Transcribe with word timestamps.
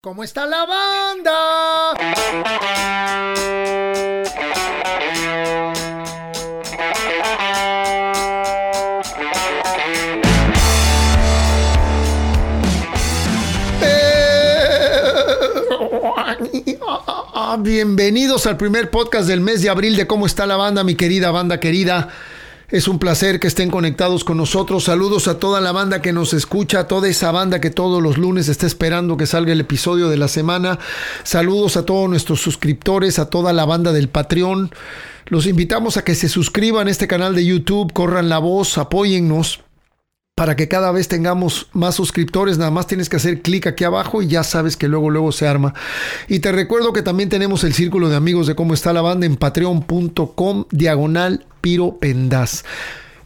¿Cómo 0.00 0.22
está 0.22 0.46
la 0.46 0.64
banda? 0.64 1.98
Bienvenidos 17.58 18.46
al 18.46 18.56
primer 18.56 18.90
podcast 18.90 19.26
del 19.26 19.40
mes 19.40 19.62
de 19.62 19.68
abril 19.68 19.96
de 19.96 20.06
cómo 20.06 20.26
está 20.26 20.46
la 20.46 20.56
banda, 20.56 20.84
mi 20.84 20.94
querida 20.94 21.32
banda 21.32 21.58
querida. 21.58 22.08
Es 22.70 22.86
un 22.86 22.98
placer 22.98 23.40
que 23.40 23.46
estén 23.46 23.70
conectados 23.70 24.24
con 24.24 24.36
nosotros. 24.36 24.84
Saludos 24.84 25.26
a 25.26 25.38
toda 25.38 25.58
la 25.62 25.72
banda 25.72 26.02
que 26.02 26.12
nos 26.12 26.34
escucha, 26.34 26.80
a 26.80 26.86
toda 26.86 27.08
esa 27.08 27.32
banda 27.32 27.62
que 27.62 27.70
todos 27.70 28.02
los 28.02 28.18
lunes 28.18 28.48
está 28.48 28.66
esperando 28.66 29.16
que 29.16 29.24
salga 29.24 29.54
el 29.54 29.60
episodio 29.62 30.10
de 30.10 30.18
la 30.18 30.28
semana. 30.28 30.78
Saludos 31.22 31.78
a 31.78 31.86
todos 31.86 32.10
nuestros 32.10 32.42
suscriptores, 32.42 33.18
a 33.18 33.30
toda 33.30 33.54
la 33.54 33.64
banda 33.64 33.92
del 33.92 34.10
Patreon. 34.10 34.70
Los 35.28 35.46
invitamos 35.46 35.96
a 35.96 36.04
que 36.04 36.14
se 36.14 36.28
suscriban 36.28 36.88
a 36.88 36.90
este 36.90 37.08
canal 37.08 37.34
de 37.34 37.46
YouTube, 37.46 37.94
corran 37.94 38.28
la 38.28 38.38
voz, 38.38 38.76
apóyennos 38.76 39.60
para 40.34 40.54
que 40.54 40.68
cada 40.68 40.92
vez 40.92 41.08
tengamos 41.08 41.68
más 41.72 41.94
suscriptores, 41.94 42.58
nada 42.58 42.70
más 42.70 42.86
tienes 42.86 43.08
que 43.08 43.16
hacer 43.16 43.40
clic 43.40 43.66
aquí 43.66 43.84
abajo 43.84 44.20
y 44.22 44.28
ya 44.28 44.44
sabes 44.44 44.76
que 44.76 44.88
luego 44.88 45.08
luego 45.08 45.32
se 45.32 45.48
arma. 45.48 45.72
Y 46.28 46.40
te 46.40 46.52
recuerdo 46.52 46.92
que 46.92 47.02
también 47.02 47.30
tenemos 47.30 47.64
el 47.64 47.72
círculo 47.72 48.10
de 48.10 48.16
amigos 48.16 48.46
de 48.46 48.54
cómo 48.54 48.74
está 48.74 48.92
la 48.92 49.00
banda 49.00 49.24
en 49.24 49.36
patreon.com 49.36 50.66
diagonal 50.70 51.46
piro 51.60 51.98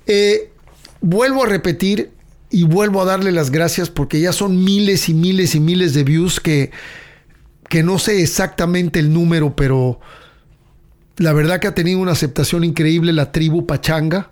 eh, 0.06 0.50
vuelvo 1.00 1.44
a 1.44 1.46
repetir 1.46 2.10
y 2.50 2.64
vuelvo 2.64 3.02
a 3.02 3.04
darle 3.04 3.32
las 3.32 3.50
gracias 3.50 3.88
porque 3.88 4.20
ya 4.20 4.32
son 4.32 4.62
miles 4.62 5.08
y 5.08 5.14
miles 5.14 5.54
y 5.54 5.60
miles 5.60 5.94
de 5.94 6.04
views 6.04 6.40
que, 6.40 6.70
que 7.68 7.82
no 7.82 7.98
sé 7.98 8.22
exactamente 8.22 8.98
el 8.98 9.12
número, 9.12 9.56
pero 9.56 10.00
la 11.16 11.32
verdad 11.32 11.60
que 11.60 11.68
ha 11.68 11.74
tenido 11.74 12.00
una 12.00 12.12
aceptación 12.12 12.64
increíble 12.64 13.12
la 13.12 13.32
tribu 13.32 13.66
Pachanga. 13.66 14.30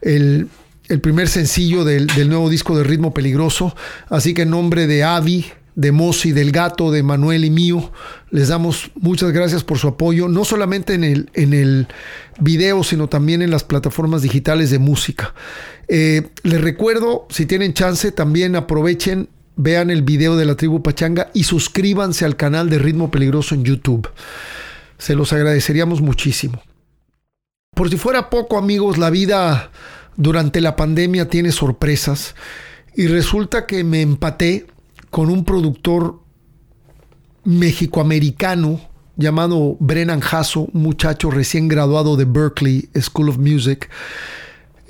El, 0.00 0.48
el 0.88 1.00
primer 1.00 1.28
sencillo 1.28 1.84
del, 1.84 2.06
nuevo 2.28 2.50
disco 2.50 2.76
de 2.76 2.84
Ritmo 2.84 3.14
Peligroso. 3.14 3.74
Así 4.08 4.34
que 4.34 4.42
en 4.42 4.50
nombre 4.50 4.86
de 4.86 5.04
Avi, 5.04 5.46
de 5.74 5.92
Mosi, 5.92 6.32
del 6.32 6.52
gato, 6.52 6.90
de 6.90 7.02
Manuel 7.02 7.44
y 7.44 7.50
mío, 7.50 7.92
les 8.30 8.48
damos 8.48 8.90
muchas 8.94 9.32
gracias 9.32 9.64
por 9.64 9.78
su 9.78 9.88
apoyo, 9.88 10.28
no 10.28 10.44
solamente 10.44 10.94
en 10.94 11.04
el, 11.04 11.30
en 11.34 11.54
el 11.54 11.88
video, 12.38 12.84
sino 12.84 13.08
también 13.08 13.42
en 13.42 13.50
las 13.50 13.64
plataformas 13.64 14.22
digitales 14.22 14.70
de 14.70 14.78
música. 14.78 15.34
Eh, 15.88 16.28
les 16.42 16.60
recuerdo, 16.60 17.26
si 17.30 17.46
tienen 17.46 17.74
chance, 17.74 18.12
también 18.12 18.56
aprovechen, 18.56 19.28
vean 19.56 19.90
el 19.90 20.02
video 20.02 20.36
de 20.36 20.44
la 20.44 20.56
tribu 20.56 20.82
Pachanga 20.82 21.30
y 21.34 21.44
suscríbanse 21.44 22.24
al 22.24 22.36
canal 22.36 22.68
de 22.70 22.78
Ritmo 22.78 23.10
Peligroso 23.10 23.54
en 23.54 23.64
YouTube. 23.64 24.08
Se 24.98 25.14
los 25.14 25.32
agradeceríamos 25.32 26.00
muchísimo. 26.00 26.62
Por 27.74 27.88
si 27.90 27.96
fuera 27.96 28.28
poco, 28.28 28.58
amigos, 28.58 28.98
la 28.98 29.10
vida 29.10 29.70
durante 30.16 30.60
la 30.60 30.76
pandemia 30.76 31.28
tiene 31.28 31.52
sorpresas 31.52 32.34
y 32.94 33.06
resulta 33.06 33.66
que 33.66 33.82
me 33.84 34.02
empaté 34.02 34.66
con 35.12 35.28
un 35.28 35.44
productor 35.44 36.22
mexicoamericano 37.44 38.80
llamado 39.16 39.76
Brennan 39.78 40.22
Hasso, 40.22 40.70
un 40.72 40.82
muchacho 40.82 41.30
recién 41.30 41.68
graduado 41.68 42.16
de 42.16 42.24
Berkeley 42.24 42.88
School 42.98 43.28
of 43.28 43.36
Music. 43.36 43.90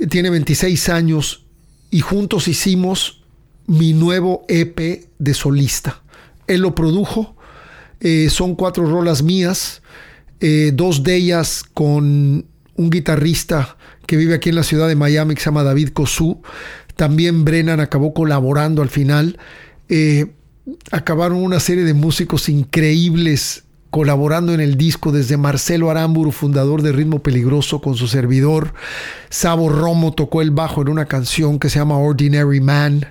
Tiene 0.09 0.31
26 0.31 0.89
años 0.91 1.45
y 1.91 2.00
juntos 2.03 2.47
hicimos 2.47 3.25
mi 3.67 3.95
nuevo 3.95 4.45
EP 4.47 5.09
de 5.19 5.34
solista. 5.34 6.03
Él 6.47 6.61
lo 6.61 6.77
produjo, 6.77 7.34
eh, 7.98 8.31
son 8.31 8.55
cuatro 8.55 8.87
rolas 8.87 9.25
mías, 9.25 9.83
eh, 10.39 10.70
dos 10.73 11.03
de 11.03 11.17
ellas 11.17 11.65
con 11.75 12.47
un 12.77 12.91
guitarrista 12.91 13.77
que 14.06 14.17
vive 14.17 14.34
aquí 14.34 14.50
en 14.50 14.55
la 14.55 14.62
ciudad 14.62 14.87
de 14.87 14.94
Miami, 14.94 15.34
que 15.34 15.41
se 15.41 15.47
llama 15.47 15.65
David 15.65 15.88
Cosú. 15.88 16.43
También 16.94 17.44
Brennan 17.44 17.81
acabó 17.81 18.15
colaborando 18.15 18.82
al 18.82 18.88
final. 18.88 19.37
Eh, 19.94 20.32
acabaron 20.91 21.42
una 21.42 21.60
serie 21.60 21.84
de 21.84 21.92
músicos 21.92 22.48
increíbles 22.48 23.64
colaborando 23.91 24.54
en 24.54 24.60
el 24.60 24.78
disco, 24.78 25.12
desde 25.12 25.36
Marcelo 25.36 25.91
Aramburu, 25.91 26.32
fundador 26.32 26.80
de 26.80 26.92
Ritmo 26.92 27.22
Peligroso, 27.22 27.82
con 27.82 27.94
su 27.94 28.08
servidor. 28.08 28.72
Sabo 29.28 29.69
Romo 29.69 30.14
tocó 30.14 30.41
el 30.41 30.50
bajo 30.50 30.81
en 30.81 30.88
una 30.88 31.04
canción 31.04 31.58
que 31.58 31.69
se 31.69 31.78
llama 31.78 31.98
Ordinary 31.98 32.62
Man. 32.62 33.04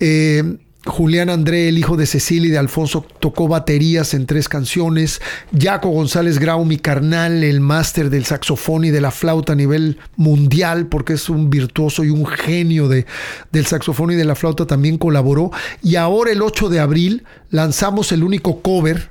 Eh, 0.00 0.58
Julián 0.86 1.28
André, 1.28 1.68
el 1.68 1.76
hijo 1.76 1.98
de 1.98 2.06
Cecilia 2.06 2.48
y 2.48 2.50
de 2.52 2.58
Alfonso, 2.58 3.04
tocó 3.20 3.48
baterías 3.48 4.14
en 4.14 4.24
tres 4.24 4.48
canciones. 4.48 5.20
Jaco 5.56 5.90
González 5.90 6.38
Grau, 6.38 6.64
mi 6.64 6.78
carnal, 6.78 7.44
el 7.44 7.60
máster 7.60 8.08
del 8.08 8.24
saxofón 8.24 8.86
y 8.86 8.90
de 8.90 9.02
la 9.02 9.10
flauta 9.10 9.52
a 9.52 9.56
nivel 9.56 9.98
mundial, 10.16 10.86
porque 10.86 11.12
es 11.14 11.28
un 11.28 11.50
virtuoso 11.50 12.02
y 12.02 12.08
un 12.08 12.26
genio 12.26 12.88
de, 12.88 13.04
del 13.52 13.66
saxofón 13.66 14.12
y 14.12 14.14
de 14.14 14.24
la 14.24 14.34
flauta, 14.34 14.66
también 14.66 14.96
colaboró. 14.96 15.50
Y 15.82 15.96
ahora 15.96 16.32
el 16.32 16.40
8 16.40 16.70
de 16.70 16.80
abril 16.80 17.24
lanzamos 17.50 18.10
el 18.12 18.24
único 18.24 18.62
cover 18.62 19.10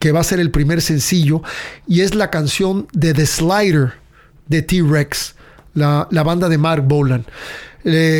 que 0.00 0.12
va 0.12 0.20
a 0.20 0.24
ser 0.24 0.40
el 0.40 0.50
primer 0.50 0.80
sencillo 0.80 1.42
y 1.86 2.00
es 2.00 2.14
la 2.14 2.30
canción 2.30 2.88
de 2.92 3.12
The 3.12 3.26
Slider 3.26 3.92
de 4.48 4.62
T-Rex, 4.62 5.34
la, 5.74 6.08
la 6.10 6.22
banda 6.22 6.48
de 6.48 6.56
Mark 6.56 6.84
Bolan. 6.86 7.26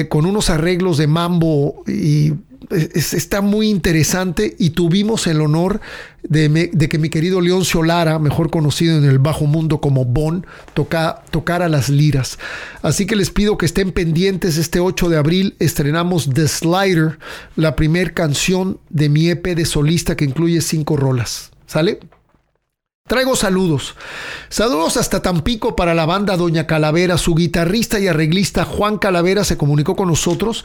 Con 0.09 0.27
unos 0.27 0.51
arreglos 0.51 0.99
de 0.99 1.07
mambo 1.07 1.85
y 1.87 2.35
está 2.71 3.41
muy 3.41 3.69
interesante 3.69 4.55
y 4.59 4.71
tuvimos 4.71 5.27
el 5.27 5.41
honor 5.41 5.81
de, 6.23 6.71
que 6.89 6.99
mi 6.99 7.11
querido 7.11 7.41
Leoncio 7.41 7.83
Lara, 7.83 8.19
mejor 8.19 8.51
conocido 8.51 8.97
en 8.97 9.05
el 9.05 9.19
bajo 9.19 9.47
mundo 9.47 9.81
como 9.81 10.05
Bon, 10.05 10.47
toca, 10.73 11.23
tocara 11.31 11.69
las 11.69 11.89
liras. 11.89 12.39
Así 12.83 13.07
que 13.07 13.17
les 13.17 13.31
pido 13.31 13.59
que 13.59 13.67
estén 13.67 13.93
pendientes. 13.93 14.57
Este 14.57 14.81
8 14.81 15.09
de 15.09 15.17
abril 15.17 15.57
estrenamos 15.59 16.31
The 16.33 16.49
Slider, 16.49 17.19
la 17.57 17.77
primer 17.77 18.15
canción 18.15 18.79
de 18.91 19.09
mi 19.09 19.29
EP 19.29 19.45
de 19.55 19.65
solista 19.65 20.17
que 20.17 20.25
incluye 20.25 20.61
cinco 20.61 20.97
rolas. 20.97 21.51
¿Sale? 21.67 22.01
Traigo 23.07 23.37
saludos. 23.37 23.97
Saludos 24.49 24.97
hasta 24.97 25.21
Tampico 25.21 25.77
para 25.77 25.93
la 25.93 26.07
banda 26.07 26.39
Doña 26.39 26.67
Calavera. 26.67 27.19
Su 27.19 27.35
guitarrista 27.35 28.01
y 28.01 28.09
arreglista 28.09 28.65
Juan 28.65 28.97
Calavera 28.97 29.45
se 29.45 29.59
comunicó 29.59 29.95
con 29.95 30.09
nosotros. 30.09 30.65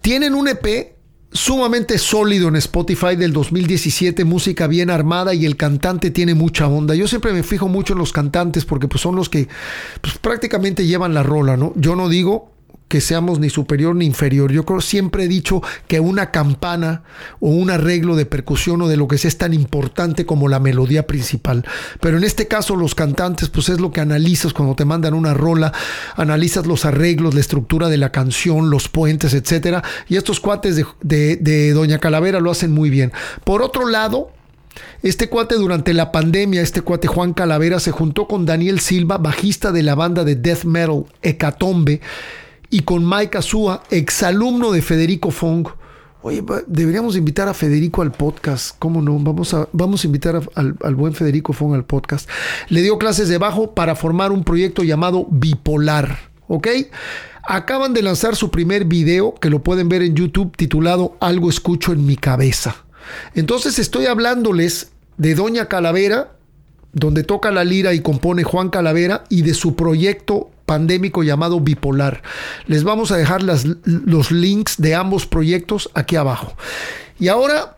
Tienen 0.00 0.34
un 0.34 0.48
EP 0.48 0.96
sumamente 1.30 1.98
sólido 1.98 2.48
en 2.48 2.56
Spotify 2.56 3.16
del 3.16 3.34
2017, 3.34 4.24
música 4.24 4.66
bien 4.66 4.88
armada 4.88 5.34
y 5.34 5.44
el 5.44 5.58
cantante 5.58 6.10
tiene 6.10 6.32
mucha 6.32 6.68
onda. 6.68 6.94
Yo 6.94 7.06
siempre 7.06 7.34
me 7.34 7.42
fijo 7.42 7.68
mucho 7.68 7.92
en 7.92 7.98
los 7.98 8.14
cantantes 8.14 8.64
porque 8.64 8.88
pues, 8.88 9.02
son 9.02 9.16
los 9.16 9.28
que 9.28 9.46
pues, 10.00 10.16
prácticamente 10.16 10.86
llevan 10.86 11.12
la 11.12 11.22
rola, 11.22 11.58
¿no? 11.58 11.74
Yo 11.76 11.96
no 11.96 12.08
digo 12.08 12.53
que 12.94 13.00
seamos 13.00 13.40
ni 13.40 13.50
superior 13.50 13.96
ni 13.96 14.04
inferior. 14.04 14.52
Yo 14.52 14.64
creo, 14.64 14.80
siempre 14.80 15.24
he 15.24 15.26
dicho 15.26 15.60
que 15.88 15.98
una 15.98 16.30
campana 16.30 17.02
o 17.40 17.48
un 17.48 17.68
arreglo 17.68 18.14
de 18.14 18.24
percusión 18.24 18.80
o 18.82 18.86
de 18.86 18.96
lo 18.96 19.08
que 19.08 19.18
sea 19.18 19.30
es 19.30 19.36
tan 19.36 19.52
importante 19.52 20.26
como 20.26 20.46
la 20.46 20.60
melodía 20.60 21.04
principal. 21.04 21.64
Pero 21.98 22.18
en 22.18 22.22
este 22.22 22.46
caso 22.46 22.76
los 22.76 22.94
cantantes, 22.94 23.48
pues 23.48 23.68
es 23.68 23.80
lo 23.80 23.90
que 23.90 24.00
analizas 24.00 24.52
cuando 24.52 24.76
te 24.76 24.84
mandan 24.84 25.14
una 25.14 25.34
rola, 25.34 25.72
analizas 26.14 26.66
los 26.68 26.84
arreglos, 26.84 27.34
la 27.34 27.40
estructura 27.40 27.88
de 27.88 27.96
la 27.96 28.12
canción, 28.12 28.70
los 28.70 28.88
puentes, 28.88 29.34
etcétera. 29.34 29.82
Y 30.08 30.14
estos 30.14 30.38
cuates 30.38 30.80
de, 31.02 31.34
de 31.34 31.72
Doña 31.72 31.98
Calavera 31.98 32.38
lo 32.38 32.52
hacen 32.52 32.70
muy 32.70 32.90
bien. 32.90 33.12
Por 33.42 33.62
otro 33.62 33.88
lado, 33.88 34.30
este 35.02 35.28
cuate 35.28 35.56
durante 35.56 35.94
la 35.94 36.12
pandemia, 36.12 36.62
este 36.62 36.80
cuate 36.80 37.08
Juan 37.08 37.32
Calavera, 37.32 37.80
se 37.80 37.90
juntó 37.90 38.28
con 38.28 38.46
Daniel 38.46 38.78
Silva, 38.78 39.18
bajista 39.18 39.72
de 39.72 39.82
la 39.82 39.96
banda 39.96 40.22
de 40.22 40.36
death 40.36 40.62
metal 40.62 41.06
Hecatombe, 41.22 42.00
y 42.70 42.80
con 42.80 43.08
Mike 43.08 43.38
Azúa, 43.38 43.82
exalumno 43.90 44.72
de 44.72 44.82
Federico 44.82 45.30
Fong. 45.30 45.68
Oye, 46.22 46.42
deberíamos 46.66 47.16
invitar 47.16 47.48
a 47.48 47.54
Federico 47.54 48.00
al 48.00 48.12
podcast. 48.12 48.76
¿Cómo 48.78 49.02
no? 49.02 49.18
Vamos 49.18 49.52
a, 49.52 49.68
vamos 49.72 50.02
a 50.02 50.06
invitar 50.06 50.40
al, 50.54 50.76
al, 50.82 50.94
buen 50.94 51.12
Federico 51.12 51.52
Fong 51.52 51.74
al 51.74 51.84
podcast. 51.84 52.28
Le 52.68 52.80
dio 52.82 52.98
clases 52.98 53.28
de 53.28 53.36
bajo 53.36 53.74
para 53.74 53.94
formar 53.94 54.32
un 54.32 54.42
proyecto 54.42 54.82
llamado 54.82 55.26
Bipolar. 55.30 56.32
¿Ok? 56.48 56.68
Acaban 57.46 57.92
de 57.92 58.02
lanzar 58.02 58.36
su 58.36 58.50
primer 58.50 58.86
video 58.86 59.34
que 59.34 59.50
lo 59.50 59.62
pueden 59.62 59.90
ver 59.90 60.02
en 60.02 60.14
YouTube 60.14 60.56
titulado 60.56 61.16
Algo 61.20 61.50
escucho 61.50 61.92
en 61.92 62.06
mi 62.06 62.16
cabeza. 62.16 62.84
Entonces 63.34 63.78
estoy 63.78 64.06
hablándoles 64.06 64.92
de 65.18 65.34
Doña 65.34 65.68
Calavera, 65.68 66.36
donde 66.92 67.22
toca 67.22 67.50
la 67.50 67.64
lira 67.64 67.92
y 67.92 68.00
compone 68.00 68.44
Juan 68.44 68.70
Calavera, 68.70 69.24
y 69.28 69.42
de 69.42 69.52
su 69.52 69.76
proyecto 69.76 70.50
pandémico 70.66 71.22
llamado 71.22 71.60
bipolar. 71.60 72.22
Les 72.66 72.84
vamos 72.84 73.10
a 73.10 73.16
dejar 73.16 73.42
las, 73.42 73.66
los 73.84 74.30
links 74.30 74.76
de 74.78 74.94
ambos 74.94 75.26
proyectos 75.26 75.90
aquí 75.94 76.16
abajo. 76.16 76.56
Y 77.18 77.28
ahora 77.28 77.76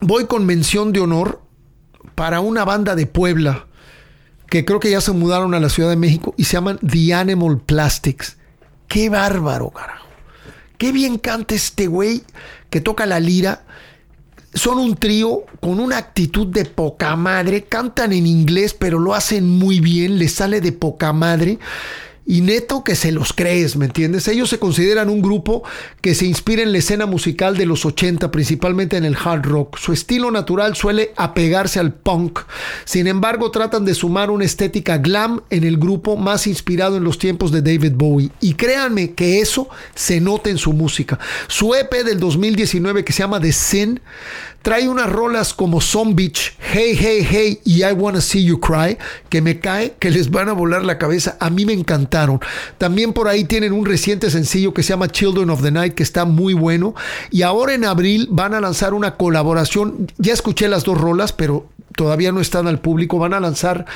voy 0.00 0.26
con 0.26 0.46
mención 0.46 0.92
de 0.92 1.00
honor 1.00 1.42
para 2.14 2.40
una 2.40 2.64
banda 2.64 2.94
de 2.94 3.06
Puebla 3.06 3.66
que 4.50 4.64
creo 4.64 4.80
que 4.80 4.90
ya 4.90 5.00
se 5.00 5.12
mudaron 5.12 5.54
a 5.54 5.60
la 5.60 5.68
Ciudad 5.68 5.88
de 5.88 5.96
México 5.96 6.34
y 6.36 6.44
se 6.44 6.54
llaman 6.54 6.78
The 6.78 7.14
Animal 7.14 7.60
Plastics. 7.60 8.36
Qué 8.88 9.08
bárbaro, 9.08 9.70
carajo. 9.70 10.08
Qué 10.76 10.92
bien 10.92 11.18
canta 11.18 11.54
este 11.54 11.86
güey 11.86 12.24
que 12.68 12.80
toca 12.80 13.06
la 13.06 13.20
lira. 13.20 13.64
Son 14.54 14.78
un 14.78 14.96
trío 14.96 15.44
con 15.60 15.78
una 15.80 15.98
actitud 15.98 16.46
de 16.46 16.64
poca 16.64 17.14
madre, 17.16 17.64
cantan 17.64 18.12
en 18.12 18.26
inglés 18.26 18.74
pero 18.74 18.98
lo 18.98 19.14
hacen 19.14 19.48
muy 19.48 19.80
bien, 19.80 20.18
les 20.18 20.32
sale 20.32 20.60
de 20.60 20.72
poca 20.72 21.12
madre 21.12 21.58
y 22.30 22.42
neto 22.42 22.84
que 22.84 22.94
se 22.94 23.10
los 23.10 23.32
crees, 23.32 23.74
¿me 23.74 23.86
entiendes? 23.86 24.28
Ellos 24.28 24.48
se 24.48 24.60
consideran 24.60 25.08
un 25.08 25.20
grupo 25.20 25.64
que 26.00 26.14
se 26.14 26.26
inspira 26.26 26.62
en 26.62 26.70
la 26.70 26.78
escena 26.78 27.04
musical 27.04 27.56
de 27.56 27.66
los 27.66 27.84
80, 27.84 28.30
principalmente 28.30 28.96
en 28.96 29.04
el 29.04 29.16
hard 29.16 29.46
rock. 29.46 29.76
Su 29.78 29.92
estilo 29.92 30.30
natural 30.30 30.76
suele 30.76 31.12
apegarse 31.16 31.80
al 31.80 31.92
punk. 31.92 32.38
Sin 32.84 33.08
embargo, 33.08 33.50
tratan 33.50 33.84
de 33.84 33.94
sumar 33.94 34.30
una 34.30 34.44
estética 34.44 34.98
glam 34.98 35.42
en 35.50 35.64
el 35.64 35.76
grupo 35.76 36.16
más 36.16 36.46
inspirado 36.46 36.96
en 36.96 37.02
los 37.02 37.18
tiempos 37.18 37.50
de 37.50 37.62
David 37.62 37.94
Bowie. 37.96 38.30
Y 38.40 38.54
créanme 38.54 39.12
que 39.14 39.40
eso 39.40 39.68
se 39.96 40.20
nota 40.20 40.50
en 40.50 40.58
su 40.58 40.72
música. 40.72 41.18
Su 41.48 41.74
EP 41.74 41.92
del 42.04 42.20
2019 42.20 43.04
que 43.04 43.12
se 43.12 43.24
llama 43.24 43.40
The 43.40 43.50
Sin 43.50 44.00
trae 44.62 44.88
unas 44.88 45.10
rolas 45.10 45.54
como 45.54 45.80
Some 45.80 46.14
Beach, 46.14 46.54
Hey 46.72 46.96
Hey 46.96 47.26
Hey 47.28 47.60
y 47.64 47.82
I 47.82 47.90
Wanna 47.92 48.20
See 48.20 48.44
You 48.44 48.60
Cry 48.60 48.96
que 49.28 49.42
me 49.42 49.58
cae 49.58 49.96
que 49.98 50.08
les 50.08 50.30
van 50.30 50.48
a 50.48 50.52
volar 50.52 50.84
la 50.84 50.98
cabeza. 50.98 51.36
A 51.40 51.50
mí 51.50 51.66
me 51.66 51.72
encantaron 51.72 52.38
también 52.78 53.12
por 53.12 53.26
ahí 53.26 53.42
tienen 53.42 53.72
un 53.72 53.84
reciente 53.84 54.30
sencillo 54.30 54.72
que 54.72 54.84
se 54.84 54.90
llama 54.90 55.08
Children 55.08 55.50
of 55.50 55.62
the 55.62 55.72
Night, 55.72 55.94
que 55.94 56.04
está 56.04 56.24
muy 56.26 56.54
bueno. 56.54 56.94
Y 57.32 57.42
ahora 57.42 57.74
en 57.74 57.84
abril 57.84 58.28
van 58.30 58.54
a 58.54 58.60
lanzar 58.60 58.94
una 58.94 59.16
colaboración. 59.16 60.12
Ya 60.18 60.32
escuché 60.32 60.68
las 60.68 60.84
dos 60.84 60.96
rolas, 61.00 61.32
pero 61.32 61.66
todavía 61.96 62.30
no 62.30 62.40
están 62.40 62.68
al 62.68 62.78
público. 62.78 63.18
Van 63.18 63.34
a 63.34 63.40
lanzar 63.40 63.86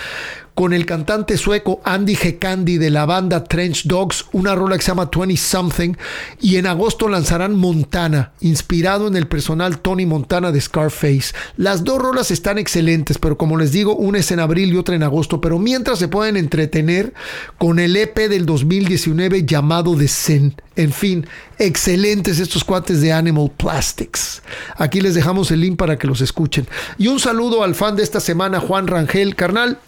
con 0.55 0.73
el 0.73 0.87
cantante 0.87 1.37
sueco 1.37 1.81
Andy 1.85 2.15
Hekandi 2.15 2.79
de 2.79 2.91
la 2.91 3.07
banda 3.07 3.45
Trench 3.45 3.85
Dogs, 3.85 4.27
una 4.33 4.55
rola 4.55 4.77
que 4.77 4.83
se 4.83 4.93
llama 4.93 5.11
20 5.15 5.37
Something, 5.37 5.95
y 6.41 6.57
en 6.57 6.67
agosto 6.67 7.09
lanzarán 7.09 7.57
Montana, 7.57 8.33
inspirado 8.41 9.09
en 9.09 9.17
el 9.17 9.27
personal 9.27 9.81
Tony 9.81 10.07
Montana 10.07 10.53
de 10.53 10.61
Scarface. 10.61 11.35
Las 11.57 11.83
dos 11.83 12.01
rolas 12.01 12.31
están 12.31 12.59
excelentes, 12.59 13.19
pero 13.19 13.37
como 13.37 13.57
les 13.57 13.73
digo, 13.73 13.97
una 13.97 14.19
es 14.19 14.31
en 14.31 14.41
abril 14.41 14.73
y 14.73 14.77
otra 14.77 14.95
en 14.95 15.03
agosto, 15.03 15.41
pero 15.41 15.59
mientras 15.59 15.99
se 15.99 16.09
pueden 16.09 16.37
entretener 16.37 17.13
con 17.59 17.81
el 17.81 17.97
EP 17.97 18.17
del 18.29 18.47
2019 18.47 19.45
llamado 19.45 19.97
The 19.97 20.09
Zen. 20.09 20.55
En 20.77 20.93
fin, 20.93 21.27
excelentes 21.59 22.39
estos 22.39 22.65
cuates 22.65 23.01
de 23.01 23.13
Animal 23.13 23.53
Plastics. 23.57 24.43
Aquí 24.77 25.01
les 25.01 25.15
dejamos 25.15 25.51
el 25.51 25.61
link 25.61 25.77
para 25.77 25.99
que 25.99 26.07
los 26.07 26.21
escuchen. 26.21 26.67
Y 26.99 27.09
un 27.09 27.21
saludo 27.21 27.63
al 27.63 27.75
fan 27.75 27.97
de 27.97 28.03
esta 28.03 28.21
semana, 28.21 28.59
Juan 28.59 28.89
Rangel. 28.89 29.37
Carnal, 29.37 29.79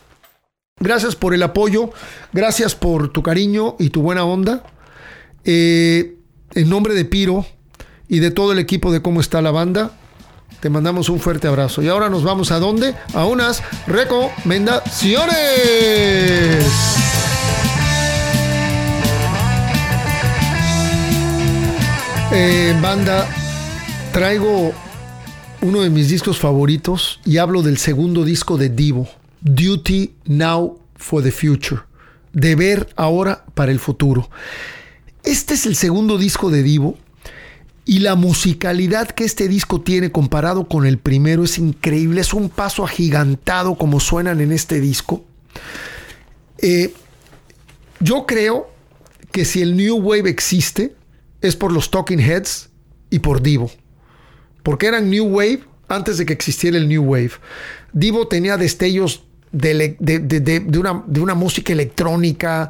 Gracias 0.79 1.17
por 1.17 1.33
el 1.33 1.43
apoyo, 1.43 1.89
gracias 2.35 2.75
por 2.75 3.11
tu 3.11 3.23
cariño 3.23 3.77
y 3.79 3.89
tu 3.89 4.03
buena 4.03 4.27
onda. 4.27 4.63
Eh, 5.43 6.17
en 6.53 6.69
nombre 6.69 6.93
de 6.93 7.07
Piro 7.07 7.47
y 8.09 8.19
de 8.19 8.31
todo 8.31 8.53
el 8.53 8.59
equipo 8.59 8.93
de 8.93 9.01
cómo 9.01 9.23
está 9.23 9.41
la 9.41 9.53
banda, 9.53 9.93
te 10.61 10.69
mandamos 10.69 11.09
un 11.09 11.19
fuerte 11.19 11.49
abrazo. 11.49 11.81
Y 11.81 11.89
ahora 11.89 12.11
nos 12.11 12.25
vamos 12.25 12.51
a 12.53 12.59
dónde? 12.59 12.95
A 13.15 13.25
unas 13.25 13.63
recomendaciones. 13.87 15.35
Eh, 22.33 22.79
banda, 22.83 23.27
traigo 24.13 24.73
uno 25.63 25.81
de 25.81 25.89
mis 25.89 26.11
discos 26.11 26.39
favoritos 26.39 27.19
y 27.25 27.39
hablo 27.39 27.63
del 27.63 27.79
segundo 27.79 28.25
disco 28.25 28.59
de 28.59 28.69
Divo. 28.69 29.09
Duty 29.41 30.15
Now 30.25 30.79
for 30.95 31.23
the 31.23 31.33
Future. 31.33 31.81
Deber 32.33 32.89
ahora 32.97 33.45
para 33.55 33.73
el 33.73 33.79
futuro. 33.79 34.29
Este 35.23 35.55
es 35.55 35.67
el 35.67 35.75
segundo 35.75 36.19
disco 36.19 36.51
de 36.51 36.63
Divo 36.63 36.99
y 37.85 38.01
la 38.01 38.15
musicalidad 38.15 39.09
que 39.09 39.25
este 39.25 39.49
disco 39.49 39.81
tiene 39.81 40.11
comparado 40.11 40.69
con 40.69 40.87
el 40.87 40.99
primero 40.99 41.45
es 41.45 41.59
increíble. 41.59 42.21
Es 42.21 42.35
un 42.35 42.49
paso 42.49 42.85
agigantado 42.85 43.77
como 43.77 44.01
suenan 44.01 44.41
en 44.41 44.53
este 44.53 44.81
disco. 44.81 45.25
Eh, 46.59 46.93
yo 48.01 48.27
creo 48.27 48.71
que 49.31 49.45
si 49.45 49.63
el 49.63 49.77
New 49.77 49.97
Wave 49.97 50.29
existe 50.29 50.95
es 51.41 51.57
por 51.57 51.73
los 51.73 51.91
Talking 51.91 52.21
Heads 52.21 52.71
y 53.11 53.21
por 53.21 53.41
Divo. 53.41 53.71
Porque 54.63 54.87
eran 54.87 55.09
New 55.11 55.27
Wave 55.27 55.61
antes 55.89 56.19
de 56.19 56.27
que 56.27 56.33
existiera 56.33 56.77
el 56.77 56.89
New 56.89 57.05
Wave. 57.05 57.33
Divo 57.97 58.29
tenía 58.29 58.59
destellos 58.59 59.23
de, 59.53 59.97
una, 60.79 61.03
de 61.07 61.21
una 61.21 61.35
música 61.35 61.73
electrónica, 61.73 62.69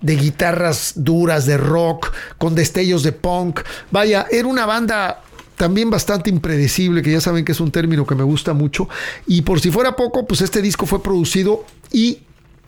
de 0.00 0.14
guitarras 0.14 0.92
duras, 0.94 1.46
de 1.46 1.56
rock, 1.56 2.12
con 2.38 2.54
destellos 2.54 3.02
de 3.02 3.10
punk. 3.10 3.60
Vaya, 3.90 4.28
era 4.30 4.46
una 4.46 4.66
banda 4.66 5.24
también 5.56 5.90
bastante 5.90 6.30
impredecible, 6.30 7.02
que 7.02 7.10
ya 7.10 7.20
saben 7.20 7.44
que 7.44 7.50
es 7.50 7.58
un 7.58 7.72
término 7.72 8.06
que 8.06 8.14
me 8.14 8.22
gusta 8.22 8.54
mucho. 8.54 8.88
Y 9.26 9.42
por 9.42 9.58
si 9.58 9.72
fuera 9.72 9.96
poco, 9.96 10.28
pues 10.28 10.42
este 10.42 10.62
disco 10.62 10.86
fue 10.86 11.02
producido 11.02 11.64
y 11.90 12.20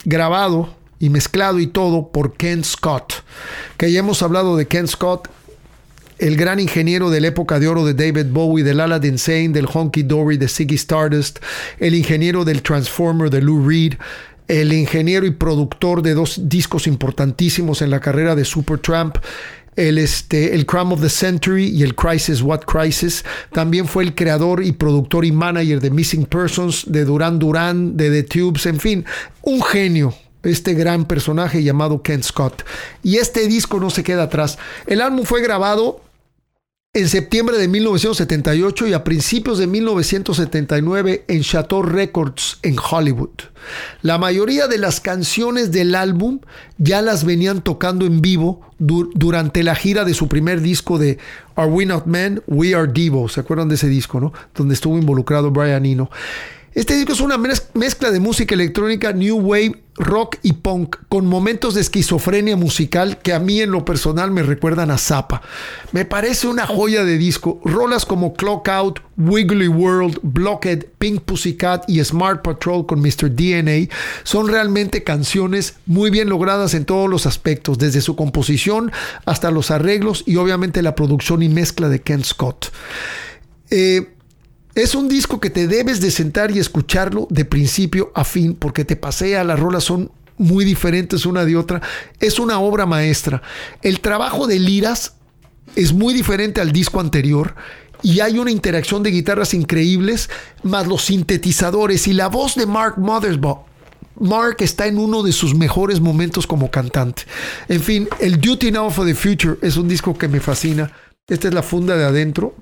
grabado 0.05 0.75
y 0.99 1.11
mezclado 1.11 1.61
y 1.61 1.69
todo 1.69 2.09
por 2.09 2.33
Ken 2.33 2.65
Scott, 2.65 3.23
que 3.77 3.93
ya 3.93 4.01
hemos 4.01 4.21
hablado 4.23 4.57
de 4.57 4.67
Ken 4.67 4.89
Scott 4.89 5.29
el 6.21 6.37
gran 6.37 6.61
ingeniero 6.61 7.09
de 7.11 7.21
la 7.21 7.29
época 7.29 7.59
de 7.59 7.67
oro 7.67 7.85
de 7.85 7.95
David 7.95 8.31
Bowie, 8.31 8.63
del 8.63 8.81
Aladdin 8.81 9.19
Sane, 9.19 9.49
del 9.49 9.67
Honky 9.67 10.03
Dory, 10.03 10.37
de 10.37 10.49
Ziggy 10.49 10.75
Stardust, 10.75 11.39
el 11.79 11.95
ingeniero 11.95 12.45
del 12.45 12.63
Transformer 12.63 13.31
de 13.31 13.41
Lou 13.41 13.67
Reed, 13.67 13.95
el 14.47 14.73
ingeniero 14.73 15.27
y 15.27 15.31
productor 15.31 16.03
de 16.03 16.13
dos 16.13 16.49
discos 16.49 16.87
importantísimos 16.87 17.81
en 17.81 17.91
la 17.91 18.01
carrera 18.01 18.35
de 18.35 18.45
Supertramp, 18.45 19.17
el, 19.77 19.97
este, 19.97 20.55
el 20.55 20.67
Crime 20.67 20.93
of 20.93 21.01
the 21.01 21.09
Century 21.09 21.69
y 21.69 21.85
el 21.85 21.95
Crisis 21.95 22.43
What 22.43 22.63
Crisis. 22.63 23.25
También 23.53 23.87
fue 23.87 24.05
el 24.05 24.15
creador 24.15 24.63
y 24.63 24.73
productor 24.73 25.25
y 25.25 25.33
manager 25.33 25.81
de 25.81 25.91
Missing 25.91 26.27
Persons, 26.27 26.85
de 26.87 27.07
Duran 27.07 27.39
Duran, 27.39 27.97
de 27.97 28.11
The 28.11 28.23
Tubes, 28.25 28.67
en 28.67 28.79
fin, 28.79 29.07
un 29.41 29.63
genio, 29.63 30.15
este 30.43 30.75
gran 30.75 31.07
personaje 31.07 31.63
llamado 31.63 32.03
Ken 32.03 32.23
Scott. 32.23 32.63
Y 33.03 33.17
este 33.17 33.47
disco 33.47 33.81
no 33.81 33.89
se 33.89 34.03
queda 34.03 34.25
atrás. 34.25 34.59
El 34.87 35.01
álbum 35.01 35.25
fue 35.25 35.41
grabado 35.41 36.10
en 36.93 37.09
septiembre 37.09 37.57
de 37.57 37.69
1978 37.69 38.89
y 38.89 38.95
a 38.95 39.05
principios 39.05 39.59
de 39.59 39.69
1979 39.69 41.25
en 41.29 41.43
Chateau 41.43 41.83
Records 41.85 42.59
en 42.63 42.75
Hollywood. 42.79 43.31
La 44.03 44.19
mayoría 44.19 44.67
de 44.67 44.79
las 44.79 45.01
canciones 45.01 45.71
del 45.71 45.95
álbum 45.95 46.41
ya 46.79 47.01
las 47.01 47.25
venían 47.25 47.63
tocando 47.63 48.07
en 48.07 48.21
vivo 48.21 48.63
durante 48.81 49.63
la 49.63 49.77
gira 49.77 50.05
de 50.05 50.15
su 50.15 50.27
primer 50.27 50.63
disco 50.63 50.99
de 50.99 51.19
Are 51.55 51.71
We 51.71 51.87
Not 51.87 52.07
Men? 52.07 52.43
We 52.49 52.75
Are 52.75 52.91
Divo. 52.93 53.29
¿Se 53.29 53.39
acuerdan 53.39 53.69
de 53.69 53.77
ese 53.77 53.87
disco, 53.89 54.19
no? 54.19 54.33
Donde 54.57 54.75
estuvo 54.75 54.99
involucrado 54.99 55.53
Brian 55.53 55.87
Eno. 55.87 56.11
Este 56.73 56.95
disco 56.95 57.13
es 57.13 57.21
una 57.21 57.37
mezcla 57.37 58.13
de 58.13 58.21
música 58.21 58.55
electrónica, 58.55 59.13
new 59.13 59.39
wave, 59.39 59.83
rock 59.97 60.37
y 60.45 60.53
punk, 60.53 60.99
con 61.09 61.27
momentos 61.27 61.75
de 61.75 61.81
esquizofrenia 61.81 62.57
musical 62.57 63.19
que 63.19 63.33
a 63.33 63.41
mí 63.41 63.61
en 63.61 63.73
lo 63.73 63.85
personal 63.85 64.31
me 64.31 64.45
recuerdan 64.45 64.93
a 64.93 64.97
Zappa. 64.97 65.43
Me 65.91 66.05
parece 66.05 66.47
una 66.47 66.69
joya 66.69 67.05
de 67.05 67.19
disco. 67.19 67.61
Rolas 67.65 68.07
como 68.07 68.35
Clock 68.35 68.69
Out, 68.69 69.01
Wiggly 69.17 69.67
World, 69.67 70.21
Blockhead, 70.23 70.85
Pink 70.99 71.23
Pussycat 71.23 71.91
y 71.91 72.03
Smart 72.05 72.43
Patrol 72.43 72.87
con 72.87 73.01
Mr. 73.01 73.35
DNA 73.35 73.93
son 74.23 74.47
realmente 74.47 75.03
canciones 75.03 75.75
muy 75.87 76.11
bien 76.11 76.29
logradas 76.29 76.75
en 76.75 76.85
todos 76.85 77.11
los 77.11 77.27
aspectos, 77.27 77.79
desde 77.79 78.01
su 78.01 78.15
composición 78.15 78.93
hasta 79.27 79.51
los 79.51 79.73
arreglos 79.73 80.23
y 80.25 80.37
obviamente 80.37 80.83
la 80.83 80.95
producción 80.95 81.43
y 81.43 81.49
mezcla 81.49 81.89
de 81.89 82.01
Ken 82.01 82.23
Scott. 82.23 82.67
Eh, 83.71 84.07
es 84.75 84.95
un 84.95 85.09
disco 85.09 85.41
que 85.41 85.51
te 85.51 85.67
debes 85.67 86.01
de 86.01 86.11
sentar 86.11 86.51
y 86.51 86.59
escucharlo 86.59 87.27
de 87.31 87.45
principio 87.45 88.13
a 88.15 88.25
fin 88.25 88.55
porque 88.55 88.85
te 88.85 88.97
pasea, 88.97 89.45
las 89.45 89.59
rolas 89.59 89.85
son 89.85 90.11
muy 90.39 90.65
diferentes 90.65 91.27
una 91.27 91.45
de 91.45 91.57
otra. 91.57 91.83
Es 92.19 92.39
una 92.39 92.59
obra 92.61 92.87
maestra. 92.87 93.43
El 93.83 94.01
trabajo 94.01 94.47
de 94.47 94.59
liras 94.59 95.15
es 95.77 95.93
muy 95.93 96.15
diferente 96.15 96.61
al 96.61 96.73
disco 96.73 97.01
anterior 97.01 97.55
y 98.03 98.21
hay 98.21 98.39
una 98.39 98.51
interacción 98.51 99.03
de 99.03 99.11
guitarras 99.11 99.55
increíbles, 99.55 100.31
más 100.63 100.87
los 100.87 101.03
sintetizadores 101.03 102.09
y 102.09 102.15
la 102.15 102.29
voz 102.29 102.55
de 102.55 102.67
Mark 102.67 102.99
Mothersbaugh. 102.99 103.67
Mark 104.19 104.57
está 104.61 104.87
en 104.87 104.99
uno 104.99 105.23
de 105.23 105.33
sus 105.33 105.55
mejores 105.55 106.01
momentos 106.01 106.47
como 106.47 106.71
cantante. 106.71 107.23
En 107.69 107.81
fin, 107.81 108.09
el 108.19 108.41
Duty 108.41 108.71
Now 108.71 108.91
for 108.91 109.07
the 109.07 109.15
Future 109.15 109.57
es 109.63 109.77
un 109.77 109.89
disco 109.89 110.17
que 110.17 110.29
me 110.29 110.41
fascina. 110.41 110.93
Esta 111.27 111.49
es 111.49 111.55
la 111.55 111.63
funda 111.63 111.97
de 111.97 112.05
adentro 112.05 112.55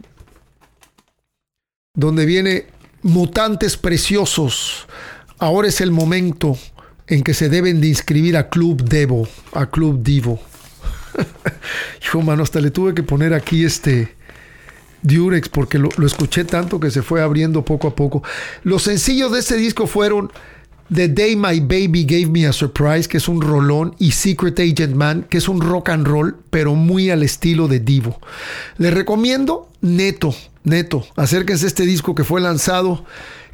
donde 1.98 2.26
viene 2.26 2.66
mutantes 3.02 3.76
preciosos. 3.76 4.86
Ahora 5.38 5.66
es 5.66 5.80
el 5.80 5.90
momento 5.90 6.56
en 7.08 7.24
que 7.24 7.34
se 7.34 7.48
deben 7.48 7.80
de 7.80 7.88
inscribir 7.88 8.36
a 8.36 8.48
Club 8.48 8.84
Devo, 8.84 9.28
a 9.52 9.66
Club 9.66 10.00
Divo. 10.04 10.40
Hijo, 12.02 12.22
mano, 12.22 12.44
hasta 12.44 12.60
le 12.60 12.70
tuve 12.70 12.94
que 12.94 13.02
poner 13.02 13.34
aquí 13.34 13.64
este 13.64 14.14
Durex 15.02 15.48
porque 15.48 15.80
lo, 15.80 15.88
lo, 15.96 16.06
escuché 16.06 16.44
tanto 16.44 16.78
que 16.78 16.92
se 16.92 17.02
fue 17.02 17.20
abriendo 17.20 17.64
poco 17.64 17.88
a 17.88 17.96
poco. 17.96 18.22
Los 18.62 18.84
sencillos 18.84 19.32
de 19.32 19.40
este 19.40 19.56
disco 19.56 19.88
fueron 19.88 20.30
The 20.94 21.08
Day 21.08 21.36
My 21.36 21.60
Baby 21.60 22.04
Gave 22.04 22.26
Me 22.26 22.46
a 22.46 22.52
Surprise, 22.52 23.08
que 23.08 23.18
es 23.18 23.28
un 23.28 23.42
rolón, 23.42 23.94
y 23.98 24.12
Secret 24.12 24.58
Agent 24.58 24.94
Man, 24.94 25.26
que 25.28 25.36
es 25.36 25.48
un 25.48 25.60
rock 25.60 25.90
and 25.90 26.06
roll, 26.06 26.36
pero 26.48 26.74
muy 26.74 27.10
al 27.10 27.22
estilo 27.22 27.68
de 27.68 27.78
Divo. 27.78 28.18
Les 28.78 28.94
recomiendo 28.94 29.68
Neto, 29.82 30.34
Neto, 30.64 31.06
acérquense 31.14 31.66
a 31.66 31.68
este 31.68 31.84
disco 31.84 32.14
que 32.14 32.24
fue 32.24 32.40
lanzado 32.40 33.04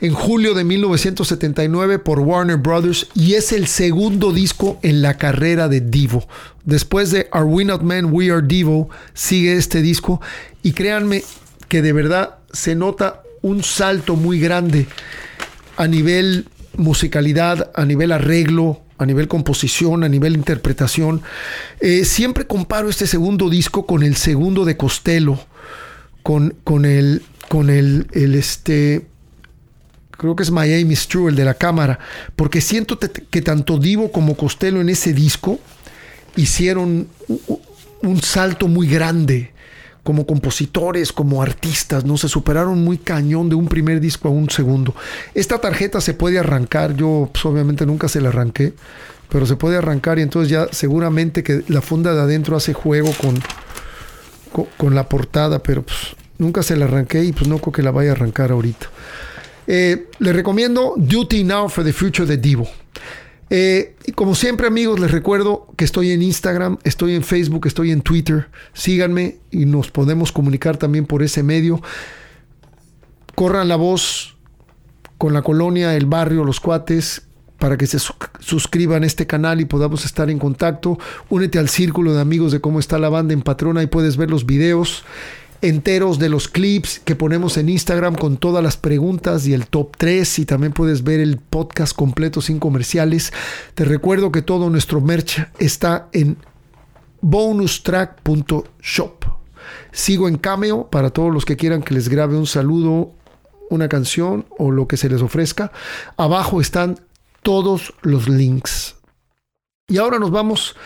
en 0.00 0.14
julio 0.14 0.54
de 0.54 0.62
1979 0.62 1.98
por 1.98 2.20
Warner 2.20 2.56
Brothers 2.56 3.08
y 3.14 3.34
es 3.34 3.50
el 3.50 3.66
segundo 3.66 4.32
disco 4.32 4.78
en 4.82 5.02
la 5.02 5.18
carrera 5.18 5.68
de 5.68 5.80
Divo. 5.80 6.28
Después 6.64 7.10
de 7.10 7.28
Are 7.32 7.44
We 7.44 7.64
Not 7.64 7.82
Men, 7.82 8.12
We 8.12 8.30
Are 8.30 8.46
Divo, 8.46 8.90
sigue 9.12 9.54
este 9.56 9.82
disco 9.82 10.20
y 10.62 10.72
créanme 10.72 11.24
que 11.68 11.82
de 11.82 11.92
verdad 11.92 12.36
se 12.52 12.76
nota 12.76 13.22
un 13.42 13.64
salto 13.64 14.14
muy 14.14 14.38
grande 14.38 14.86
a 15.76 15.88
nivel 15.88 16.46
musicalidad, 16.76 17.70
a 17.74 17.84
nivel 17.84 18.12
arreglo, 18.12 18.82
a 18.98 19.06
nivel 19.06 19.28
composición, 19.28 20.04
a 20.04 20.08
nivel 20.08 20.34
interpretación. 20.34 21.22
Eh, 21.80 22.04
siempre 22.04 22.46
comparo 22.46 22.88
este 22.88 23.06
segundo 23.06 23.50
disco 23.50 23.86
con 23.86 24.02
el 24.02 24.16
segundo 24.16 24.64
de 24.64 24.76
Costello, 24.76 25.38
con, 26.22 26.56
con 26.64 26.84
el, 26.84 27.22
con 27.48 27.70
el, 27.70 28.06
el 28.12 28.34
este, 28.34 29.06
creo 30.10 30.36
que 30.36 30.42
es 30.42 30.50
Miami 30.50 30.94
True, 30.94 31.30
el 31.30 31.36
de 31.36 31.44
la 31.44 31.54
cámara, 31.54 31.98
porque 32.36 32.60
siento 32.60 32.98
que 32.98 33.42
tanto 33.42 33.78
Divo 33.78 34.12
como 34.12 34.36
Costello 34.36 34.80
en 34.80 34.88
ese 34.88 35.12
disco 35.12 35.58
hicieron 36.36 37.08
un 38.02 38.22
salto 38.22 38.68
muy 38.68 38.86
grande 38.86 39.53
como 40.04 40.26
compositores, 40.26 41.12
como 41.12 41.42
artistas, 41.42 42.04
¿no? 42.04 42.18
Se 42.18 42.28
superaron 42.28 42.84
muy 42.84 42.98
cañón 42.98 43.48
de 43.48 43.56
un 43.56 43.66
primer 43.66 44.00
disco 44.00 44.28
a 44.28 44.30
un 44.30 44.50
segundo. 44.50 44.94
Esta 45.34 45.58
tarjeta 45.58 46.00
se 46.00 46.12
puede 46.12 46.38
arrancar, 46.38 46.94
yo 46.94 47.30
pues, 47.32 47.44
obviamente 47.46 47.86
nunca 47.86 48.06
se 48.06 48.20
la 48.20 48.28
arranqué, 48.28 48.74
pero 49.30 49.46
se 49.46 49.56
puede 49.56 49.78
arrancar 49.78 50.18
y 50.18 50.22
entonces 50.22 50.50
ya 50.50 50.68
seguramente 50.70 51.42
que 51.42 51.64
la 51.68 51.80
funda 51.80 52.14
de 52.14 52.20
adentro 52.20 52.54
hace 52.54 52.74
juego 52.74 53.10
con, 53.20 53.42
con, 54.76 54.94
la 54.94 55.08
portada, 55.08 55.60
pero 55.62 55.82
pues 55.82 55.98
nunca 56.36 56.62
se 56.62 56.76
la 56.76 56.84
arranqué 56.84 57.24
y 57.24 57.32
pues 57.32 57.48
no 57.48 57.58
creo 57.58 57.72
que 57.72 57.82
la 57.82 57.90
vaya 57.90 58.10
a 58.10 58.12
arrancar 58.12 58.52
ahorita. 58.52 58.86
Eh, 59.66 60.08
le 60.18 60.32
recomiendo 60.34 60.92
Duty 60.96 61.44
Now 61.44 61.70
for 61.70 61.82
the 61.82 61.94
Future 61.94 62.28
de 62.28 62.36
Divo. 62.36 62.68
Eh, 63.50 63.94
y 64.06 64.12
como 64.12 64.34
siempre 64.34 64.66
amigos, 64.66 64.98
les 65.00 65.10
recuerdo 65.10 65.68
que 65.76 65.84
estoy 65.84 66.10
en 66.10 66.22
Instagram, 66.22 66.78
estoy 66.84 67.14
en 67.14 67.22
Facebook, 67.22 67.66
estoy 67.66 67.90
en 67.90 68.02
Twitter. 68.02 68.48
Síganme 68.72 69.38
y 69.50 69.66
nos 69.66 69.90
podemos 69.90 70.32
comunicar 70.32 70.76
también 70.76 71.06
por 71.06 71.22
ese 71.22 71.42
medio. 71.42 71.80
Corran 73.34 73.68
la 73.68 73.76
voz 73.76 74.36
con 75.18 75.32
la 75.32 75.42
colonia, 75.42 75.96
el 75.96 76.06
barrio, 76.06 76.44
los 76.44 76.60
cuates, 76.60 77.22
para 77.58 77.76
que 77.76 77.86
se 77.86 77.98
suscriban 78.40 79.04
a 79.04 79.06
este 79.06 79.26
canal 79.26 79.60
y 79.60 79.64
podamos 79.64 80.04
estar 80.04 80.28
en 80.30 80.38
contacto. 80.38 80.98
Únete 81.30 81.58
al 81.58 81.68
círculo 81.68 82.12
de 82.12 82.20
amigos 82.20 82.52
de 82.52 82.60
cómo 82.60 82.78
está 82.78 82.98
la 82.98 83.08
banda 83.08 83.32
en 83.32 83.42
Patrona 83.42 83.82
y 83.82 83.86
puedes 83.86 84.16
ver 84.16 84.30
los 84.30 84.44
videos 84.46 85.04
enteros 85.64 86.18
de 86.18 86.28
los 86.28 86.46
clips 86.46 87.00
que 87.00 87.16
ponemos 87.16 87.56
en 87.56 87.70
Instagram 87.70 88.16
con 88.16 88.36
todas 88.36 88.62
las 88.62 88.76
preguntas 88.76 89.46
y 89.46 89.54
el 89.54 89.66
top 89.66 89.96
3 89.96 90.40
y 90.40 90.44
también 90.44 90.74
puedes 90.74 91.04
ver 91.04 91.20
el 91.20 91.38
podcast 91.38 91.96
completo 91.96 92.42
sin 92.42 92.58
comerciales. 92.58 93.32
Te 93.74 93.86
recuerdo 93.86 94.30
que 94.30 94.42
todo 94.42 94.68
nuestro 94.68 95.00
merch 95.00 95.48
está 95.58 96.08
en 96.12 96.36
bonustrack.shop. 97.22 99.24
Sigo 99.90 100.28
en 100.28 100.36
Cameo 100.36 100.90
para 100.90 101.08
todos 101.08 101.32
los 101.32 101.46
que 101.46 101.56
quieran 101.56 101.82
que 101.82 101.94
les 101.94 102.10
grabe 102.10 102.36
un 102.36 102.46
saludo, 102.46 103.12
una 103.70 103.88
canción 103.88 104.44
o 104.58 104.70
lo 104.70 104.86
que 104.86 104.98
se 104.98 105.08
les 105.08 105.22
ofrezca. 105.22 105.72
Abajo 106.18 106.60
están 106.60 107.00
todos 107.42 107.94
los 108.02 108.28
links. 108.28 108.96
Y 109.88 109.96
ahora 109.96 110.18
nos 110.18 110.30
vamos 110.30 110.76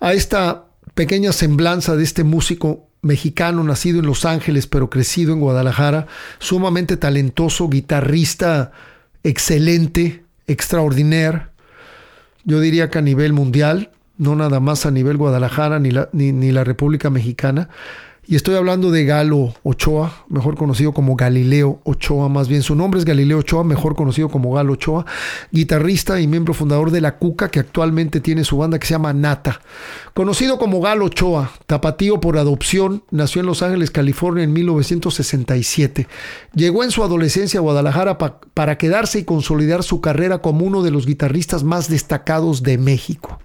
a 0.00 0.14
esta 0.14 0.64
pequeña 0.94 1.32
semblanza 1.32 1.94
de 1.94 2.02
este 2.02 2.24
músico 2.24 2.86
mexicano, 3.06 3.62
nacido 3.64 4.00
en 4.00 4.06
Los 4.06 4.24
Ángeles, 4.24 4.66
pero 4.66 4.90
crecido 4.90 5.32
en 5.32 5.40
Guadalajara, 5.40 6.06
sumamente 6.38 6.96
talentoso, 6.96 7.68
guitarrista 7.68 8.72
excelente, 9.22 10.22
extraordinario. 10.46 11.48
Yo 12.44 12.60
diría 12.60 12.90
que 12.90 12.98
a 12.98 13.02
nivel 13.02 13.32
mundial, 13.32 13.90
no 14.18 14.36
nada 14.36 14.60
más 14.60 14.86
a 14.86 14.90
nivel 14.90 15.16
Guadalajara 15.16 15.78
ni 15.80 15.90
la, 15.90 16.08
ni, 16.12 16.32
ni 16.32 16.52
la 16.52 16.62
República 16.62 17.10
Mexicana. 17.10 17.68
Y 18.28 18.34
estoy 18.34 18.56
hablando 18.56 18.90
de 18.90 19.04
Galo 19.04 19.54
Ochoa, 19.62 20.24
mejor 20.28 20.56
conocido 20.56 20.90
como 20.90 21.14
Galileo 21.14 21.78
Ochoa, 21.84 22.28
más 22.28 22.48
bien 22.48 22.62
su 22.62 22.74
nombre 22.74 22.98
es 22.98 23.04
Galileo 23.04 23.38
Ochoa, 23.38 23.62
mejor 23.62 23.94
conocido 23.94 24.28
como 24.28 24.52
Galo 24.52 24.72
Ochoa, 24.72 25.06
guitarrista 25.52 26.20
y 26.20 26.26
miembro 26.26 26.52
fundador 26.52 26.90
de 26.90 27.00
La 27.00 27.18
Cuca, 27.18 27.52
que 27.52 27.60
actualmente 27.60 28.18
tiene 28.18 28.42
su 28.42 28.56
banda 28.56 28.80
que 28.80 28.86
se 28.88 28.94
llama 28.94 29.12
Nata. 29.12 29.60
Conocido 30.12 30.58
como 30.58 30.80
Galo 30.80 31.04
Ochoa, 31.04 31.52
tapatío 31.66 32.20
por 32.20 32.36
adopción, 32.36 33.04
nació 33.12 33.42
en 33.42 33.46
Los 33.46 33.62
Ángeles, 33.62 33.92
California 33.92 34.42
en 34.42 34.52
1967. 34.52 36.08
Llegó 36.52 36.82
en 36.82 36.90
su 36.90 37.04
adolescencia 37.04 37.60
a 37.60 37.62
Guadalajara 37.62 38.18
para 38.18 38.76
quedarse 38.76 39.20
y 39.20 39.24
consolidar 39.24 39.84
su 39.84 40.00
carrera 40.00 40.38
como 40.38 40.66
uno 40.66 40.82
de 40.82 40.90
los 40.90 41.06
guitarristas 41.06 41.62
más 41.62 41.88
destacados 41.88 42.64
de 42.64 42.76
México. 42.76 43.38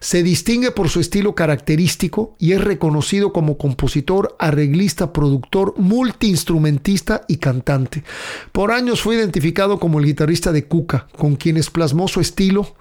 Se 0.00 0.22
distingue 0.22 0.70
por 0.70 0.88
su 0.88 1.00
estilo 1.00 1.34
característico 1.34 2.34
y 2.38 2.52
es 2.52 2.62
reconocido 2.62 3.32
como 3.32 3.58
compositor, 3.58 4.36
arreglista, 4.38 5.12
productor, 5.12 5.74
multiinstrumentista 5.78 7.22
y 7.28 7.36
cantante. 7.36 8.04
Por 8.52 8.70
años 8.70 9.00
fue 9.00 9.16
identificado 9.16 9.78
como 9.78 9.98
el 9.98 10.06
guitarrista 10.06 10.52
de 10.52 10.66
Cuca, 10.66 11.08
con 11.16 11.36
quienes 11.36 11.70
plasmó 11.70 12.08
su 12.08 12.20
estilo 12.20 12.74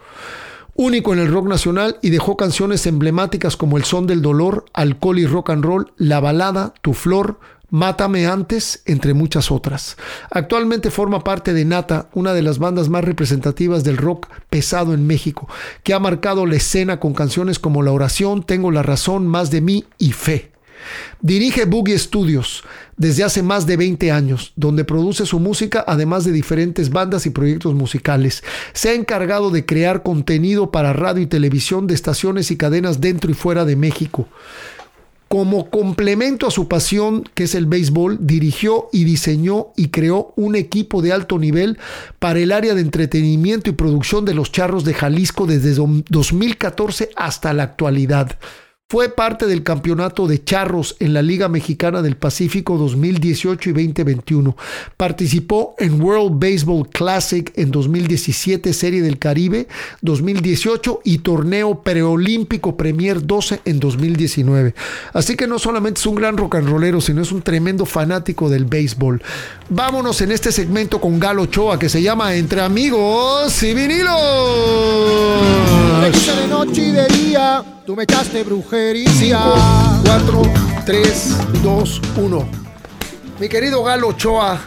único 0.75 1.13
en 1.13 1.19
el 1.19 1.31
rock 1.31 1.47
nacional 1.47 1.97
y 2.01 2.09
dejó 2.09 2.35
canciones 2.35 2.85
emblemáticas 2.85 3.55
como 3.55 3.77
El 3.77 3.85
Son 3.85 4.07
del 4.07 4.21
Dolor, 4.21 4.65
Alcohol 4.73 5.19
y 5.19 5.25
Rock 5.25 5.51
and 5.51 5.63
Roll, 5.63 5.93
La 5.97 6.19
Balada, 6.19 6.73
Tu 6.81 6.93
Flor, 6.93 7.39
Mátame 7.69 8.27
antes, 8.27 8.81
entre 8.85 9.13
muchas 9.13 9.51
otras. 9.51 9.97
Actualmente 10.31 10.91
forma 10.91 11.23
parte 11.23 11.53
de 11.53 11.65
Nata, 11.65 12.09
una 12.13 12.33
de 12.33 12.41
las 12.41 12.59
bandas 12.59 12.89
más 12.89 13.03
representativas 13.03 13.83
del 13.83 13.97
rock 13.97 14.27
pesado 14.49 14.93
en 14.93 15.07
México, 15.07 15.47
que 15.83 15.93
ha 15.93 15.99
marcado 15.99 16.45
la 16.45 16.55
escena 16.55 16.99
con 16.99 17.13
canciones 17.13 17.59
como 17.59 17.81
La 17.81 17.91
oración, 17.91 18.43
Tengo 18.43 18.71
la 18.71 18.83
razón, 18.83 19.27
Más 19.27 19.51
de 19.51 19.61
mí 19.61 19.85
y 19.97 20.11
Fe. 20.11 20.51
Dirige 21.21 21.65
Boogie 21.65 21.97
Studios 21.97 22.63
desde 22.97 23.23
hace 23.23 23.41
más 23.41 23.65
de 23.65 23.77
20 23.77 24.11
años, 24.11 24.53
donde 24.55 24.85
produce 24.85 25.25
su 25.25 25.39
música 25.39 25.83
además 25.87 26.23
de 26.23 26.31
diferentes 26.31 26.89
bandas 26.89 27.25
y 27.25 27.31
proyectos 27.31 27.73
musicales. 27.73 28.43
Se 28.73 28.89
ha 28.89 28.93
encargado 28.93 29.49
de 29.49 29.65
crear 29.65 30.03
contenido 30.03 30.71
para 30.71 30.93
radio 30.93 31.23
y 31.23 31.27
televisión 31.27 31.87
de 31.87 31.95
estaciones 31.95 32.51
y 32.51 32.57
cadenas 32.57 33.01
dentro 33.01 33.31
y 33.31 33.33
fuera 33.33 33.65
de 33.65 33.75
México. 33.75 34.27
Como 35.27 35.69
complemento 35.69 36.47
a 36.47 36.51
su 36.51 36.67
pasión, 36.67 37.23
que 37.33 37.45
es 37.45 37.55
el 37.55 37.65
béisbol, 37.65 38.19
dirigió 38.21 38.89
y 38.91 39.05
diseñó 39.05 39.67
y 39.75 39.87
creó 39.87 40.33
un 40.35 40.55
equipo 40.55 41.01
de 41.01 41.11
alto 41.11 41.39
nivel 41.39 41.77
para 42.19 42.39
el 42.39 42.51
área 42.51 42.75
de 42.75 42.81
entretenimiento 42.81 43.69
y 43.69 43.73
producción 43.73 44.23
de 44.23 44.35
los 44.35 44.51
Charros 44.51 44.85
de 44.85 44.93
Jalisco 44.93 45.47
desde 45.47 45.73
2014 45.73 47.09
hasta 47.15 47.53
la 47.53 47.63
actualidad. 47.63 48.37
Fue 48.87 49.09
parte 49.09 49.47
del 49.47 49.63
campeonato 49.63 50.27
de 50.27 50.43
charros 50.43 50.95
en 50.99 51.15
la 51.15 51.23
Liga 51.23 51.49
Mexicana 51.49 52.03
del 52.03 52.17
Pacífico 52.17 52.77
2018 52.77 53.71
y 53.71 53.73
2021. 53.73 54.55
Participó 54.95 55.73
en 55.79 55.99
World 55.99 56.39
Baseball 56.39 56.87
Classic 56.89 57.51
en 57.55 57.71
2017, 57.71 58.71
Serie 58.73 59.01
del 59.01 59.17
Caribe 59.17 59.67
2018 60.03 61.01
y 61.03 61.17
Torneo 61.17 61.81
Preolímpico 61.81 62.77
Premier 62.77 63.25
12 63.25 63.61
en 63.65 63.79
2019. 63.79 64.75
Así 65.13 65.35
que 65.35 65.47
no 65.47 65.57
solamente 65.57 65.99
es 65.99 66.05
un 66.05 66.13
gran 66.13 66.37
rock 66.37 66.53
and 66.53 66.69
rollero, 66.69 67.01
sino 67.01 67.23
es 67.23 67.31
un 67.31 67.41
tremendo 67.41 67.87
fanático 67.87 68.51
del 68.51 68.65
béisbol. 68.65 69.19
Vámonos 69.67 70.21
en 70.21 70.31
este 70.31 70.51
segmento 70.51 71.01
con 71.01 71.19
Galo 71.19 71.47
Choa 71.47 71.79
que 71.79 71.89
se 71.89 72.03
llama 72.03 72.35
Entre 72.35 72.61
Amigos 72.61 73.63
y 73.63 73.73
Vinilos. 73.73 74.13
de 76.35 76.47
noche 76.47 76.81
y 76.83 76.91
de 76.91 77.07
día, 77.07 77.63
tú 77.83 77.95
me 77.95 78.03
echaste 78.03 78.43
brujería. 78.75 79.09
5, 79.09 80.03
4, 80.05 80.41
3, 80.85 81.37
2, 81.63 82.01
1. 82.17 82.49
Mi 83.39 83.47
querido 83.49 83.83
Galo 83.83 84.11
Choa, 84.13 84.59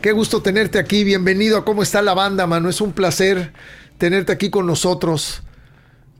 qué 0.00 0.12
gusto 0.12 0.40
tenerte 0.40 0.78
aquí. 0.78 1.02
Bienvenido 1.04 1.58
a 1.58 1.64
cómo 1.64 1.82
está 1.82 2.00
la 2.00 2.14
banda, 2.14 2.46
mano. 2.46 2.68
Es 2.68 2.80
un 2.80 2.92
placer 2.92 3.52
tenerte 3.98 4.32
aquí 4.32 4.50
con 4.50 4.66
nosotros. 4.66 5.42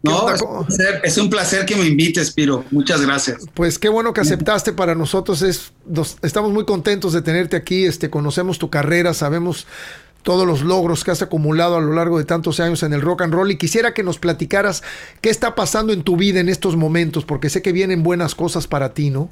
No, 0.02 0.28
es 0.30 1.18
un, 1.18 1.30
placer, 1.30 1.66
que 1.66 1.74
me 1.74 1.84
invites, 1.84 2.32
Piro. 2.32 2.64
Muchas 2.70 3.00
gracias. 3.00 3.38
Pues 3.54 3.76
qué 3.76 3.88
bueno 3.88 4.12
que 4.12 4.20
aceptaste 4.20 4.72
para 4.72 4.94
nosotros. 4.94 5.42
Es, 5.42 5.72
estamos 6.22 6.52
muy 6.52 6.64
contentos 6.64 7.12
de 7.12 7.22
tenerte 7.22 7.56
aquí. 7.56 7.84
Este, 7.84 8.08
conocemos 8.08 8.58
tu 8.58 8.70
carrera, 8.70 9.14
sabemos 9.14 9.66
todos 10.26 10.45
los 10.45 10.62
logros 10.62 11.04
que 11.04 11.12
has 11.12 11.23
acumulado 11.23 11.76
a 11.76 11.80
lo 11.80 11.92
largo 11.92 12.18
de 12.18 12.25
tantos 12.25 12.59
años 12.59 12.83
en 12.83 12.92
el 12.92 13.00
rock 13.00 13.23
and 13.23 13.33
roll 13.33 13.49
y 13.52 13.59
quisiera 13.59 13.95
que 13.95 14.02
nos 14.02 14.18
platicaras 14.18 14.83
qué 15.21 15.30
está 15.30 15.54
pasando 15.54 15.92
en 15.92 16.02
tu 16.02 16.16
vida 16.16 16.40
en 16.40 16.49
estos 16.49 16.75
momentos, 16.75 17.25
porque 17.25 17.49
sé 17.49 17.62
que 17.62 17.71
vienen 17.71 18.02
buenas 18.02 18.35
cosas 18.35 18.66
para 18.66 18.92
ti, 18.92 19.09
¿no? 19.09 19.30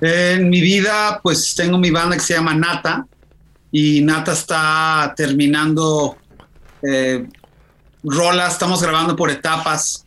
En 0.00 0.48
mi 0.48 0.62
vida, 0.62 1.20
pues 1.22 1.54
tengo 1.54 1.76
mi 1.76 1.90
banda 1.90 2.16
que 2.16 2.22
se 2.22 2.32
llama 2.32 2.54
Nata 2.54 3.06
y 3.70 4.00
Nata 4.00 4.32
está 4.32 5.12
terminando 5.14 6.16
eh, 6.80 7.28
rolas, 8.02 8.54
estamos 8.54 8.80
grabando 8.80 9.14
por 9.14 9.30
etapas 9.30 10.06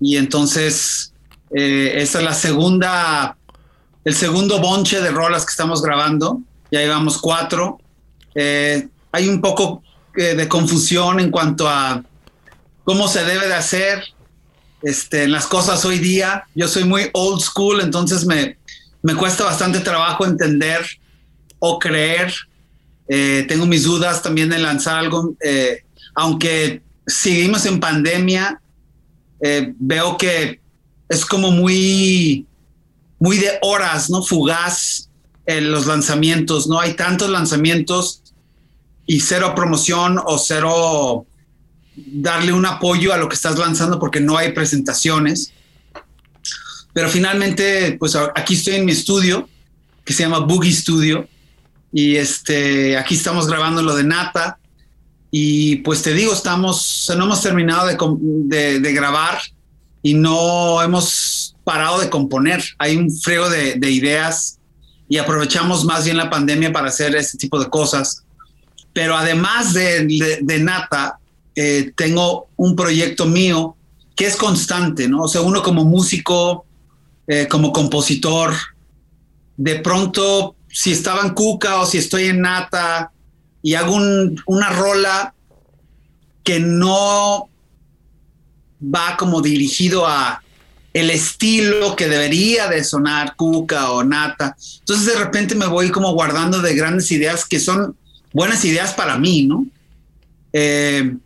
y 0.00 0.16
entonces 0.16 1.12
eh, 1.54 1.92
es 1.96 2.14
la 2.14 2.32
segunda, 2.32 3.36
el 4.06 4.14
segundo 4.14 4.58
bonche 4.58 5.02
de 5.02 5.10
rolas 5.10 5.44
que 5.44 5.50
estamos 5.50 5.82
grabando, 5.82 6.40
ya 6.72 6.80
llevamos 6.80 7.18
cuatro. 7.18 7.78
Eh, 8.34 8.88
hay 9.14 9.28
un 9.28 9.40
poco 9.40 9.82
eh, 10.16 10.34
de 10.34 10.48
confusión 10.48 11.20
en 11.20 11.30
cuanto 11.30 11.68
a 11.68 12.02
cómo 12.84 13.08
se 13.08 13.24
debe 13.24 13.46
de 13.46 13.54
hacer 13.54 14.02
este, 14.82 15.28
las 15.28 15.46
cosas 15.46 15.84
hoy 15.84 15.98
día. 15.98 16.44
Yo 16.54 16.68
soy 16.68 16.84
muy 16.84 17.10
old 17.12 17.40
school, 17.40 17.80
entonces 17.80 18.26
me, 18.26 18.58
me 19.02 19.14
cuesta 19.14 19.44
bastante 19.44 19.80
trabajo 19.80 20.26
entender 20.26 20.84
o 21.58 21.78
creer. 21.78 22.34
tengo 23.06 23.66
mis 23.66 23.84
dudas 23.84 24.22
también 24.22 24.50
de 24.50 24.58
lanzar 24.58 24.98
algo, 24.98 25.34
aunque 26.14 26.82
seguimos 27.06 27.66
en 27.66 27.80
pandemia, 27.80 28.60
eh, 29.40 29.74
veo 29.78 30.16
que 30.16 30.60
es 31.08 31.24
como 31.26 31.50
muy, 31.50 32.46
muy 33.18 33.38
de 33.38 33.58
horas, 33.62 34.10
¿no? 34.10 34.22
Fugaz 34.22 35.10
en 35.46 35.70
los 35.70 35.86
lanzamientos, 35.86 36.66
no 36.66 36.80
hay 36.80 36.94
tantos 36.94 37.28
lanzamientos 37.28 38.22
y 39.06 39.20
cero 39.20 39.52
promoción 39.54 40.18
o 40.24 40.38
cero 40.38 41.26
darle 41.96 42.52
un 42.52 42.66
apoyo 42.66 43.12
a 43.12 43.16
lo 43.16 43.28
que 43.28 43.34
estás 43.34 43.58
lanzando 43.58 43.98
porque 43.98 44.20
no 44.20 44.36
hay 44.36 44.52
presentaciones. 44.52 45.52
Pero 46.92 47.08
finalmente, 47.08 47.96
pues 47.98 48.16
aquí 48.34 48.54
estoy 48.54 48.76
en 48.76 48.84
mi 48.84 48.92
estudio, 48.92 49.48
que 50.04 50.12
se 50.12 50.22
llama 50.22 50.38
Boogie 50.40 50.72
Studio, 50.72 51.28
y 51.92 52.16
este, 52.16 52.96
aquí 52.96 53.14
estamos 53.14 53.46
grabando 53.46 53.82
lo 53.82 53.94
de 53.94 54.04
Nata, 54.04 54.58
y 55.36 55.76
pues 55.76 56.02
te 56.02 56.14
digo, 56.14 56.32
estamos, 56.32 57.12
no 57.16 57.24
hemos 57.24 57.42
terminado 57.42 57.88
de, 57.88 58.78
de, 58.78 58.92
grabar 58.92 59.40
y 60.00 60.14
no 60.14 60.80
hemos 60.80 61.56
parado 61.64 61.98
de 61.98 62.08
componer. 62.08 62.62
Hay 62.78 62.96
un 62.96 63.10
frío 63.10 63.50
de, 63.50 63.74
de, 63.74 63.90
ideas 63.90 64.60
y 65.08 65.18
aprovechamos 65.18 65.84
más 65.84 66.04
bien 66.04 66.18
la 66.18 66.30
pandemia 66.30 66.72
para 66.72 66.86
hacer 66.86 67.16
este 67.16 67.36
tipo 67.36 67.58
de 67.58 67.68
cosas. 67.68 68.23
Pero 68.94 69.16
además 69.16 69.74
de, 69.74 70.58
Nata, 70.62 71.18
eh, 71.54 71.92
tengo 71.94 72.48
un 72.56 72.74
proyecto 72.74 73.26
mío 73.26 73.76
que 74.16 74.26
es 74.26 74.36
constante, 74.36 75.08
¿no? 75.08 75.22
O 75.22 75.28
sea, 75.28 75.42
uno 75.42 75.62
como 75.62 75.84
músico, 75.84 76.64
eh, 77.26 77.46
como 77.48 77.72
compositor, 77.72 78.54
de 79.56 79.76
pronto, 79.80 80.56
si 80.68 80.92
estaba 80.92 81.22
en 81.22 81.30
Cuca 81.30 81.80
o 81.80 81.86
si 81.86 81.98
estoy 81.98 82.26
en 82.26 82.40
Nata, 82.40 83.10
y 83.62 83.74
hago 83.74 83.96
una 84.46 84.70
rola 84.70 85.34
que 86.44 86.60
no 86.60 87.48
va 88.82 89.16
como 89.16 89.40
dirigido 89.40 90.06
a 90.06 90.42
el 90.92 91.10
estilo 91.10 91.96
que 91.96 92.06
debería 92.06 92.68
de 92.68 92.84
sonar 92.84 93.34
Cuca 93.34 93.90
o 93.90 94.04
Nata. 94.04 94.56
Entonces 94.80 95.06
de 95.06 95.18
repente 95.18 95.54
me 95.54 95.66
voy 95.66 95.90
como 95.90 96.12
guardando 96.12 96.60
de 96.60 96.74
grandes 96.74 97.10
ideas 97.10 97.44
que 97.44 97.58
son 97.58 97.96
buenas 98.34 98.62
ideas 98.66 98.92
para 98.92 99.16
mí, 99.16 99.46
¿no? 99.46 99.64
Eh, 100.52 101.16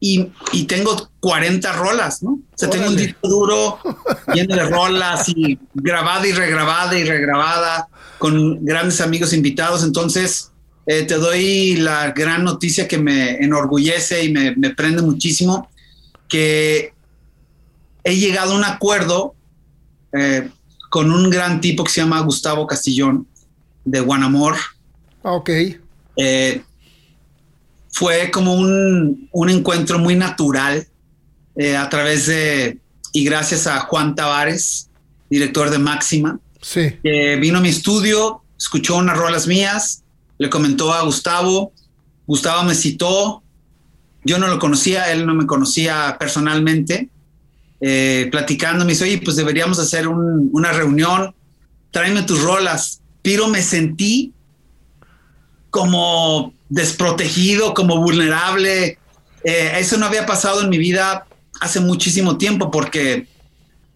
y, 0.00 0.64
tengo 0.64 1.10
40 1.20 1.72
rolas, 1.72 2.22
¿no? 2.22 2.32
O 2.32 2.56
sea, 2.56 2.68
tengo 2.70 2.88
un 2.88 2.96
disco 2.96 3.28
duro 3.28 3.78
lleno 4.34 4.54
de 4.54 4.64
rolas 4.64 5.28
y 5.28 5.58
grabada 5.74 6.26
y 6.26 6.32
regrabada 6.32 6.98
y 6.98 7.04
regrabada 7.04 7.88
con 8.18 8.64
grandes 8.64 9.00
amigos 9.00 9.32
invitados. 9.32 9.82
Entonces, 9.82 10.52
eh, 10.86 11.02
te 11.02 11.14
doy 11.14 11.76
la 11.76 12.12
gran 12.12 12.44
noticia 12.44 12.86
que 12.86 12.98
me 12.98 13.36
enorgullece 13.36 14.24
y 14.24 14.32
me, 14.32 14.70
prende 14.70 15.02
muchísimo, 15.02 15.68
que 16.28 16.92
he 18.04 18.16
llegado 18.16 18.52
a 18.52 18.56
un 18.56 18.64
acuerdo 18.64 19.34
eh, 20.12 20.48
con 20.90 21.10
un 21.10 21.30
gran 21.30 21.60
tipo 21.60 21.84
que 21.84 21.90
se 21.90 22.00
llama 22.00 22.20
Gustavo 22.20 22.66
Castillón 22.66 23.26
de 23.84 24.00
Guanamor. 24.00 24.56
Ah, 25.26 25.32
ok. 25.32 25.50
Eh, 26.16 26.62
fue 27.90 28.30
como 28.30 28.54
un, 28.54 29.28
encuentro 29.48 29.98
muy 29.98 30.14
natural 30.14 30.86
a 31.78 31.88
través 31.88 32.26
de, 32.26 32.78
y 33.12 33.24
gracias 33.24 33.66
a 33.66 33.80
Juan 33.80 34.14
Tavares, 34.14 34.88
director 35.28 35.70
de 35.70 35.78
Máxima, 35.78 36.38
sí. 36.60 36.92
que 37.02 37.36
vino 37.36 37.58
a 37.58 37.60
mi 37.60 37.70
estudio, 37.70 38.42
escuchó 38.56 38.96
unas 38.96 39.16
rolas 39.16 39.46
mías, 39.46 40.04
le 40.38 40.48
comentó 40.48 40.92
a 40.92 41.02
Gustavo, 41.02 41.72
Gustavo 42.26 42.62
me 42.64 42.74
citó, 42.74 43.42
yo 44.24 44.38
no 44.38 44.48
lo 44.48 44.58
conocía, 44.58 45.10
él 45.12 45.26
no 45.26 45.34
me 45.34 45.46
conocía 45.46 46.16
personalmente, 46.20 47.08
eh, 47.80 48.28
platicando, 48.30 48.84
me 48.84 48.92
dice, 48.92 49.04
oye, 49.04 49.18
pues 49.18 49.36
deberíamos 49.36 49.78
hacer 49.78 50.08
una 50.08 50.72
reunión, 50.72 51.34
tráeme 51.90 52.22
tus 52.22 52.42
rolas. 52.42 53.00
Pero 53.22 53.48
me 53.48 53.62
sentí 53.62 54.32
como 55.76 56.54
desprotegido, 56.70 57.74
como 57.74 57.98
vulnerable. 57.98 58.98
Eh, 59.44 59.72
eso 59.78 59.98
no 59.98 60.06
había 60.06 60.24
pasado 60.24 60.62
en 60.62 60.70
mi 60.70 60.78
vida 60.78 61.26
hace 61.60 61.80
muchísimo 61.80 62.38
tiempo 62.38 62.70
porque 62.70 63.26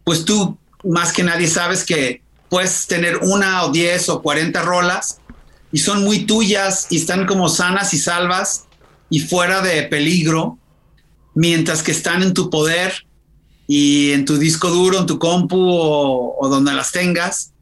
pues 0.05 0.27
tú 0.27 0.59
más 0.85 1.11
que 1.15 1.23
nadie 1.23 1.49
sabes 1.49 1.87
que 1.87 2.21
puedes 2.51 2.87
tener 2.87 3.17
una 3.23 3.65
o 3.65 3.73
diez 3.73 4.11
o 4.11 4.21
cuarenta 4.21 4.61
rolas 4.61 5.21
y 5.73 5.79
son 5.79 6.05
muy 6.05 6.27
tuyas 6.27 6.87
y 6.91 6.99
están 6.99 7.27
como 7.27 7.49
sanas 7.49 7.95
y 7.95 7.99
salvas 7.99 8.67
y 9.09 9.21
fuera 9.21 9.63
de 9.63 9.85
peligro, 9.85 10.59
mientras 11.35 11.83
que 11.83 11.93
están 11.93 12.23
en 12.23 12.35
tu 12.35 12.51
poder 12.51 13.07
y 13.67 14.13
en 14.13 14.27
tu 14.27 14.37
disco 14.37 14.69
duro, 14.69 14.99
en 14.99 15.07
tu 15.07 15.19
compu 15.19 15.57
o, 15.59 16.47
donde 16.51 16.75
las 16.75 16.93
tengas. 16.93 17.53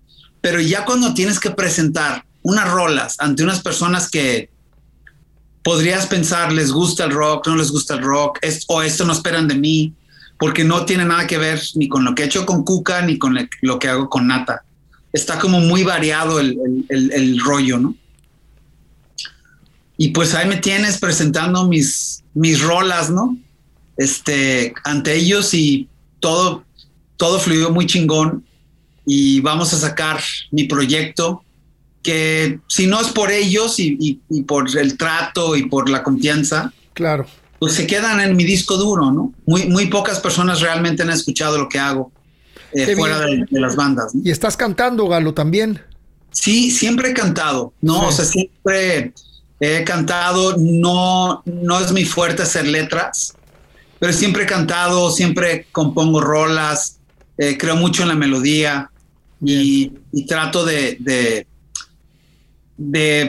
Pero 0.40 0.60
ya 0.60 0.84
cuando 0.84 1.14
tienes 1.14 1.38
que 1.38 1.52
presentar 1.52 2.24
unas 2.42 2.70
rolas 2.70 3.16
ante 3.18 3.42
unas 3.42 3.60
personas 3.60 4.10
que 4.10 4.50
podrías 5.62 6.06
pensar 6.06 6.52
les 6.52 6.72
gusta 6.72 7.04
el 7.04 7.10
rock, 7.10 7.48
no 7.48 7.56
les 7.56 7.70
gusta 7.70 7.94
el 7.94 8.02
rock, 8.02 8.38
o 8.68 8.82
esto 8.82 9.04
no 9.04 9.12
esperan 9.12 9.48
de 9.48 9.54
mí, 9.54 9.94
porque 10.38 10.64
no 10.64 10.84
tiene 10.84 11.04
nada 11.04 11.26
que 11.26 11.38
ver 11.38 11.60
ni 11.74 11.88
con 11.88 12.04
lo 12.04 12.14
que 12.14 12.22
he 12.22 12.26
hecho 12.26 12.46
con 12.46 12.64
Cuca 12.64 13.02
ni 13.02 13.18
con 13.18 13.36
lo 13.62 13.78
que 13.78 13.88
hago 13.88 14.08
con 14.08 14.26
Nata 14.26 14.64
está 15.12 15.38
como 15.38 15.60
muy 15.60 15.84
variado 15.84 16.40
el, 16.40 17.40
rollo, 17.44 17.78
¿no? 17.78 17.94
Y 19.96 20.08
pues 20.08 20.34
ahí 20.34 20.48
me 20.48 20.58
tienes 20.58 20.98
presentando 20.98 21.66
mis, 21.66 22.22
mis 22.34 22.60
rolas, 22.62 23.10
¿no? 23.10 23.36
Este, 23.96 24.72
ante 24.84 25.14
ellos 25.14 25.52
y 25.54 25.88
todo, 26.20 26.64
todo 27.16 27.40
fluyó 27.40 27.70
muy 27.70 27.86
chingón 27.86 28.44
y 29.04 29.40
vamos 29.40 29.72
a 29.72 29.78
sacar 29.78 30.20
mi 30.52 30.64
proyecto 30.64 31.42
que 32.02 32.60
si 32.68 32.86
no 32.86 33.00
es 33.00 33.08
por 33.08 33.30
ellos 33.30 33.78
y, 33.78 34.20
y, 34.28 34.42
por 34.42 34.76
el 34.78 34.96
trato 34.96 35.56
y 35.56 35.66
por 35.66 35.88
la 35.88 36.02
confianza, 36.02 36.72
claro, 36.94 37.26
pues 37.58 37.74
se 37.74 37.86
quedan 37.86 38.20
en 38.20 38.36
mi 38.36 38.44
disco 38.44 38.76
duro, 38.76 39.10
¿no? 39.10 39.32
Muy, 39.46 39.66
muy 39.66 39.86
pocas 39.86 40.20
personas 40.20 40.60
realmente 40.60 41.02
han 41.02 41.10
escuchado 41.10 41.58
lo 41.58 41.68
que 41.68 41.78
hago. 41.78 42.12
Eh, 42.72 42.94
fuera 42.94 43.20
de, 43.20 43.46
las 43.50 43.76
bandas. 43.76 44.12
¿Y 44.22 44.30
estás 44.30 44.56
cantando, 44.56 45.08
Galo, 45.08 45.32
también? 45.32 45.80
Sí, 46.30 46.70
siempre 46.70 47.10
he 47.10 47.14
cantado, 47.14 47.72
¿no? 47.80 48.08
O 48.08 48.12
sea, 48.12 48.26
siempre 48.26 49.14
he 49.58 49.84
cantado, 49.84 50.56
no, 50.58 51.42
no 51.46 51.80
es 51.80 51.92
mi 51.92 52.04
fuerte 52.04 52.42
hacer 52.42 52.66
letras, 52.66 53.34
pero 53.98 54.12
siempre 54.12 54.44
he 54.44 54.46
cantado, 54.46 55.10
siempre 55.10 55.66
compongo 55.72 56.20
rolas, 56.20 56.98
eh, 57.38 57.56
creo 57.58 57.76
mucho 57.76 58.02
en 58.02 58.08
la 58.08 58.14
melodía 58.14 58.90
y, 59.42 59.92
trato 60.28 60.64
de, 60.64 60.96
de, 61.00 61.46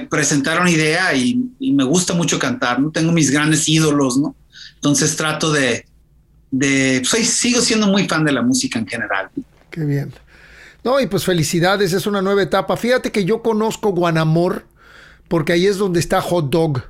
presentar 0.10 0.62
una 0.62 0.70
idea 0.70 1.14
y, 1.14 1.50
me 1.60 1.84
gusta 1.84 2.14
mucho 2.14 2.38
cantar, 2.38 2.80
¿no? 2.80 2.92
Tengo 2.92 3.12
mis 3.12 3.32
grandes 3.32 3.68
ídolos, 3.68 4.18
¿no? 4.18 4.36
Entonces 4.76 5.16
trato 5.16 5.52
de, 5.52 5.86
de 6.52 7.02
soy, 7.04 7.26
sigo 7.26 7.62
siendo 7.62 7.88
muy 7.88 8.08
fan 8.08 8.24
de 8.24 8.32
la 8.32 8.42
música 8.42 8.80
en 8.80 8.88
general. 8.88 9.30
Qué 9.70 9.84
bien. 9.86 10.14
No, 10.84 11.00
y 11.00 11.08
pues 11.08 11.26
felicidades, 11.26 11.94
es 11.94 12.08
una 12.08 12.22
nueva 12.22 12.44
etapa. 12.44 12.78
Fíjate 12.78 13.12
que 13.12 13.26
yo 13.26 13.42
conozco 13.42 13.92
Guanamor 13.92 14.66
porque 15.28 15.54
ahí 15.54 15.66
es 15.66 15.78
donde 15.78 16.00
está 16.00 16.22
Hot 16.22 16.50
Dog. 16.50 16.84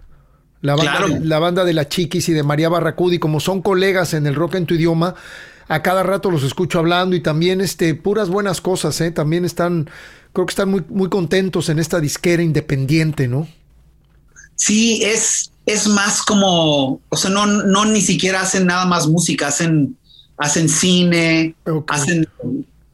La 0.61 0.75
banda, 0.75 1.07
la 1.21 1.39
banda 1.39 1.63
de 1.63 1.73
la 1.73 1.87
Chiquis 1.87 2.27
y 2.27 2.33
de 2.33 2.43
María 2.43 2.67
Barracudi, 2.67 3.17
como 3.17 3.39
son 3.39 3.61
colegas 3.61 4.13
en 4.13 4.27
el 4.27 4.35
rock 4.35 4.55
en 4.55 4.65
tu 4.65 4.73
idioma, 4.73 5.15
a 5.69 5.81
cada 5.81 6.03
rato 6.03 6.31
los 6.31 6.43
escucho 6.43 6.79
hablando 6.79 7.15
y 7.15 7.21
también 7.21 7.61
este, 7.61 7.95
puras 7.95 8.27
buenas 8.27 8.59
cosas, 8.59 8.99
¿eh? 8.99 9.11
También 9.11 9.45
están, 9.45 9.89
creo 10.33 10.45
que 10.45 10.51
están 10.51 10.69
muy, 10.69 10.83
muy 10.89 11.09
contentos 11.09 11.69
en 11.69 11.79
esta 11.79 11.99
disquera 11.99 12.43
independiente, 12.43 13.27
¿no? 13.27 13.47
Sí, 14.55 15.01
es, 15.03 15.51
es 15.65 15.87
más 15.87 16.21
como, 16.21 16.99
o 17.09 17.17
sea, 17.17 17.31
no, 17.31 17.45
no 17.45 17.85
ni 17.85 18.01
siquiera 18.01 18.41
hacen 18.41 18.65
nada 18.65 18.85
más 18.85 19.07
música, 19.07 19.47
hacen, 19.47 19.97
hacen 20.37 20.67
cine, 20.67 21.55
hacen, 21.87 22.27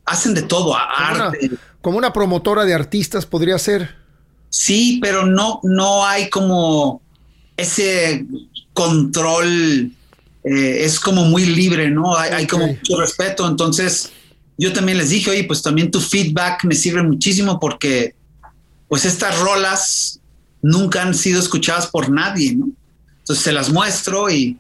hacen 0.05 0.33
de 0.33 0.43
todo, 0.43 0.75
arte. 0.75 1.51
como 1.81 1.97
una 1.97 2.13
promotora 2.13 2.65
de 2.65 2.73
artistas 2.73 3.25
podría 3.25 3.57
ser. 3.57 3.95
Sí, 4.49 4.99
pero 5.01 5.25
no, 5.25 5.59
no 5.63 6.05
hay 6.05 6.29
como 6.29 7.01
ese 7.57 8.25
control 8.73 9.91
eh, 10.43 10.85
es 10.85 10.99
como 10.99 11.25
muy 11.25 11.45
libre, 11.45 11.89
¿no? 11.89 12.15
Hay, 12.15 12.31
hay 12.31 12.47
como 12.47 12.67
mucho 12.67 12.99
respeto. 12.99 13.47
Entonces, 13.47 14.11
yo 14.57 14.73
también 14.73 14.97
les 14.97 15.09
dije, 15.09 15.29
oye, 15.29 15.43
pues 15.43 15.61
también 15.61 15.91
tu 15.91 15.99
feedback 15.99 16.63
me 16.63 16.75
sirve 16.75 17.03
muchísimo 17.03 17.59
porque, 17.59 18.15
pues 18.87 19.05
estas 19.05 19.39
rolas 19.39 20.19
nunca 20.61 21.01
han 21.01 21.13
sido 21.13 21.39
escuchadas 21.39 21.87
por 21.87 22.09
nadie, 22.09 22.55
¿no? 22.55 22.69
Entonces 23.19 23.43
se 23.43 23.51
las 23.51 23.71
muestro 23.71 24.29
y 24.29 24.57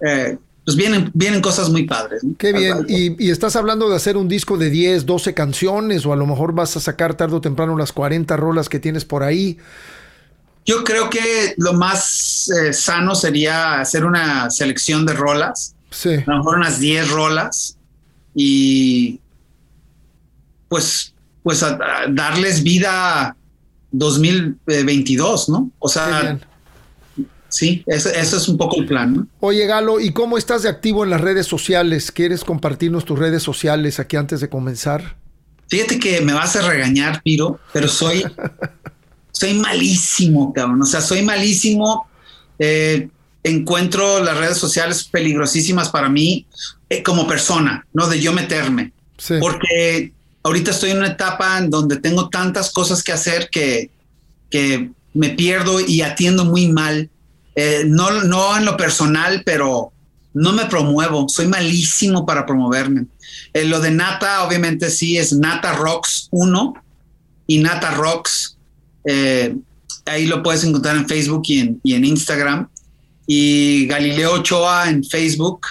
eh, 0.00 0.38
pues 0.64 0.76
vienen, 0.76 1.10
vienen 1.14 1.40
cosas 1.40 1.70
muy 1.70 1.84
padres. 1.84 2.24
¿no? 2.24 2.36
Qué 2.36 2.52
bien. 2.52 2.84
¿Y, 2.88 3.24
¿Y, 3.24 3.30
estás 3.30 3.56
hablando 3.56 3.88
de 3.88 3.96
hacer 3.96 4.16
un 4.16 4.28
disco 4.28 4.56
de 4.56 4.70
10, 4.70 5.06
12 5.06 5.34
canciones 5.34 6.06
o 6.06 6.12
a 6.12 6.16
lo 6.16 6.26
mejor 6.26 6.52
vas 6.52 6.76
a 6.76 6.80
sacar 6.80 7.14
tarde 7.14 7.36
o 7.36 7.40
temprano 7.40 7.76
las 7.76 7.92
40 7.92 8.36
rolas 8.36 8.68
que 8.68 8.78
tienes 8.78 9.04
por 9.04 9.22
ahí. 9.22 9.58
Yo 10.64 10.82
creo 10.82 11.08
que 11.08 11.54
lo 11.58 11.72
más 11.72 12.48
eh, 12.50 12.72
sano 12.72 13.14
sería 13.14 13.80
hacer 13.80 14.04
una 14.04 14.50
selección 14.50 15.06
de 15.06 15.12
rolas. 15.12 15.76
Sí. 15.90 16.14
A 16.14 16.30
lo 16.30 16.38
mejor 16.38 16.56
unas 16.56 16.80
10 16.80 17.10
rolas 17.12 17.76
y 18.34 19.20
pues, 20.68 21.14
pues 21.42 21.62
a, 21.62 21.74
a 21.74 22.06
darles 22.08 22.62
vida 22.62 23.36
2022, 23.92 25.48
¿no? 25.48 25.70
O 25.78 25.88
sea, 25.88 26.38
sí, 27.48 27.82
eso, 27.86 28.10
eso, 28.10 28.36
es 28.36 28.48
un 28.48 28.58
poco 28.58 28.80
el 28.80 28.86
plan. 28.86 29.14
¿no? 29.14 29.26
Oye, 29.40 29.66
Galo, 29.66 30.00
¿y 30.00 30.12
cómo 30.12 30.38
estás 30.38 30.62
de 30.62 30.68
activo 30.68 31.04
en 31.04 31.10
las 31.10 31.20
redes 31.20 31.46
sociales? 31.46 32.12
¿Quieres 32.12 32.44
compartirnos 32.44 33.04
tus 33.04 33.18
redes 33.18 33.42
sociales 33.42 33.98
aquí 33.98 34.16
antes 34.16 34.40
de 34.40 34.48
comenzar? 34.48 35.16
Fíjate 35.68 35.98
que 35.98 36.20
me 36.20 36.32
vas 36.32 36.56
a 36.56 36.62
regañar, 36.62 37.22
Piro, 37.22 37.58
pero 37.72 37.88
soy, 37.88 38.24
soy 39.32 39.54
malísimo, 39.54 40.52
cabrón. 40.52 40.82
O 40.82 40.86
sea, 40.86 41.00
soy 41.00 41.22
malísimo. 41.22 42.08
Eh, 42.58 43.08
encuentro 43.42 44.22
las 44.22 44.36
redes 44.36 44.58
sociales 44.58 45.04
peligrosísimas 45.04 45.88
para 45.88 46.08
mí 46.08 46.46
eh, 46.88 47.02
como 47.02 47.26
persona, 47.26 47.86
¿no? 47.92 48.08
De 48.08 48.20
yo 48.20 48.32
meterme. 48.32 48.92
Sí. 49.18 49.34
Porque 49.40 50.12
ahorita 50.46 50.70
estoy 50.70 50.92
en 50.92 50.98
una 50.98 51.08
etapa 51.08 51.58
en 51.58 51.70
donde 51.70 51.96
tengo 51.96 52.28
tantas 52.28 52.70
cosas 52.70 53.02
que 53.02 53.10
hacer 53.10 53.48
que, 53.50 53.90
que 54.48 54.90
me 55.12 55.30
pierdo 55.30 55.80
y 55.80 56.02
atiendo 56.02 56.44
muy 56.44 56.68
mal. 56.68 57.10
Eh, 57.56 57.82
no, 57.86 58.22
no 58.22 58.56
en 58.56 58.64
lo 58.64 58.76
personal, 58.76 59.42
pero 59.44 59.92
no 60.34 60.52
me 60.52 60.66
promuevo. 60.66 61.28
Soy 61.28 61.48
malísimo 61.48 62.24
para 62.24 62.46
promoverme. 62.46 63.06
Eh, 63.52 63.64
lo 63.64 63.80
de 63.80 63.90
Nata, 63.90 64.44
obviamente 64.44 64.88
sí, 64.90 65.18
es 65.18 65.32
Nata 65.32 65.72
Rocks 65.72 66.28
1 66.30 66.74
y 67.48 67.58
Nata 67.58 67.90
Rocks. 67.90 68.56
Eh, 69.04 69.56
ahí 70.04 70.26
lo 70.26 70.44
puedes 70.44 70.62
encontrar 70.62 70.96
en 70.96 71.08
Facebook 71.08 71.42
y 71.46 71.58
en, 71.58 71.80
y 71.82 71.94
en 71.94 72.04
Instagram. 72.04 72.68
Y 73.26 73.86
Galileo 73.88 74.34
Ochoa 74.34 74.88
en 74.88 75.02
Facebook 75.02 75.66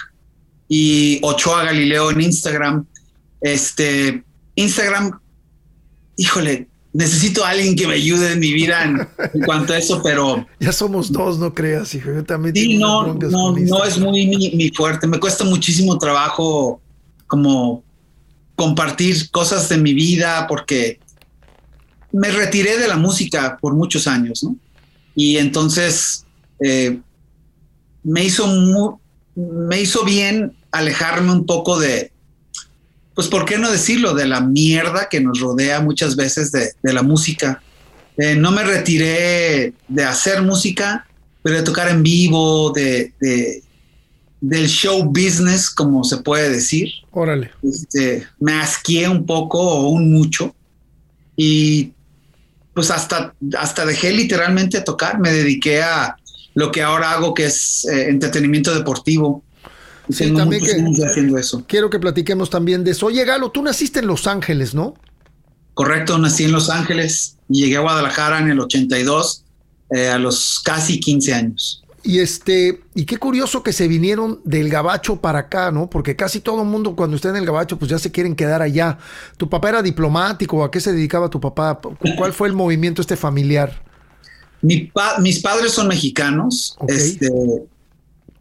y 0.68 1.18
Ochoa 1.22 1.64
Galileo 1.64 2.10
en 2.10 2.20
Instagram. 2.20 2.84
Este, 3.40 4.22
Instagram, 4.56 5.20
híjole, 6.16 6.68
necesito 6.92 7.44
a 7.44 7.50
alguien 7.50 7.76
que 7.76 7.86
me 7.86 7.94
ayude 7.94 8.32
en 8.32 8.40
mi 8.40 8.52
vida 8.52 8.84
en, 8.84 9.06
en, 9.34 9.42
cuanto 9.42 9.74
a 9.74 9.78
eso, 9.78 10.02
pero... 10.02 10.46
Ya 10.58 10.72
somos 10.72 11.12
dos, 11.12 11.38
no 11.38 11.54
creas, 11.54 11.94
hijo. 11.94 12.10
Yo 12.12 12.24
también 12.24 12.54
sí, 12.54 12.78
no, 12.78 13.14
no, 13.14 13.52
no 13.52 13.84
es 13.84 13.98
muy 13.98 14.26
mi, 14.26 14.50
mi, 14.52 14.70
fuerte. 14.70 15.06
Me 15.06 15.20
cuesta 15.20 15.44
muchísimo 15.44 15.98
trabajo 15.98 16.80
como 17.26 17.84
compartir 18.54 19.30
cosas 19.30 19.68
de 19.68 19.76
mi 19.76 19.92
vida 19.92 20.46
porque 20.48 20.98
me 22.12 22.30
retiré 22.30 22.78
de 22.78 22.88
la 22.88 22.96
música 22.96 23.58
por 23.60 23.74
muchos 23.74 24.06
años, 24.06 24.42
¿no? 24.42 24.56
Y 25.14 25.36
entonces 25.36 26.24
eh, 26.60 26.98
me 28.02 28.24
hizo 28.24 28.46
muy, 28.46 28.94
me 29.34 29.82
hizo 29.82 30.02
bien 30.04 30.56
alejarme 30.72 31.32
un 31.32 31.44
poco 31.44 31.78
de, 31.78 32.12
pues, 33.16 33.28
¿por 33.28 33.46
qué 33.46 33.56
no 33.56 33.72
decirlo? 33.72 34.12
De 34.12 34.26
la 34.26 34.42
mierda 34.42 35.08
que 35.08 35.22
nos 35.22 35.40
rodea 35.40 35.80
muchas 35.80 36.16
veces 36.16 36.52
de, 36.52 36.72
de 36.82 36.92
la 36.92 37.02
música. 37.02 37.62
Eh, 38.18 38.36
no 38.36 38.52
me 38.52 38.62
retiré 38.62 39.72
de 39.88 40.04
hacer 40.04 40.42
música, 40.42 41.08
pero 41.42 41.56
de 41.56 41.62
tocar 41.62 41.88
en 41.88 42.02
vivo, 42.02 42.72
de, 42.72 43.14
de, 43.18 43.62
del 44.42 44.68
show 44.68 45.02
business, 45.02 45.70
como 45.70 46.04
se 46.04 46.18
puede 46.18 46.50
decir. 46.50 46.90
Órale. 47.10 47.52
Este, 47.62 48.26
me 48.38 48.52
asqué 48.52 49.08
un 49.08 49.24
poco 49.24 49.60
o 49.60 49.88
un 49.88 50.12
mucho. 50.12 50.54
Y 51.36 51.92
pues 52.74 52.90
hasta, 52.90 53.34
hasta 53.58 53.86
dejé 53.86 54.12
literalmente 54.12 54.82
tocar. 54.82 55.18
Me 55.20 55.32
dediqué 55.32 55.82
a 55.82 56.16
lo 56.52 56.70
que 56.70 56.82
ahora 56.82 57.12
hago, 57.12 57.32
que 57.32 57.46
es 57.46 57.86
eh, 57.90 58.10
entretenimiento 58.10 58.74
deportivo. 58.74 59.42
Sí, 60.08 60.32
también 60.32 60.62
que, 60.62 61.04
haciendo 61.04 61.38
eso. 61.38 61.64
Quiero 61.66 61.90
que 61.90 61.98
platiquemos 61.98 62.50
también 62.50 62.84
de 62.84 62.92
eso. 62.92 63.06
Oye, 63.06 63.24
Galo, 63.24 63.50
tú 63.50 63.62
naciste 63.62 64.00
en 64.00 64.06
Los 64.06 64.26
Ángeles, 64.26 64.74
¿no? 64.74 64.94
Correcto, 65.74 66.16
nací 66.18 66.44
en 66.44 66.52
Los 66.52 66.70
Ángeles 66.70 67.36
y 67.48 67.62
llegué 67.62 67.76
a 67.76 67.80
Guadalajara 67.80 68.38
en 68.38 68.50
el 68.50 68.60
82, 68.60 69.44
eh, 69.90 70.08
a 70.08 70.18
los 70.18 70.60
casi 70.64 71.00
15 71.00 71.34
años. 71.34 71.82
Y 72.02 72.20
este, 72.20 72.82
y 72.94 73.04
qué 73.04 73.16
curioso 73.16 73.64
que 73.64 73.72
se 73.72 73.88
vinieron 73.88 74.40
del 74.44 74.68
Gabacho 74.68 75.20
para 75.20 75.40
acá, 75.40 75.72
¿no? 75.72 75.90
Porque 75.90 76.14
casi 76.14 76.38
todo 76.38 76.62
el 76.62 76.68
mundo 76.68 76.94
cuando 76.94 77.16
está 77.16 77.30
en 77.30 77.36
el 77.36 77.44
Gabacho, 77.44 77.78
pues 77.78 77.90
ya 77.90 77.98
se 77.98 78.12
quieren 78.12 78.36
quedar 78.36 78.62
allá. 78.62 78.98
¿Tu 79.36 79.50
papá 79.50 79.70
era 79.70 79.82
diplomático? 79.82 80.62
¿A 80.62 80.70
qué 80.70 80.80
se 80.80 80.92
dedicaba 80.92 81.28
tu 81.28 81.40
papá? 81.40 81.80
¿Cuál 82.16 82.32
fue 82.32 82.46
el 82.46 82.54
movimiento 82.54 83.02
este 83.02 83.16
familiar? 83.16 83.82
Mi 84.62 84.84
pa 84.84 85.18
mis 85.18 85.40
padres 85.40 85.72
son 85.72 85.88
mexicanos, 85.88 86.76
okay. 86.78 86.96
este, 86.96 87.28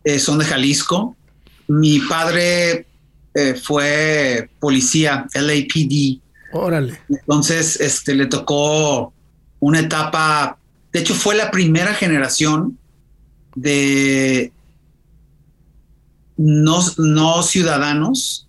eh, 0.04 0.20
son 0.20 0.38
de 0.38 0.46
Jalisco. 0.46 1.16
Mi 1.68 2.00
padre 2.00 2.86
eh, 3.34 3.54
fue 3.56 4.50
policía, 4.60 5.28
LAPD. 5.34 6.22
Órale. 6.54 7.00
Entonces, 7.10 7.80
este, 7.82 8.16
le 8.16 8.28
tocó 8.28 9.14
una 9.60 9.80
etapa, 9.82 10.58
de 10.94 11.00
hecho 11.00 11.14
fue 11.14 11.36
la 11.36 11.52
primera 11.52 11.94
generación 11.94 12.78
de 13.56 14.52
no, 16.38 16.80
no 16.98 17.44
ciudadanos 17.44 18.48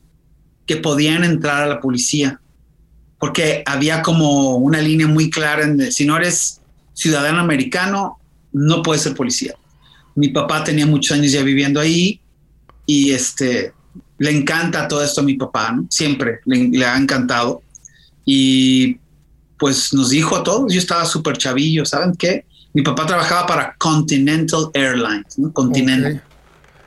que 0.67 0.77
podían 0.77 1.25
entrar 1.25 1.63
a 1.63 1.67
la 1.67 1.81
policía, 1.81 2.41
porque 3.19 3.63
había 3.67 4.03
como 4.03 4.57
una 4.57 4.81
línea 4.81 5.07
muy 5.07 5.31
clara 5.31 5.63
en 5.63 5.77
de, 5.77 5.93
si 5.93 6.05
no 6.05 6.17
eres 6.17 6.61
ciudadano 6.93 7.41
americano, 7.41 8.19
no 8.53 8.83
puedes 8.83 9.03
ser 9.03 9.15
policía. 9.15 9.55
Mi 10.15 10.29
papá 10.29 10.65
tenía 10.65 10.87
muchos 10.87 11.17
años 11.17 11.33
ya 11.33 11.43
viviendo 11.43 11.81
ahí 11.81 12.21
y 12.87 13.13
este 13.13 13.73
le 14.19 14.31
encanta 14.31 14.89
todo 14.89 15.03
esto 15.05 15.21
a 15.21 15.25
mi 15.25 15.35
papá, 15.35 15.73
¿no? 15.73 15.87
siempre 15.91 16.41
le, 16.47 16.69
le 16.69 16.87
ha 16.87 16.97
encantado 16.97 17.61
y 18.25 18.99
pues 19.59 19.93
nos 19.93 20.11
dijo 20.11 20.37
a 20.37 20.43
todos, 20.43 20.73
yo 20.73 20.79
estaba 20.79 21.05
súper 21.05 21.37
chavillo, 21.39 21.85
¿saben 21.85 22.15
qué? 22.15 22.45
Mi 22.73 22.83
papá 22.83 23.07
trabajaba 23.07 23.47
para 23.47 23.75
Continental 23.79 24.71
Airlines, 24.75 25.39
¿no? 25.39 25.53
Continental. 25.53 26.13
Okay. 26.13 26.27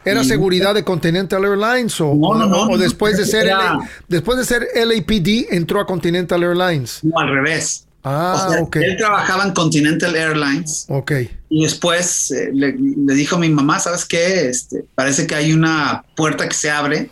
¿Era 0.06 0.22
y, 0.22 0.26
seguridad 0.26 0.74
de 0.76 0.84
Continental 0.84 1.44
Airlines 1.44 2.00
o, 2.00 2.14
no, 2.16 2.36
no, 2.36 2.48
no, 2.48 2.62
o 2.74 2.78
después, 2.78 3.18
de 3.18 3.26
ser 3.26 3.48
era, 3.48 3.74
LA, 3.74 3.90
después 4.08 4.38
de 4.38 4.46
ser 4.46 4.68
LAPD 4.76 5.54
entró 5.54 5.80
a 5.80 5.86
Continental 5.86 6.44
Airlines? 6.44 7.00
No, 7.04 7.20
al 7.20 7.30
revés. 7.30 7.88
Ah, 8.04 8.46
o 8.48 8.52
sea, 8.52 8.62
ok. 8.62 8.76
Él 8.78 8.98
trabajaba 8.98 9.44
en 9.44 9.54
Continental 9.54 10.16
Airlines. 10.16 10.86
Ok. 10.90 11.12
Y 11.50 11.64
después 11.64 12.32
eh, 12.32 12.50
le, 12.54 12.74
le, 12.78 13.14
dijo 13.14 13.36
a 13.36 13.40
mi 13.40 13.50
mamá, 13.50 13.80
¿sabes 13.80 14.06
qué? 14.06 14.48
Este, 14.48 14.86
parece 14.96 15.28
que 15.28 15.36
hay 15.36 15.52
una 15.52 16.06
puerta 16.16 16.48
que 16.48 16.56
se 16.56 16.72
abre 16.72 17.10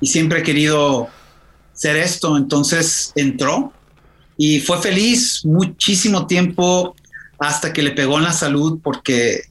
y 0.00 0.06
siempre 0.06 0.40
he 0.40 0.42
querido 0.42 1.08
ser 1.72 1.96
esto. 1.96 2.36
Entonces 2.36 3.12
entró 3.14 3.72
y 4.36 4.60
fue 4.60 4.80
feliz 4.80 5.44
muchísimo 5.44 6.26
tiempo 6.26 6.94
hasta 7.38 7.72
que 7.72 7.82
le 7.82 7.92
pegó 7.92 8.18
en 8.18 8.24
la 8.24 8.32
salud 8.32 8.80
porque 8.82 9.44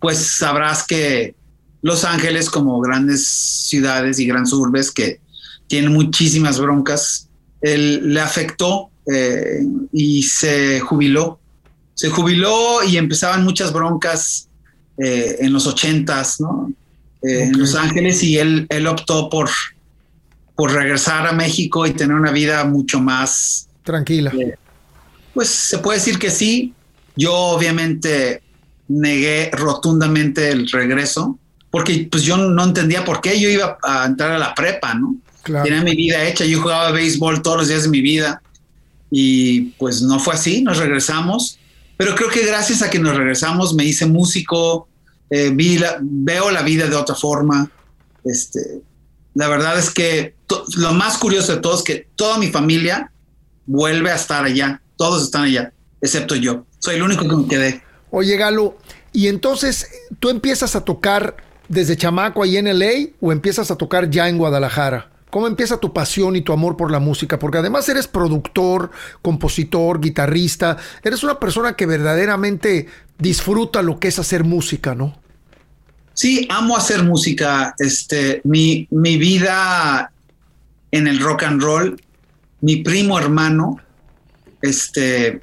pues 0.00 0.18
sabrás 0.18 0.86
que 0.86 1.34
Los 1.82 2.04
Ángeles 2.04 2.50
como 2.50 2.80
grandes 2.80 3.26
ciudades 3.26 4.18
y 4.18 4.26
grandes 4.26 4.52
urbes 4.52 4.90
que 4.90 5.20
tienen 5.68 5.92
muchísimas 5.92 6.58
broncas, 6.58 7.28
él, 7.60 8.12
le 8.12 8.20
afectó 8.20 8.89
eh, 9.10 9.62
y 9.92 10.22
se 10.22 10.80
jubiló. 10.80 11.40
Se 11.94 12.10
jubiló 12.10 12.82
y 12.84 12.96
empezaban 12.96 13.44
muchas 13.44 13.72
broncas 13.72 14.48
eh, 14.96 15.38
en 15.40 15.52
los 15.52 15.66
ochentas, 15.66 16.40
¿no? 16.40 16.72
Eh, 17.22 17.36
okay. 17.36 17.40
En 17.48 17.58
Los 17.58 17.74
Ángeles 17.74 18.22
y 18.22 18.38
él, 18.38 18.66
él 18.70 18.86
optó 18.86 19.28
por, 19.28 19.50
por 20.54 20.72
regresar 20.72 21.26
a 21.26 21.32
México 21.32 21.86
y 21.86 21.92
tener 21.92 22.16
una 22.16 22.30
vida 22.30 22.64
mucho 22.64 23.00
más... 23.00 23.68
Tranquila. 23.82 24.32
pues 25.34 25.48
se 25.48 25.78
puede 25.78 25.98
decir 25.98 26.18
que 26.18 26.30
sí, 26.30 26.72
yo 27.16 27.34
obviamente 27.34 28.42
negué 28.88 29.50
rotundamente 29.52 30.50
el 30.50 30.70
regreso 30.70 31.38
porque 31.70 32.08
pues 32.10 32.22
yo 32.22 32.36
no 32.36 32.64
entendía 32.64 33.04
por 33.04 33.20
qué 33.20 33.40
yo 33.40 33.48
iba 33.48 33.78
a 33.82 34.04
entrar 34.04 34.32
a 34.32 34.38
la 34.38 34.54
prepa, 34.54 34.94
¿no? 34.94 35.16
Claro. 35.42 35.64
Tenía 35.64 35.82
mi 35.82 35.96
vida 35.96 36.22
hecha, 36.24 36.44
yo 36.44 36.60
jugaba 36.60 36.92
béisbol 36.92 37.42
todos 37.42 37.58
los 37.58 37.68
días 37.68 37.84
de 37.84 37.88
mi 37.88 38.00
vida 38.00 38.42
y 39.10 39.62
pues 39.72 40.02
no 40.02 40.18
fue 40.18 40.34
así, 40.34 40.62
nos 40.62 40.78
regresamos, 40.78 41.58
pero 41.96 42.14
creo 42.14 42.30
que 42.30 42.44
gracias 42.44 42.82
a 42.82 42.90
que 42.90 42.98
nos 42.98 43.16
regresamos 43.16 43.74
me 43.74 43.84
hice 43.84 44.06
músico, 44.06 44.88
eh, 45.30 45.50
vi 45.52 45.78
la, 45.78 45.98
veo 46.00 46.50
la 46.50 46.62
vida 46.62 46.86
de 46.88 46.96
otra 46.96 47.14
forma, 47.14 47.70
Este, 48.24 48.82
la 49.34 49.48
verdad 49.48 49.78
es 49.78 49.90
que 49.90 50.34
lo 50.76 50.92
más 50.92 51.16
curioso 51.18 51.54
de 51.54 51.60
todo 51.60 51.76
es 51.76 51.82
que 51.82 52.08
toda 52.16 52.38
mi 52.38 52.48
familia 52.48 53.12
vuelve 53.66 54.10
a 54.10 54.16
estar 54.16 54.44
allá. 54.44 54.82
Todos 54.96 55.22
están 55.22 55.44
allá, 55.44 55.72
excepto 56.02 56.34
yo. 56.34 56.66
Soy 56.80 56.96
el 56.96 57.02
único 57.02 57.26
que 57.26 57.36
me 57.36 57.46
quedé. 57.46 57.82
Oye, 58.10 58.36
Galo, 58.36 58.76
y 59.12 59.28
entonces 59.28 59.88
tú 60.18 60.28
empiezas 60.28 60.74
a 60.76 60.84
tocar 60.84 61.36
desde 61.70 61.96
chamaco 61.96 62.42
ahí 62.42 62.56
en 62.56 62.66
LA 62.78 63.10
o 63.20 63.32
empiezas 63.32 63.70
a 63.70 63.76
tocar 63.76 64.10
ya 64.10 64.28
en 64.28 64.36
Guadalajara? 64.36 65.08
¿Cómo 65.30 65.46
empieza 65.46 65.78
tu 65.78 65.92
pasión 65.92 66.36
y 66.36 66.42
tu 66.42 66.52
amor 66.52 66.76
por 66.76 66.90
la 66.90 66.98
música? 66.98 67.38
Porque 67.38 67.58
además 67.58 67.88
eres 67.88 68.08
productor, 68.08 68.90
compositor, 69.22 70.00
guitarrista, 70.00 70.76
eres 71.02 71.22
una 71.22 71.38
persona 71.38 71.74
que 71.74 71.86
verdaderamente 71.86 72.88
disfruta 73.18 73.82
lo 73.82 73.98
que 73.98 74.08
es 74.08 74.18
hacer 74.18 74.44
música, 74.44 74.94
¿no? 74.94 75.20
Sí, 76.14 76.46
amo 76.50 76.76
hacer 76.76 77.04
música. 77.04 77.74
Este, 77.78 78.40
mi, 78.44 78.86
mi 78.90 79.16
vida 79.16 80.12
en 80.90 81.06
el 81.06 81.20
rock 81.20 81.44
and 81.44 81.62
roll, 81.62 82.00
mi 82.60 82.76
primo 82.76 83.18
hermano, 83.18 83.78
este, 84.60 85.40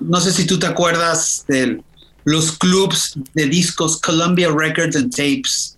no 0.00 0.20
sé 0.20 0.32
si 0.32 0.46
tú 0.46 0.58
te 0.58 0.66
acuerdas 0.66 1.44
de 1.46 1.82
los 2.24 2.52
clubs 2.58 3.18
de 3.34 3.46
discos 3.46 4.00
Columbia 4.00 4.48
Records 4.50 4.96
and 4.96 5.14
Tapes. 5.14 5.76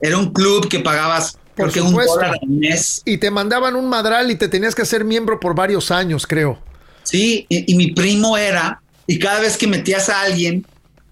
Era 0.00 0.16
un 0.16 0.32
club 0.32 0.68
que 0.68 0.78
pagabas 0.78 1.37
por 1.58 1.82
un 1.82 1.92
dólar 1.92 2.32
al 2.40 2.48
mes. 2.48 3.02
Y 3.04 3.18
te 3.18 3.30
mandaban 3.30 3.76
un 3.76 3.88
madral 3.88 4.30
y 4.30 4.36
te 4.36 4.48
tenías 4.48 4.74
que 4.74 4.82
hacer 4.82 5.04
miembro 5.04 5.40
por 5.40 5.54
varios 5.54 5.90
años, 5.90 6.26
creo. 6.26 6.58
Sí, 7.02 7.46
y, 7.48 7.74
mi 7.74 7.92
primo 7.92 8.36
era, 8.36 8.80
y 9.06 9.18
cada 9.18 9.40
vez 9.40 9.56
que 9.56 9.66
metías 9.66 10.08
a 10.08 10.22
alguien, 10.22 10.66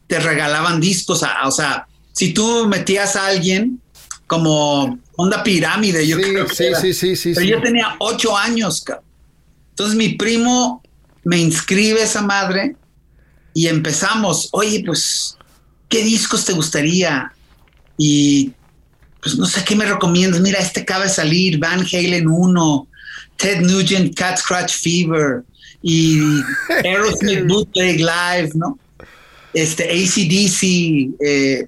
te 0.06 0.20
regalaban 0.20 0.80
discos. 0.80 1.22
o 1.44 1.50
sea, 1.50 1.86
si 2.12 2.32
tú 2.32 2.66
metías 2.66 3.16
a 3.16 3.26
alguien 3.26 3.80
como 4.26 4.98
onda 5.16 5.42
pirámide, 5.42 6.06
yo 6.06 6.16
creo 6.16 6.46
que 6.46 6.54
sí, 6.54 6.64
sí, 6.80 6.92
sí, 6.92 7.16
sí, 7.16 7.32
Pero 7.34 7.46
yo 7.46 7.62
tenía 7.62 7.96
ocho 7.98 8.36
años, 8.36 8.84
Entonces 9.70 9.96
mi 9.96 10.10
primo 10.10 10.82
me 11.24 11.38
inscribe 11.38 12.02
esa 12.02 12.22
madre 12.22 12.76
y 13.52 13.68
empezamos, 13.68 14.48
oye, 14.52 14.82
pues, 14.84 15.36
¿qué 15.88 16.04
discos 16.04 16.44
te 16.44 16.52
gustaría? 16.52 17.32
Y 17.96 18.52
pues 19.26 19.38
no 19.38 19.46
sé 19.46 19.64
qué 19.64 19.74
me 19.74 19.84
recomiendas. 19.84 20.40
Mira, 20.40 20.60
este 20.60 20.82
acaba 20.82 21.02
de 21.02 21.10
salir, 21.10 21.58
Van 21.58 21.80
Halen 21.80 22.28
1, 22.28 22.88
Ted 23.36 23.60
Nugent, 23.62 24.14
Cat 24.14 24.38
Scratch 24.38 24.72
Fever 24.72 25.42
y 25.82 26.20
Aerosmith 26.84 27.44
Bootleg 27.48 27.96
Live, 27.98 28.50
¿no? 28.54 28.78
Este 29.52 29.82
ACDC, 29.82 31.16
eh, 31.18 31.66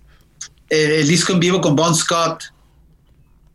el 0.69 1.09
disco 1.09 1.33
en 1.33 1.41
vivo 1.41 1.61
con 1.61 1.75
Bon 1.75 1.93
Scott 1.97 2.45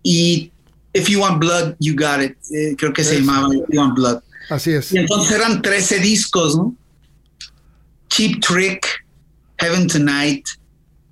y 0.04 0.52
If 0.92 1.08
You 1.08 1.22
Want 1.22 1.40
Blood, 1.40 1.76
You 1.80 1.96
Got 1.96 2.24
It. 2.24 2.38
Eh, 2.52 2.76
creo 2.78 2.92
que 2.92 3.06
se 3.06 3.22
llamaba 3.22 3.56
If 3.56 3.64
You 3.70 3.80
Want 3.80 3.96
Blood. 3.96 4.20
Así 4.50 4.72
es. 4.72 4.92
Y 4.92 4.98
entonces 4.98 5.32
eran 5.32 5.62
13 5.62 6.00
discos, 6.00 6.58
¿no? 6.58 6.76
Cheap 8.10 8.42
Trick, 8.42 8.86
Heaven 9.60 9.88
Tonight. 9.88 10.46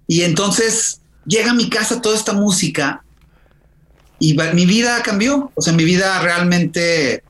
Y 0.08 0.24
entonces 0.24 1.01
llega 1.32 1.52
a 1.52 1.54
mi 1.54 1.70
casa 1.70 2.02
toda 2.02 2.16
esta 2.16 2.34
música 2.34 3.04
y 4.20 4.38
mi 4.54 4.66
vida 4.66 5.02
cambió. 5.02 5.52
O 5.56 5.62
sea, 5.62 5.74
mi 5.74 5.86
vida 5.86 6.22
realmente 6.22 7.24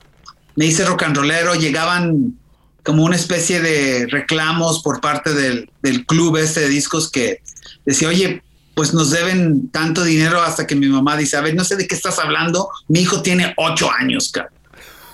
me 0.55 0.65
hice 0.65 0.83
rock 0.85 1.03
and 1.03 1.15
rollero. 1.15 1.53
Llegaban 1.53 2.35
como 2.83 3.03
una 3.03 3.15
especie 3.15 3.61
de 3.61 4.07
reclamos 4.07 4.81
por 4.81 4.99
parte 5.01 5.33
del, 5.33 5.69
club 6.07 6.37
este 6.37 6.61
de 6.61 6.69
discos 6.69 7.11
que 7.11 7.41
decía, 7.85 8.07
oye, 8.07 8.41
pues 8.73 8.93
nos 8.93 9.11
deben 9.11 9.69
tanto 9.69 10.03
dinero 10.03 10.41
hasta 10.41 10.65
que 10.65 10.75
mi 10.75 10.87
mamá 10.87 11.15
dice, 11.15 11.37
a 11.37 11.41
ver, 11.41 11.53
no 11.53 11.63
sé 11.63 11.75
de 11.75 11.87
qué 11.87 11.93
estás 11.93 12.17
hablando, 12.17 12.69
mi 12.87 13.01
hijo 13.01 13.21
tiene 13.21 13.53
ocho 13.57 13.91
años, 13.91 14.31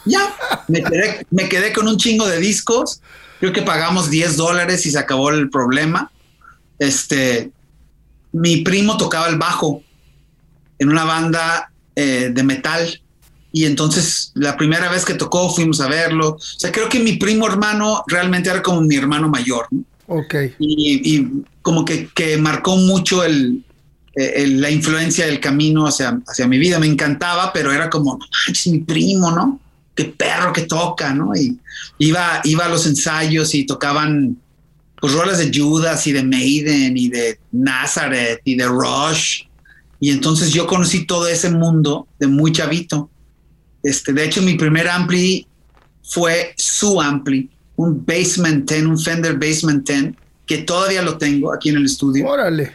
Ya, 0.06 0.34
me 0.69 0.82
quedé, 0.82 1.28
me 1.32 1.50
quedé 1.50 1.73
con 1.73 1.88
un 1.88 1.97
chingo 1.97 2.26
de 2.26 2.39
discos, 2.39 3.02
creo 3.41 3.52
que 3.52 3.63
pagamos 3.63 4.10
10 4.10 4.38
dólares 4.38 4.86
y 4.86 4.91
se 4.91 5.00
acabó 5.00 5.32
el 5.32 5.50
problema. 5.50 6.10
Este, 6.80 7.52
mi 8.38 8.58
primo 8.58 8.97
tocaba 8.97 9.28
el 9.28 9.38
bajo 9.38 9.84
en 10.80 10.89
una 10.89 11.06
banda 11.06 11.71
eh, 11.95 12.30
de 12.32 12.43
metal 12.43 13.02
y 13.52 13.65
entonces 13.65 14.32
la 14.36 14.56
primera 14.56 14.89
vez 14.89 15.04
que 15.04 15.15
tocó 15.15 15.50
fuimos 15.50 15.82
a 15.82 15.88
verlo. 15.88 16.36
O 16.36 16.39
sea, 16.39 16.71
creo 16.71 16.89
que 16.89 17.00
mi 17.00 17.13
primo 17.13 17.47
hermano 17.47 18.04
realmente 18.08 18.50
era 18.50 18.62
como 18.62 18.82
mi 18.82 18.95
hermano 18.95 19.30
mayor. 19.30 19.67
Ok. 20.08 20.36
Y, 20.60 21.26
como 21.63 21.84
que, 21.84 22.38
marcó 22.39 22.78
mucho 22.78 23.23
el, 23.23 23.63
la 24.15 24.69
influencia 24.69 25.26
del 25.26 25.39
camino 25.39 25.88
hacia, 25.88 26.21
hacia 26.28 26.47
mi 26.47 26.60
vida. 26.60 26.78
Me 26.80 26.86
encantaba, 26.88 27.52
pero 27.52 27.73
era 27.73 27.89
como, 27.89 28.19
es 28.50 28.67
mi 28.67 28.80
primo, 28.80 29.32
¿no? 29.32 29.60
Qué 29.95 30.06
perro 30.06 30.54
que 30.54 30.62
toca, 30.62 31.13
¿no? 31.13 31.36
Y 31.36 31.58
iba, 31.97 32.41
iba 32.43 32.65
a 32.65 32.69
los 32.69 32.86
ensayos 32.86 33.56
y 33.56 33.65
tocaban 33.65 34.38
pues 34.99 35.13
rolas 35.13 35.38
de 35.38 35.51
Judas 35.53 36.07
y 36.07 36.12
de 36.12 36.23
Maiden 36.23 36.97
y 36.97 37.10
de 37.10 37.39
Nazareth 37.51 38.41
y 38.43 38.55
de 38.55 38.65
Rush. 38.65 39.43
Y 39.99 40.12
entonces 40.12 40.51
yo 40.51 40.67
conocí 40.67 41.05
todo 41.05 41.27
ese 41.27 41.49
mundo 41.49 42.07
de 42.19 42.27
muy 42.27 42.51
chavito. 42.51 43.10
Este, 43.83 44.13
de 44.13 44.25
hecho, 44.25 44.41
mi 44.41 44.55
primer 44.55 44.88
ampli 44.88 45.47
fue 46.03 46.53
su 46.57 46.99
ampli, 47.01 47.49
un 47.75 48.05
Basement 48.05 48.69
10, 48.69 48.83
un 48.86 48.99
Fender 48.99 49.38
Basement 49.38 49.88
10, 49.88 50.13
que 50.45 50.60
todavía 50.60 51.01
lo 51.01 51.17
tengo 51.17 51.53
aquí 51.53 51.69
en 51.69 51.77
el 51.77 51.86
estudio. 51.86 52.27
Órale. 52.27 52.73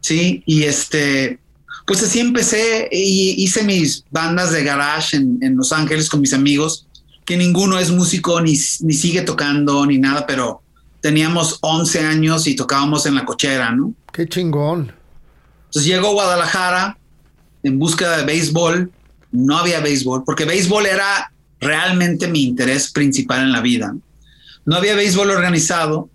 Sí, 0.00 0.42
y 0.46 0.62
este, 0.64 1.40
pues 1.86 2.02
así 2.02 2.20
empecé 2.20 2.88
y 2.92 3.42
hice 3.42 3.64
mis 3.64 4.04
bandas 4.10 4.52
de 4.52 4.62
garage 4.62 5.16
en, 5.16 5.38
en 5.40 5.56
Los 5.56 5.72
Ángeles 5.72 6.08
con 6.08 6.20
mis 6.20 6.32
amigos, 6.32 6.86
que 7.24 7.36
ninguno 7.36 7.78
es 7.78 7.90
músico 7.90 8.40
ni, 8.40 8.52
ni 8.52 8.92
sigue 8.92 9.22
tocando 9.22 9.84
ni 9.84 9.98
nada, 9.98 10.26
pero 10.26 10.62
teníamos 11.06 11.58
11 11.60 12.00
años 12.00 12.48
y 12.48 12.56
tocábamos 12.56 13.06
en 13.06 13.14
la 13.14 13.24
cochera, 13.24 13.70
¿no? 13.70 13.94
Qué 14.12 14.28
chingón. 14.28 14.92
Entonces 15.66 15.84
llego 15.84 16.08
a 16.08 16.12
Guadalajara 16.14 16.98
en 17.62 17.78
búsqueda 17.78 18.16
de 18.16 18.24
béisbol. 18.24 18.90
No 19.30 19.56
había 19.56 19.78
béisbol, 19.78 20.24
porque 20.24 20.44
béisbol 20.44 20.84
era 20.84 21.30
realmente 21.60 22.26
mi 22.26 22.42
interés 22.42 22.90
principal 22.90 23.42
en 23.42 23.52
la 23.52 23.60
vida. 23.60 23.94
No 24.64 24.74
había 24.74 24.96
béisbol 24.96 25.30
organizado 25.30 26.10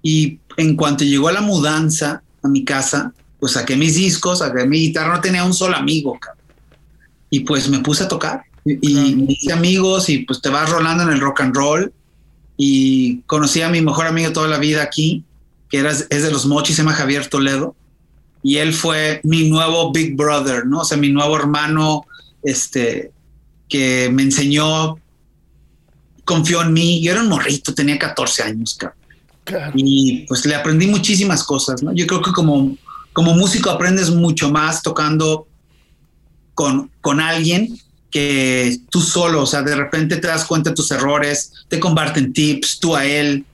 y 0.00 0.38
en 0.58 0.76
cuanto 0.76 1.02
llegó 1.02 1.28
la 1.32 1.40
mudanza 1.40 2.22
a 2.40 2.46
mi 2.46 2.64
casa, 2.64 3.12
pues 3.40 3.54
saqué 3.54 3.74
mis 3.74 3.96
discos, 3.96 4.38
saqué 4.38 4.64
mi 4.64 4.78
guitarra, 4.78 5.16
no 5.16 5.20
tenía 5.20 5.42
un 5.42 5.54
solo 5.54 5.76
amigo. 5.76 6.20
Y 7.30 7.40
pues 7.40 7.68
me 7.68 7.80
puse 7.80 8.04
a 8.04 8.08
tocar 8.08 8.44
y, 8.64 8.94
me 9.16 9.32
hice 9.32 9.52
amigos 9.52 10.08
y 10.08 10.18
pues 10.18 10.40
te 10.40 10.50
vas 10.50 10.70
rolando 10.70 11.02
en 11.02 11.08
el 11.08 11.20
rock 11.20 11.40
and 11.40 11.56
roll 11.56 11.92
y 12.56 13.20
conocí 13.22 13.62
a 13.62 13.68
mi 13.68 13.80
mejor 13.80 14.06
amigo 14.06 14.32
toda 14.32 14.48
la 14.48 14.58
vida 14.58 14.82
aquí, 14.82 15.24
que 15.68 15.78
era, 15.78 15.90
es 15.90 16.08
de 16.08 16.30
los 16.30 16.46
mochis, 16.46 16.76
se 16.76 16.82
llama 16.82 16.94
Javier 16.94 17.28
Toledo, 17.28 17.74
y 18.42 18.58
él 18.58 18.72
fue 18.72 19.20
mi 19.24 19.48
nuevo 19.48 19.90
Big 19.92 20.16
Brother, 20.16 20.66
¿no? 20.66 20.80
O 20.80 20.84
sea, 20.84 20.96
mi 20.96 21.08
nuevo 21.08 21.36
hermano, 21.36 22.04
este, 22.42 23.10
que 23.68 24.10
me 24.12 24.22
enseñó, 24.22 24.98
confió 26.24 26.62
en 26.62 26.72
mí, 26.72 27.02
yo 27.02 27.12
era 27.12 27.22
un 27.22 27.28
morrito, 27.28 27.74
tenía 27.74 27.98
14 27.98 28.42
años, 28.42 28.78
Y 29.74 30.26
pues 30.28 30.44
le 30.46 30.54
aprendí 30.54 30.86
muchísimas 30.86 31.42
cosas, 31.42 31.82
¿no? 31.82 31.92
Yo 31.92 32.06
creo 32.06 32.22
que 32.22 32.32
como, 32.32 32.76
como 33.12 33.34
músico 33.34 33.70
aprendes 33.70 34.10
mucho 34.10 34.50
más 34.50 34.82
tocando 34.82 35.46
con, 36.54 36.90
con 37.00 37.20
alguien 37.20 37.78
que 38.14 38.78
tú 38.90 39.00
solo, 39.00 39.42
o 39.42 39.46
sea, 39.46 39.62
de 39.62 39.74
repente 39.74 40.18
te 40.18 40.28
das 40.28 40.44
cuenta 40.44 40.70
de 40.70 40.76
tus 40.76 40.88
errores, 40.92 41.52
te 41.66 41.80
comparten 41.80 42.32
tips, 42.32 42.78
tú 42.78 42.94
a 42.94 43.04
él, 43.04 43.44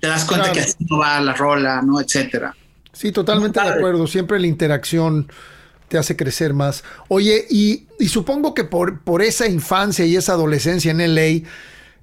te 0.00 0.08
das 0.08 0.24
cuenta 0.24 0.50
que 0.50 0.58
así 0.58 0.74
no 0.90 0.98
va 0.98 1.20
la 1.20 1.34
rola, 1.34 1.80
¿no? 1.82 2.00
Etcétera. 2.00 2.52
Sí, 2.92 3.12
totalmente 3.12 3.60
de 3.60 3.68
acuerdo. 3.68 4.08
Siempre 4.08 4.40
la 4.40 4.48
interacción 4.48 5.30
te 5.86 5.98
hace 5.98 6.16
crecer 6.16 6.52
más. 6.52 6.82
Oye, 7.06 7.46
y, 7.48 7.86
supongo 8.08 8.54
que 8.54 8.64
por, 8.64 9.02
por, 9.02 9.22
esa 9.22 9.46
infancia 9.46 10.04
y 10.04 10.16
esa 10.16 10.32
adolescencia 10.32 10.90
en 10.90 11.14
LA, 11.14 11.48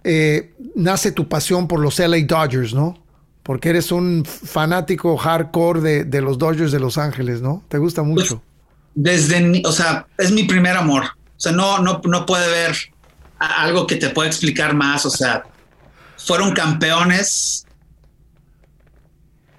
eh, 0.05 0.53
nace 0.73 1.11
tu 1.11 1.27
pasión 1.27 1.67
por 1.67 1.81
los 1.81 1.99
LA 1.99 2.23
Dodgers, 2.25 2.73
¿no? 2.73 2.97
Porque 3.43 3.71
eres 3.71 3.91
un 3.91 4.23
fanático 4.23 5.17
hardcore 5.17 5.81
de, 5.81 6.03
de 6.05 6.21
los 6.21 6.37
Dodgers 6.37 6.71
de 6.71 6.79
Los 6.79 6.97
Ángeles, 6.97 7.41
¿no? 7.41 7.61
¿Te 7.67 7.77
gusta 7.77 8.03
pues, 8.03 8.15
mucho? 8.31 8.41
desde, 8.95 9.61
o 9.65 9.71
sea, 9.73 10.07
es 10.17 10.31
mi 10.31 10.45
primer 10.45 10.77
amor. 10.77 11.03
O 11.37 11.39
sea, 11.39 11.51
no, 11.51 11.79
no, 11.79 12.01
no 12.03 12.25
puede 12.25 12.49
ver 12.49 12.75
algo 13.39 13.85
que 13.85 13.97
te 13.97 14.09
pueda 14.09 14.27
explicar 14.27 14.73
más. 14.73 15.05
O 15.05 15.09
sea, 15.09 15.43
fueron 16.17 16.53
campeones 16.53 17.65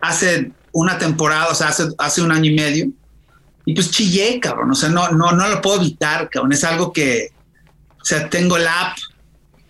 hace 0.00 0.52
una 0.72 0.98
temporada, 0.98 1.48
o 1.48 1.54
sea, 1.54 1.68
hace, 1.68 1.88
hace 1.98 2.22
un 2.22 2.32
año 2.32 2.50
y 2.50 2.54
medio. 2.54 2.88
Y 3.64 3.74
pues 3.74 3.90
chillé, 3.90 4.38
cabrón. 4.40 4.70
O 4.70 4.74
sea, 4.74 4.88
no, 4.88 5.10
no, 5.10 5.32
no 5.32 5.48
lo 5.48 5.60
puedo 5.60 5.80
evitar, 5.80 6.30
cabrón. 6.30 6.52
Es 6.52 6.64
algo 6.64 6.92
que, 6.92 7.32
o 8.00 8.04
sea, 8.04 8.30
tengo 8.30 8.56
el 8.56 8.66
app. 8.66 8.96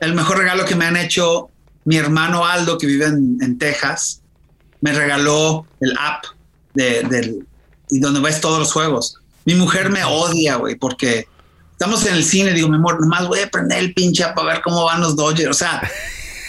El 0.00 0.14
mejor 0.14 0.38
regalo 0.38 0.64
que 0.64 0.76
me 0.76 0.84
han 0.84 0.96
hecho 0.96 1.50
mi 1.84 1.96
hermano 1.96 2.44
Aldo, 2.44 2.76
que 2.76 2.86
vive 2.86 3.06
en, 3.06 3.58
Texas, 3.58 4.20
me 4.80 4.92
regaló 4.92 5.66
el 5.80 5.96
app 5.98 6.24
de, 6.74 7.02
del, 7.04 7.46
y 7.88 8.00
donde 8.00 8.20
ves 8.20 8.40
todos 8.40 8.58
los 8.58 8.72
juegos. 8.72 9.18
Mi 9.44 9.54
mujer 9.54 9.88
me 9.90 10.04
odia, 10.04 10.56
güey, 10.56 10.74
porque 10.74 11.28
estamos 11.78 12.06
en 12.06 12.14
el 12.14 12.24
cine, 12.24 12.54
digo, 12.54 12.68
mi 12.68 12.76
amor, 12.76 12.98
nomás 12.98 13.28
voy 13.28 13.40
a 13.40 13.50
prender 13.50 13.78
el 13.78 13.92
pinche 13.92 14.24
para 14.34 14.54
ver 14.54 14.62
cómo 14.62 14.84
van 14.84 15.00
los 15.02 15.14
Dodgers. 15.14 15.50
O 15.50 15.54
sea, 15.54 15.82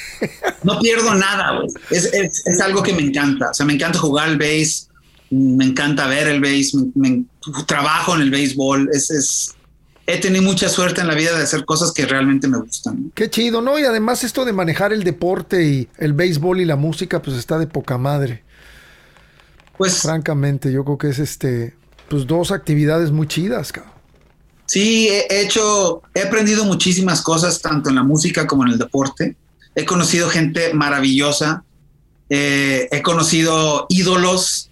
no 0.63 0.79
pierdo 0.79 1.13
nada, 1.15 1.59
güey. 1.59 1.67
Es, 1.91 2.61
algo 2.61 2.81
que 2.81 2.93
me 2.93 3.01
encanta. 3.01 3.49
O 3.49 3.53
sea, 3.53 3.65
me 3.65 3.73
encanta 3.73 3.99
jugar 3.99 4.29
el 4.29 4.37
base, 4.37 4.87
me 5.29 5.65
encanta 5.65 6.07
ver 6.07 6.29
el 6.29 6.39
base, 6.39 6.77
me, 6.95 7.25
trabajo 7.65 8.15
en 8.15 8.21
el 8.21 8.31
béisbol. 8.31 8.89
Es, 8.93 9.11
es, 9.11 9.55
he 10.05 10.17
tenido 10.17 10.43
mucha 10.43 10.69
suerte 10.69 11.01
en 11.01 11.07
la 11.07 11.13
vida 11.13 11.37
de 11.37 11.43
hacer 11.43 11.65
cosas 11.65 11.91
que 11.91 12.05
realmente 12.05 12.47
me 12.47 12.59
gustan. 12.59 13.11
Qué 13.13 13.29
chido, 13.29 13.61
¿no? 13.61 13.77
Y 13.77 13.83
además 13.83 14.23
esto 14.23 14.45
de 14.45 14.53
manejar 14.53 14.93
el 14.93 15.03
deporte 15.03 15.67
y 15.67 15.89
el 15.97 16.13
béisbol 16.13 16.61
y 16.61 16.65
la 16.65 16.77
música, 16.77 17.21
pues 17.21 17.35
está 17.35 17.59
de 17.59 17.67
poca 17.67 17.97
madre. 17.97 18.43
Pues. 19.77 20.01
Francamente, 20.03 20.71
yo 20.71 20.85
creo 20.85 20.97
que 20.97 21.09
es 21.09 21.19
este, 21.19 21.75
pues 22.07 22.25
dos 22.25 22.51
actividades 22.51 23.11
muy 23.11 23.27
chidas, 23.27 23.73
cabrón. 23.73 23.96
Sí, 24.67 25.08
he 25.08 25.41
hecho, 25.41 26.03
he 26.13 26.23
aprendido 26.23 26.65
muchísimas 26.65 27.21
cosas, 27.21 27.62
tanto 27.62 27.89
en 27.89 27.95
la 27.95 28.03
música 28.03 28.45
como 28.45 28.65
en 28.65 28.73
el 28.73 28.77
deporte. 28.77 29.36
He 29.75 29.86
conocido 29.86 30.30
gente 30.30 30.73
maravillosa. 30.73 31.63
Eh, 32.30 32.89
he 32.91 33.01
conocido 33.01 33.86
ídolos 33.89 34.69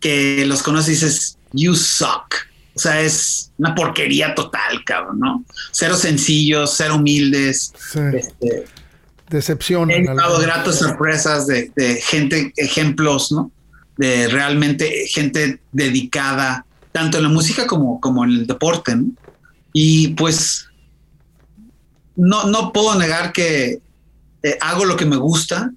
que 0.00 0.44
los 0.46 0.62
conoces 0.62 0.88
y 0.88 0.92
dices, 0.92 1.38
you 1.52 1.74
suck. 1.74 2.34
O 2.74 2.78
sea, 2.78 3.00
es 3.00 3.50
una 3.56 3.74
porquería 3.74 4.34
total, 4.34 4.84
cabrón, 4.84 5.18
¿no? 5.18 5.44
Cero 5.72 5.96
sencillos, 5.96 6.74
cero 6.76 6.96
humildes. 6.96 7.72
Sí. 7.90 8.00
Este, 8.14 8.66
Decepción. 9.30 9.90
He 9.90 10.04
dado 10.04 10.40
gratas 10.40 10.78
sorpresas 10.78 11.46
de, 11.46 11.72
gente, 12.02 12.52
ejemplos, 12.56 13.32
¿no? 13.32 13.50
De 13.96 14.28
realmente 14.28 15.06
gente 15.08 15.60
dedicada, 15.72 16.66
tanto 16.92 17.16
en 17.16 17.24
la 17.24 17.28
música 17.28 17.66
como, 17.66 18.00
como 18.00 18.24
en 18.24 18.30
el 18.30 18.46
deporte, 18.46 18.94
¿no? 18.94 19.06
Y 19.72 20.08
pues 20.14 20.68
no, 22.16 22.44
no 22.44 22.72
puedo 22.72 22.94
negar 22.98 23.32
que 23.32 23.80
eh, 24.42 24.58
hago 24.60 24.84
lo 24.84 24.96
que 24.96 25.06
me 25.06 25.16
gusta 25.16 25.72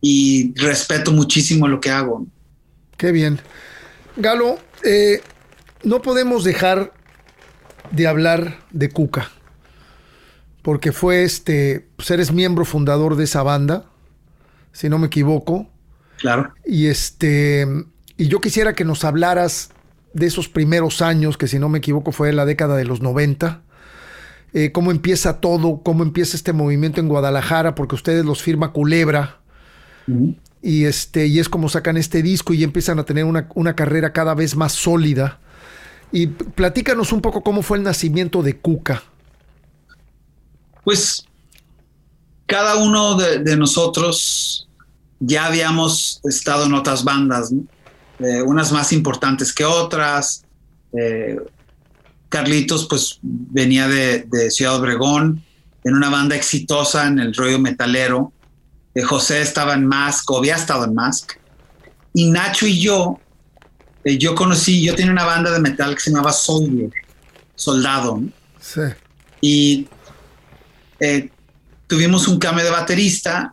y 0.00 0.52
respeto 0.58 1.12
muchísimo 1.12 1.68
lo 1.68 1.80
que 1.80 1.90
hago. 1.90 2.26
Qué 2.96 3.12
bien. 3.12 3.40
Galo, 4.16 4.58
eh, 4.84 5.22
no 5.82 6.02
podemos 6.02 6.44
dejar 6.44 6.92
de 7.90 8.06
hablar 8.06 8.58
de 8.70 8.90
Cuca, 8.90 9.30
porque 10.62 10.92
fue 10.92 11.24
este, 11.24 11.88
pues 11.96 12.10
eres 12.10 12.32
miembro 12.32 12.64
fundador 12.64 13.16
de 13.16 13.24
esa 13.24 13.42
banda, 13.42 13.86
si 14.72 14.88
no 14.88 14.98
me 14.98 15.06
equivoco. 15.06 15.68
Claro. 16.18 16.52
Y 16.66 16.86
este, 16.86 17.66
y 18.16 18.28
yo 18.28 18.40
quisiera 18.40 18.74
que 18.74 18.84
nos 18.84 19.04
hablaras 19.04 19.70
de 20.12 20.26
esos 20.26 20.48
primeros 20.48 21.02
años, 21.02 21.36
que 21.36 21.48
si 21.48 21.58
no 21.58 21.68
me 21.68 21.78
equivoco 21.78 22.12
fue 22.12 22.32
la 22.32 22.44
década 22.44 22.76
de 22.76 22.84
los 22.84 23.00
90. 23.00 23.62
Eh, 24.52 24.72
cómo 24.72 24.90
empieza 24.90 25.40
todo, 25.40 25.82
cómo 25.82 26.02
empieza 26.02 26.36
este 26.36 26.52
movimiento 26.52 27.00
en 27.00 27.08
Guadalajara, 27.08 27.74
porque 27.74 27.94
ustedes 27.94 28.24
los 28.24 28.42
firma 28.42 28.72
Culebra. 28.72 29.38
Y, 30.60 30.86
este, 30.86 31.26
y 31.26 31.38
es 31.38 31.48
como 31.48 31.68
sacan 31.68 31.96
este 31.96 32.22
disco 32.22 32.52
y 32.52 32.64
empiezan 32.64 32.98
a 32.98 33.04
tener 33.04 33.24
una, 33.24 33.48
una, 33.54 33.76
carrera 33.76 34.12
cada 34.12 34.34
vez 34.34 34.56
más 34.56 34.72
sólida. 34.72 35.38
Y 36.10 36.26
platícanos 36.26 37.12
un 37.12 37.20
poco 37.20 37.42
cómo 37.42 37.62
fue 37.62 37.78
el 37.78 37.84
nacimiento 37.84 38.42
de 38.42 38.56
Cuca. 38.56 39.04
Pues 40.82 41.24
cada 42.50 42.76
uno 42.76 43.14
de, 43.14 43.56
nosotros 43.56 44.68
ya 45.20 45.46
habíamos 45.46 46.20
estado 46.24 46.66
en 46.66 46.74
otras 46.74 47.04
bandas, 47.04 47.52
eh, 48.22 48.42
unas 48.42 48.72
más 48.72 48.92
importantes 48.92 49.52
que 49.52 49.64
otras. 49.64 50.44
Eh, 50.92 51.36
Carlitos 52.30 52.86
pues 52.88 53.18
venía 53.22 53.88
de, 53.88 54.50
Ciudad 54.50 54.76
Obregón, 54.76 55.42
en 55.84 55.94
una 55.94 56.08
banda 56.08 56.36
exitosa 56.36 57.06
en 57.08 57.18
el 57.18 57.34
rollo 57.34 57.58
metalero. 57.58 58.32
Eh, 58.94 59.02
José 59.02 59.42
estaba 59.42 59.74
en 59.74 59.84
Mask, 59.84 60.30
o 60.30 60.38
había 60.38 60.54
estado 60.54 60.84
en 60.84 60.94
Mask. 60.94 61.32
Y 62.14 62.30
Nacho 62.30 62.66
y 62.66 62.80
yo, 62.80 63.18
eh, 64.04 64.16
yo 64.16 64.34
conocí, 64.34 64.82
yo 64.82 64.94
tenía 64.94 65.12
una 65.12 65.24
banda 65.24 65.50
de 65.50 65.60
metal 65.60 65.94
que 65.94 66.00
se 66.00 66.10
llamaba 66.10 66.32
Soldier, 66.32 66.90
Soldado. 67.56 68.22
Sí. 68.60 68.80
Y 69.40 69.88
eh, 71.00 71.30
tuvimos 71.88 72.28
un 72.28 72.38
cambio 72.38 72.64
de 72.64 72.70
baterista 72.70 73.52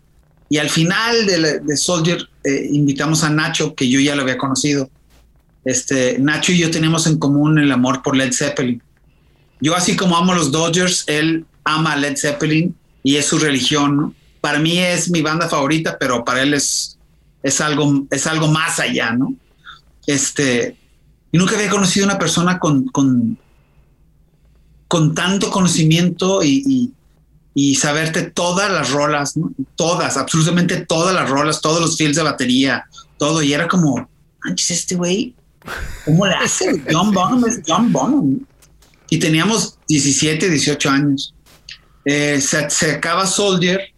y 0.49 0.59
al 0.59 0.69
final 0.69 1.25
de, 1.25 1.59
de 1.59 1.77
Soldier 1.77 2.29
invitamos 2.71 3.23
a 3.23 3.29
Nacho, 3.29 3.75
que 3.75 3.89
yo 3.89 3.99
ya 3.99 4.15
lo 4.15 4.23
había 4.23 4.37
conocido. 4.37 4.89
Este, 5.65 6.17
Nacho 6.19 6.51
y 6.51 6.59
yo 6.59 6.71
tenemos 6.71 7.07
en 7.07 7.17
común 7.17 7.59
el 7.59 7.71
amor 7.71 8.01
por 8.01 8.15
Led 8.15 8.33
Zeppelin. 8.33 8.81
Yo 9.59 9.75
así 9.75 9.95
como 9.95 10.15
amo 10.15 10.33
los 10.33 10.51
Dodgers, 10.51 11.03
él 11.07 11.45
ama 11.63 11.95
Led 11.95 12.15
Zeppelin 12.17 12.75
y 13.03 13.15
es 13.15 13.25
su 13.25 13.39
religión. 13.39 14.15
Para 14.39 14.59
mí 14.59 14.77
es 14.77 15.09
mi 15.09 15.21
banda 15.21 15.49
favorita, 15.49 15.97
pero 15.99 16.23
para 16.23 16.41
él 16.43 16.53
es, 16.53 16.97
es, 17.43 17.59
algo, 17.59 18.05
es 18.11 18.27
algo 18.27 18.47
más 18.47 18.79
allá, 18.79 19.11
¿no? 19.13 19.33
Este, 20.05 20.77
y 21.31 21.37
nunca 21.37 21.55
había 21.55 21.69
conocido 21.69 22.05
una 22.05 22.17
persona 22.17 22.59
con, 22.59 22.85
con, 22.85 23.37
con 24.87 25.13
tanto 25.13 25.51
conocimiento 25.51 26.43
y, 26.43 26.93
saberte 27.75 28.23
todas 28.23 28.71
las 28.71 28.91
rolas, 28.91 29.35
¿no? 29.37 29.51
Todas, 29.75 30.17
absolutamente 30.17 30.85
todas 30.85 31.13
las 31.13 31.29
rolas, 31.29 31.61
todos 31.61 31.81
los 31.81 31.97
fields 31.97 32.17
de 32.17 32.23
batería, 32.23 32.85
todo. 33.17 33.41
Y 33.41 33.53
era 33.53 33.67
como, 33.67 34.09
manches, 34.43 34.71
este 34.71 34.95
güey 34.95 35.35
¿Cómo 36.05 36.25
le 36.25 36.35
hace? 36.35 36.81
John 36.91 37.11
Bonham 37.11 37.45
es 37.45 37.61
John 37.65 37.91
Bonham. 37.91 38.39
Y 39.09 39.19
teníamos 39.19 39.77
17, 39.87 40.49
18 40.49 40.89
años. 40.89 41.33
Eh, 42.05 42.39
se, 42.41 42.91
acaba 42.91 43.25
Soldier, 43.25 43.93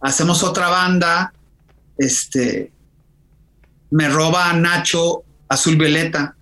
hacemos 0.00 0.42
otra 0.42 0.68
banda, 0.68 1.32
este, 1.98 2.72
me 3.90 4.08
roba 4.08 4.50
a 4.50 4.54
Nacho 4.54 5.22
Azul 5.48 5.76
Violeta. 5.76 6.34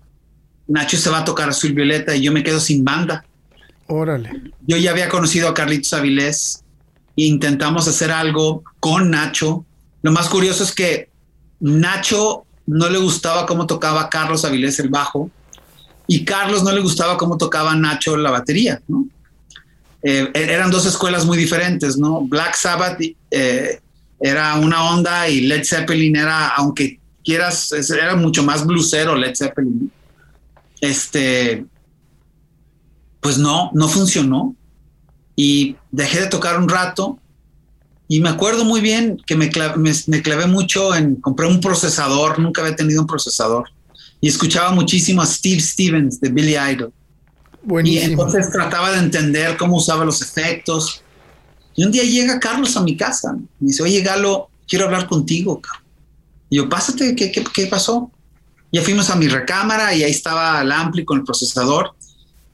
Nacho 0.67 0.97
se 0.97 1.09
va 1.09 1.19
a 1.19 1.25
tocar 1.25 1.49
Azul 1.49 1.73
Violeta 1.73 2.15
y 2.15 2.21
yo 2.21 2.31
me 2.31 2.43
quedo 2.43 2.59
sin 2.59 2.85
banda. 2.85 3.25
Órale. 3.91 4.31
Yo 4.67 4.77
ya 4.77 4.91
había 4.91 5.09
conocido 5.09 5.49
a 5.49 5.53
Carlitos 5.55 5.93
Avilés 5.93 6.63
e 7.17 7.23
intentamos 7.23 7.87
hacer 7.87 8.11
algo 8.11 8.63
con 8.79 9.09
Nacho. 9.09 9.65
Lo 10.03 10.11
más 10.11 10.29
curioso 10.29 10.63
es 10.63 10.71
que 10.71 11.09
Nacho 11.59 12.45
no 12.67 12.87
le 12.87 12.99
gustaba 12.99 13.47
cómo 13.47 13.65
tocaba 13.65 14.07
Carlos 14.09 14.45
Avilés 14.45 14.77
el 14.79 14.89
bajo 14.89 15.31
y 16.05 16.23
Carlos 16.23 16.63
no 16.63 16.71
le 16.71 16.81
gustaba 16.81 17.17
cómo 17.17 17.37
tocaba 17.37 17.75
Nacho 17.75 18.15
la 18.15 18.29
batería, 18.29 18.79
¿no? 18.87 19.07
Eh, 20.03 20.29
er, 20.35 20.51
eran 20.51 20.69
dos 20.69 20.85
escuelas 20.85 21.25
muy 21.25 21.37
diferentes, 21.37 21.97
¿no? 21.97 22.21
Black 22.21 22.55
Sabbath 22.55 23.01
eh, 23.31 23.79
era 24.19 24.53
una 24.55 24.91
onda 24.91 25.27
y 25.27 25.41
Led 25.41 25.65
Zeppelin 25.65 26.15
era, 26.15 26.49
aunque 26.49 26.99
quieras, 27.23 27.71
era 27.71 28.15
mucho 28.15 28.43
más 28.43 28.67
blusero 28.67 29.15
Led 29.15 29.35
Zeppelin. 29.35 29.91
Este, 30.79 31.65
pues 33.19 33.37
no, 33.37 33.71
no 33.73 33.87
funcionó. 33.87 34.55
Y 35.35 35.77
dejé 35.91 36.21
de 36.21 36.27
tocar 36.27 36.59
un 36.59 36.67
rato 36.67 37.19
y 38.11 38.21
me 38.21 38.29
acuerdo 38.29 38.65
muy 38.65 38.81
bien 38.81 39.21
que 39.27 39.35
me, 39.35 39.49
clavé, 39.49 40.47
mucho 40.47 40.95
en, 40.95 41.17
compré 41.17 41.45
un 41.45 41.61
procesador, 41.61 42.39
nunca 42.39 42.61
había 42.61 42.75
tenido 42.75 43.01
un 43.01 43.07
procesador. 43.07 43.69
Y 44.19 44.27
escuchaba 44.27 44.71
muchísimo 44.71 45.21
a 45.21 45.27
Steve 45.27 45.61
Stevens 45.61 46.19
de 46.19 46.29
Billy 46.29 46.57
Idol. 46.57 46.91
Buenísimo. 47.61 48.01
Y 48.01 48.11
entonces 48.11 48.51
trataba 48.51 48.91
de 48.91 48.97
entender 48.97 49.55
cómo 49.57 49.77
usaba 49.77 50.03
los 50.03 50.23
efectos. 50.23 51.03
Y 51.75 51.83
un 51.83 51.91
día 51.91 52.03
llega 52.03 52.39
Carlos 52.39 52.75
a 52.75 52.81
mi 52.81 52.97
casa. 52.97 53.33
Me 53.59 53.67
dice, 53.67 53.83
oye, 53.83 54.01
Galo, 54.01 54.49
quiero 54.67 54.85
hablar 54.85 55.07
contigo. 55.07 55.61
Y 56.49 56.57
yo, 56.57 56.67
pásate, 56.67 57.15
¿qué, 57.15 57.31
qué, 57.31 57.43
qué 57.53 57.67
pasó? 57.67 58.11
Ya 58.71 58.81
fuimos 58.81 59.11
a 59.11 59.15
mi 59.17 59.27
recámara 59.27 59.93
y 59.93 60.01
ahí 60.01 60.11
estaba 60.11 60.59
el 60.61 60.71
ampli 60.71 61.05
con 61.05 61.19
el 61.19 61.23
procesador. 61.23 61.93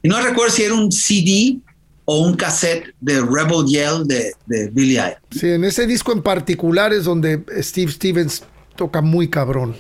Y 0.06 0.08
no 0.08 0.22
recuerdo 0.22 0.54
si 0.54 0.62
era 0.62 0.76
un 0.76 0.91
CD 0.91 1.58
o 2.06 2.20
un 2.28 2.36
cassette 2.36 2.94
de 3.02 3.22
Rebel 3.22 3.65
Yell 3.65 4.06
de, 4.06 4.34
de 4.45 4.70
Billy 4.70 4.99
Idol. 4.99 5.16
Sí, 5.32 5.47
en 5.47 5.64
ese 5.64 5.88
disco 5.88 6.12
en 6.12 6.22
particular 6.22 6.93
es 6.93 7.06
donde 7.06 7.43
Steve 7.60 7.91
Stevens 7.91 8.43
toca 8.76 9.01
muy 9.01 9.32
cabrón. 9.32 9.76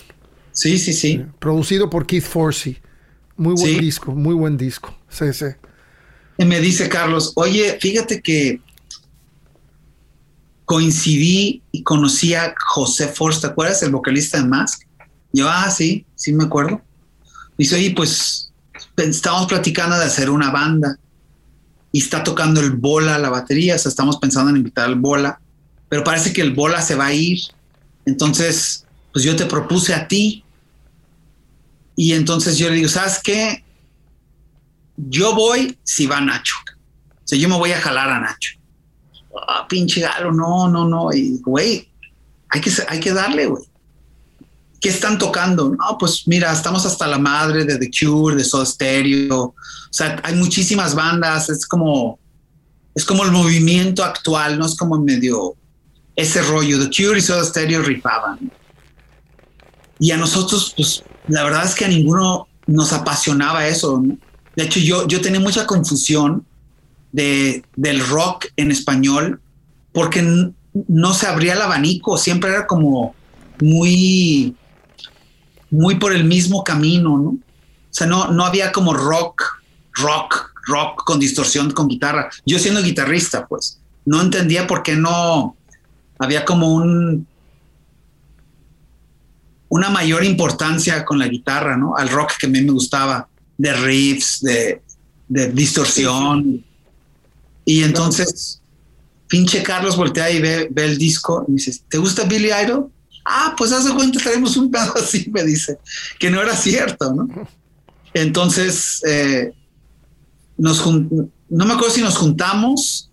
Sí, 0.51 0.79
sí, 0.79 0.93
sí. 0.93 1.23
Producido 1.37 1.91
por 1.91 2.07
Keith 2.07 2.23
Forsey. 2.23 2.79
Muy 3.37 3.53
buen 3.53 3.79
disco, 3.79 4.13
muy 4.13 4.33
buen 4.33 4.57
disco. 4.57 4.97
Sí, 5.09 5.31
sí. 5.31 5.45
Y 6.39 6.45
me 6.45 6.59
dice 6.59 6.89
Carlos, 6.89 7.33
oye, 7.35 7.77
fíjate 7.79 8.19
que 8.19 8.61
coincidí 10.65 11.61
y 11.71 11.83
conocí 11.83 12.33
a 12.33 12.55
José 12.65 13.09
Forst, 13.09 13.41
¿te 13.41 13.47
acuerdas? 13.47 13.83
El 13.83 13.91
vocalista 13.91 14.41
de 14.41 14.47
Mask. 14.47 14.87
Yo, 15.31 15.47
ah, 15.47 15.69
sí, 15.69 16.03
sí 16.15 16.33
me 16.33 16.45
acuerdo. 16.45 16.81
Dice, 17.59 17.75
oye, 17.75 17.93
pues 17.95 18.45
estábamos 18.97 19.47
platicando 19.47 19.97
de 19.97 20.05
hacer 20.05 20.29
una 20.29 20.51
banda 20.51 20.97
y 21.91 21.99
está 21.99 22.23
tocando 22.23 22.61
el 22.61 22.71
bola 22.71 23.17
la 23.17 23.29
batería, 23.29 23.75
o 23.75 23.79
sea, 23.79 23.89
estamos 23.89 24.17
pensando 24.17 24.49
en 24.49 24.57
invitar 24.57 24.85
al 24.85 24.95
bola, 24.95 25.39
pero 25.89 26.03
parece 26.03 26.33
que 26.33 26.41
el 26.41 26.53
bola 26.53 26.81
se 26.81 26.95
va 26.95 27.07
a 27.07 27.13
ir. 27.13 27.39
Entonces, 28.05 28.85
pues 29.13 29.23
yo 29.23 29.35
te 29.35 29.45
propuse 29.45 29.93
a 29.93 30.07
ti. 30.07 30.43
Y 31.95 32.11
entonces 32.13 32.57
yo 32.57 32.69
le 32.69 32.75
digo, 32.75 32.89
¿sabes 32.89 33.19
qué? 33.23 33.63
yo 34.97 35.35
voy 35.35 35.77
si 35.83 36.07
va 36.07 36.21
Nacho. 36.21 36.55
O 36.67 37.27
sea, 37.27 37.37
yo 37.37 37.49
me 37.49 37.57
voy 37.57 37.71
a 37.71 37.79
jalar 37.79 38.09
a 38.09 38.19
Nacho. 38.19 38.57
Ah, 39.47 39.65
pinche 39.67 40.01
galo, 40.01 40.31
no, 40.31 40.69
no, 40.69 40.87
no. 40.87 41.13
Y, 41.13 41.39
güey, 41.41 41.89
hay 42.49 42.61
que, 42.61 42.71
hay 42.87 42.99
que 42.99 43.13
darle, 43.13 43.47
güey. 43.47 43.63
¿Qué 44.85 44.91
están 44.91 45.17
tocando? 45.17 45.69
No, 45.69 45.97
pues 45.97 46.27
mira, 46.27 46.51
estamos 46.53 46.85
hasta 46.85 47.07
la 47.07 47.17
madre 47.17 47.65
de 47.65 47.79
The 47.79 47.89
Cure, 47.89 48.35
de 48.35 48.43
Soda 48.43 48.67
Stereo. 48.67 49.35
O 49.45 49.55
sea, 49.89 50.21
hay 50.21 50.35
muchísimas 50.35 50.93
bandas. 50.93 51.49
Es 51.49 51.65
como, 51.65 52.19
es 52.93 53.03
como 53.03 53.23
el 53.23 53.31
movimiento 53.31 54.03
actual, 54.03 54.59
no 54.59 54.67
es 54.67 54.75
como 54.75 54.99
medio 54.99 55.55
ese 56.15 56.39
rollo. 56.43 56.77
The 56.77 56.95
Cure 56.95 57.17
y 57.17 57.21
Soda 57.23 57.43
Stereo 57.43 57.81
rifaban. 57.81 58.51
Y 59.97 60.11
a 60.11 60.17
nosotros, 60.17 60.75
pues, 60.77 61.03
la 61.29 61.43
verdad 61.43 61.65
es 61.65 61.73
que 61.73 61.85
a 61.85 61.87
ninguno 61.87 62.47
nos 62.67 62.93
apasionaba 62.93 63.65
eso. 63.65 64.03
De 64.55 64.63
hecho, 64.65 64.79
yo, 64.79 65.07
yo 65.07 65.19
tenía 65.19 65.39
mucha 65.39 65.65
confusión 65.65 66.45
de, 67.11 67.65
del 67.75 68.05
rock 68.05 68.49
en 68.55 68.69
español 68.69 69.41
porque 69.93 70.51
no 70.87 71.13
se 71.15 71.25
abría 71.25 71.53
el 71.53 71.61
abanico, 71.63 72.19
siempre 72.19 72.51
era 72.51 72.67
como 72.67 73.15
muy, 73.59 74.55
muy 75.69 75.95
por 75.95 76.13
el 76.13 76.23
mismo 76.23 76.63
camino, 76.63 77.17
¿no? 77.17 77.29
O 77.29 77.39
sea, 77.89 78.07
no, 78.07 78.31
no 78.31 78.45
había 78.45 78.71
como 78.71 78.93
rock, 78.93 79.41
rock, 79.93 80.51
rock 80.67 81.03
con 81.03 81.19
distorsión, 81.19 81.71
con 81.71 81.87
guitarra. 81.87 82.29
Yo 82.45 82.59
siendo 82.59 82.81
guitarrista, 82.81 83.47
pues, 83.47 83.79
no 84.05 84.21
entendía 84.21 84.67
por 84.67 84.83
qué 84.83 84.95
no 84.95 85.55
había 86.19 86.45
como 86.45 86.73
un 86.73 87.27
una 89.67 89.89
mayor 89.89 90.23
importancia 90.23 91.03
con 91.03 91.19
la 91.19 91.27
guitarra, 91.27 91.75
¿no? 91.75 91.97
Al 91.97 92.09
rock 92.09 92.33
que 92.39 92.45
a 92.45 92.49
mí 92.49 92.61
me 92.61 92.71
gustaba, 92.71 93.27
de 93.57 93.73
riffs, 93.73 94.41
de, 94.41 94.81
de 95.27 95.51
distorsión. 95.51 96.63
Y 97.65 97.83
entonces, 97.83 98.61
pinche 99.27 99.63
Carlos 99.63 99.97
voltea 99.97 100.31
y 100.31 100.41
ve, 100.41 100.71
el 100.75 100.97
disco 100.97 101.45
y 101.47 101.53
dice, 101.53 101.81
¿te 101.89 101.97
gusta 101.97 102.23
Billy 102.23 102.51
Idol? 102.63 102.89
Ah, 103.25 103.55
pues 103.57 103.71
hace 103.71 103.91
cuenta, 103.93 104.19
tenemos 104.23 104.55
un 104.55 104.69
pedo 104.69 104.93
así, 105.01 105.29
me 105.33 105.43
dice, 105.43 105.79
que 106.19 106.29
no 106.29 106.41
era 106.41 106.55
cierto, 106.55 107.13
¿no? 107.13 107.27
Entonces, 108.13 109.01
eh, 109.05 109.51
nos 110.57 110.85
no 110.85 111.65
me 111.65 111.73
acuerdo 111.73 111.93
si 111.93 112.01
nos 112.01 112.17
juntamos. 112.17 113.09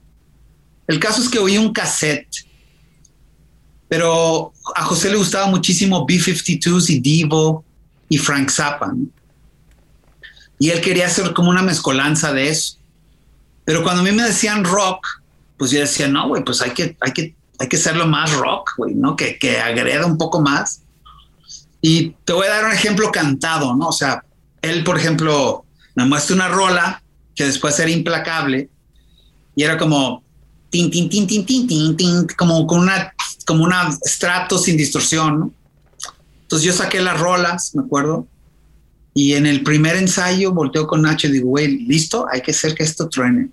El 0.86 1.00
caso 1.00 1.22
es 1.22 1.28
que 1.28 1.38
oí 1.38 1.58
un 1.58 1.72
cassette, 1.72 2.46
pero 3.88 4.52
a 4.74 4.84
José 4.84 5.10
le 5.10 5.16
gustaba 5.16 5.46
muchísimo 5.46 6.06
B-52s 6.06 6.90
y 6.90 7.00
Divo 7.00 7.64
y 8.08 8.18
Frank 8.18 8.50
Zappa. 8.50 8.92
Y 10.58 10.70
él 10.70 10.80
quería 10.80 11.06
hacer 11.06 11.32
como 11.32 11.50
una 11.50 11.62
mezcolanza 11.62 12.32
de 12.32 12.48
eso. 12.48 12.76
Pero 13.64 13.82
cuando 13.82 14.02
a 14.02 14.04
mí 14.04 14.12
me 14.12 14.22
decían 14.22 14.64
rock, 14.64 15.06
pues 15.56 15.70
yo 15.70 15.80
decía, 15.80 16.08
no, 16.08 16.28
güey, 16.28 16.44
pues 16.44 16.62
hay 16.62 16.70
que, 16.70 16.96
hay 17.00 17.12
que, 17.12 17.34
hay 17.59 17.68
que 17.68 17.76
hacerlo 17.76 18.07
más 18.07 18.32
rock, 18.32 18.72
güey, 18.76 18.94
¿no? 18.94 19.16
Que, 19.16 19.38
que 19.38 19.61
agreda 19.61 20.07
un 20.07 20.18
poco 20.18 20.40
más. 20.40 20.82
Y 21.80 22.11
te 22.24 22.32
voy 22.32 22.46
a 22.46 22.50
dar 22.50 22.64
un 22.64 22.72
ejemplo 22.72 23.11
cantado, 23.11 23.74
¿no? 23.76 23.88
O 23.88 23.92
sea, 23.92 24.24
él, 24.62 24.84
por 24.84 24.96
ejemplo, 24.98 25.64
me 25.94 26.05
muestra 26.05 26.36
una 26.36 26.48
rola 26.48 27.03
que 27.34 27.44
después 27.44 27.78
era 27.78 27.90
implacable 27.90 28.68
y 29.55 29.62
era 29.62 29.76
como 29.76 30.22
tin, 30.70 30.90
tin, 30.90 31.09
tin, 31.09 31.26
tin, 31.26 31.44
tin, 31.44 31.66
tin, 31.66 31.96
tin, 31.96 32.26
como 32.36 32.66
con 32.66 32.80
una, 32.80 33.12
como 33.46 33.64
una 33.64 33.90
estrato 34.05 34.59
sin 34.59 34.76
distorsión, 34.76 35.40
¿no? 35.40 35.53
Entonces 36.42 36.66
yo 36.66 36.72
saqué 36.72 37.00
las 37.00 37.18
rolas, 37.18 37.74
me 37.74 37.82
acuerdo, 37.82 38.26
y 39.14 39.34
en 39.34 39.46
el 39.46 39.62
primer 39.62 39.96
ensayo 39.96 40.53
volteo 40.53 40.86
con 40.86 41.03
Nacho 41.03 41.26
y 41.26 41.32
digo, 41.32 41.48
güey, 41.48 41.78
listo, 41.86 42.26
hay 42.30 42.40
que 42.40 42.53
hacer 42.53 42.74
que 42.74 42.82
esto 42.82 43.09
truene. 43.09 43.48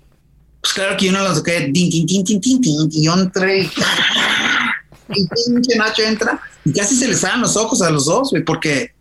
Pues 0.60 0.72
claro 0.74 0.96
que 0.96 1.06
yo 1.06 1.12
no 1.12 1.22
lo 1.22 1.34
toqué, 1.34 1.70
tin, 1.72 1.90
y 1.92 3.04
yo 3.04 3.14
entré 3.14 3.62
y, 3.62 5.26
pinche 5.26 5.76
Nacho 5.76 6.02
entra 6.02 6.40
y 6.64 6.72
casi 6.72 6.94
se 6.94 7.08
le 7.08 7.16
salen 7.16 7.40
los 7.40 7.56
ojos 7.56 7.82
a 7.82 7.90
los 7.90 8.06
dos, 8.06 8.30
güey, 8.30 8.44
porque 8.44 8.92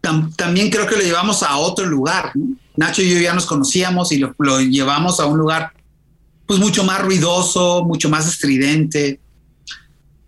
también 0.00 0.70
creo 0.70 0.86
que 0.86 0.96
lo 0.96 1.02
llevamos 1.02 1.42
a 1.42 1.56
otro 1.56 1.84
lugar. 1.84 2.30
¿no? 2.34 2.56
Nacho 2.76 3.02
y 3.02 3.12
yo 3.12 3.20
ya 3.20 3.34
nos 3.34 3.46
conocíamos 3.46 4.12
y 4.12 4.18
lo, 4.18 4.34
lo, 4.38 4.60
llevamos 4.60 5.18
a 5.18 5.26
un 5.26 5.38
lugar 5.38 5.72
pues 6.46 6.60
mucho 6.60 6.84
más 6.84 7.00
ruidoso, 7.02 7.84
mucho 7.84 8.08
más 8.08 8.28
estridente. 8.28 9.18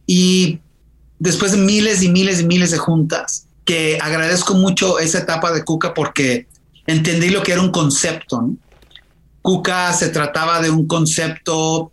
Y 0.06 0.58
después 1.18 1.52
de 1.52 1.58
miles 1.58 2.02
y 2.02 2.08
miles 2.08 2.40
y 2.40 2.44
miles 2.44 2.72
de 2.72 2.78
juntas, 2.78 3.46
que 3.64 3.98
agradezco 4.00 4.54
mucho 4.54 4.98
esa 4.98 5.18
etapa 5.18 5.52
de 5.52 5.62
Cuca 5.64 5.94
porque 5.94 6.48
entendí 6.86 7.28
lo 7.30 7.42
que 7.42 7.52
era 7.52 7.60
un 7.60 7.70
concepto. 7.70 8.40
¿no? 8.42 8.56
Cuca 9.42 9.92
se 9.92 10.08
trataba 10.08 10.60
de 10.60 10.70
un 10.70 10.86
concepto 10.86 11.90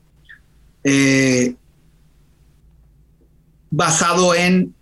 eh, 0.83 1.55
basado 3.69 4.35
en 4.35 4.73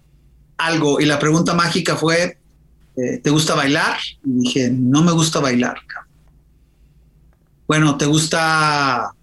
algo 0.57 0.99
y 0.99 1.05
la 1.05 1.19
pregunta 1.19 1.53
mágica 1.53 1.95
fue, 1.95 2.37
eh, 2.95 3.17
¿te 3.23 3.29
gusta 3.29 3.55
bailar? 3.55 3.97
Y 4.23 4.43
dije, 4.43 4.69
no 4.71 5.01
me 5.01 5.11
gusta 5.11 5.39
bailar. 5.39 5.77
Bueno, 7.67 7.97
¿te 7.97 8.05
gusta? 8.05 9.13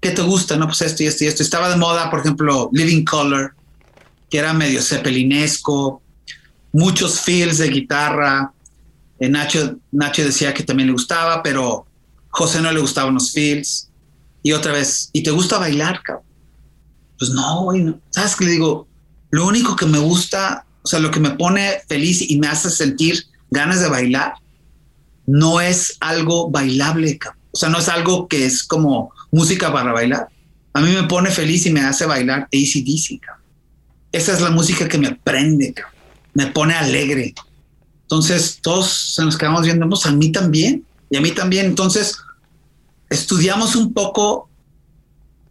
¿Qué 0.00 0.10
te 0.10 0.22
gusta? 0.22 0.56
No, 0.56 0.66
pues 0.66 0.82
esto 0.82 1.02
y 1.02 1.06
esto 1.06 1.24
y 1.24 1.26
esto. 1.28 1.42
Estaba 1.42 1.68
de 1.68 1.76
moda, 1.76 2.10
por 2.10 2.20
ejemplo, 2.20 2.70
Living 2.72 3.04
Color, 3.04 3.54
que 4.28 4.38
era 4.38 4.52
medio 4.52 4.82
cepelinesco, 4.82 6.02
muchos 6.72 7.20
feels 7.20 7.58
de 7.58 7.68
guitarra. 7.68 8.52
Eh, 9.18 9.28
Nacho, 9.28 9.76
Nacho 9.92 10.24
decía 10.24 10.54
que 10.54 10.62
también 10.62 10.88
le 10.88 10.94
gustaba, 10.94 11.42
pero 11.42 11.86
José 12.30 12.60
no 12.60 12.72
le 12.72 12.80
gustaban 12.80 13.14
los 13.14 13.32
feels. 13.32 13.90
Y 14.42 14.52
otra 14.52 14.72
vez, 14.72 15.10
¿y 15.12 15.22
te 15.22 15.30
gusta 15.30 15.58
bailar, 15.58 16.02
cabrón? 16.02 16.24
Pues 17.18 17.30
no, 17.30 17.64
güey, 17.64 17.82
no. 17.82 18.00
¿Sabes 18.10 18.36
qué 18.36 18.46
le 18.46 18.52
digo? 18.52 18.88
Lo 19.30 19.46
único 19.46 19.76
que 19.76 19.86
me 19.86 19.98
gusta, 19.98 20.64
o 20.82 20.88
sea, 20.88 20.98
lo 20.98 21.10
que 21.10 21.20
me 21.20 21.30
pone 21.30 21.82
feliz 21.88 22.28
y 22.28 22.38
me 22.38 22.48
hace 22.48 22.70
sentir 22.70 23.26
ganas 23.50 23.80
de 23.80 23.88
bailar, 23.88 24.34
no 25.26 25.60
es 25.60 25.96
algo 26.00 26.50
bailable, 26.50 27.18
cabrón. 27.18 27.40
O 27.52 27.56
sea, 27.56 27.68
no 27.68 27.78
es 27.78 27.88
algo 27.88 28.28
que 28.28 28.46
es 28.46 28.64
como 28.64 29.12
música 29.30 29.72
para 29.72 29.92
bailar. 29.92 30.28
A 30.72 30.80
mí 30.80 30.92
me 30.92 31.02
pone 31.04 31.30
feliz 31.30 31.66
y 31.66 31.70
me 31.70 31.80
hace 31.80 32.06
bailar 32.06 32.42
ACDC, 32.44 33.20
cabrón. 33.20 33.44
Esa 34.12 34.32
es 34.32 34.40
la 34.40 34.50
música 34.50 34.88
que 34.88 34.98
me 34.98 35.14
prende, 35.14 35.74
cabrón 35.74 36.00
me 36.34 36.46
pone 36.46 36.74
alegre. 36.74 37.34
Entonces 38.02 38.58
todos 38.60 39.14
se 39.14 39.24
nos 39.24 39.36
quedamos 39.36 39.62
viendo, 39.62 39.88
pues 39.88 40.06
a 40.06 40.12
mí 40.12 40.32
también, 40.32 40.84
y 41.10 41.16
a 41.16 41.20
mí 41.20 41.32
también. 41.32 41.66
Entonces 41.66 42.16
estudiamos 43.08 43.76
un 43.76 43.92
poco 43.92 44.48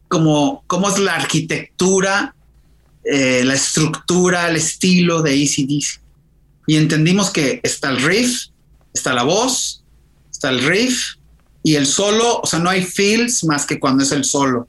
cómo 0.07 0.89
es 0.89 0.99
la 0.99 1.15
arquitectura, 1.15 2.33
eh, 3.03 3.43
la 3.45 3.53
estructura, 3.53 4.49
el 4.49 4.55
estilo 4.55 5.21
de 5.21 5.33
ACDC. 5.33 6.01
Y 6.67 6.77
entendimos 6.77 7.29
que 7.29 7.59
está 7.63 7.89
el 7.89 8.01
riff, 8.01 8.47
está 8.93 9.13
la 9.13 9.23
voz, 9.23 9.83
está 10.31 10.49
el 10.49 10.63
riff 10.63 11.15
y 11.63 11.75
el 11.75 11.85
solo, 11.85 12.39
o 12.41 12.45
sea, 12.45 12.59
no 12.59 12.69
hay 12.69 12.83
feels 12.83 13.43
más 13.43 13.65
que 13.65 13.79
cuando 13.79 14.03
es 14.03 14.11
el 14.11 14.23
solo. 14.23 14.67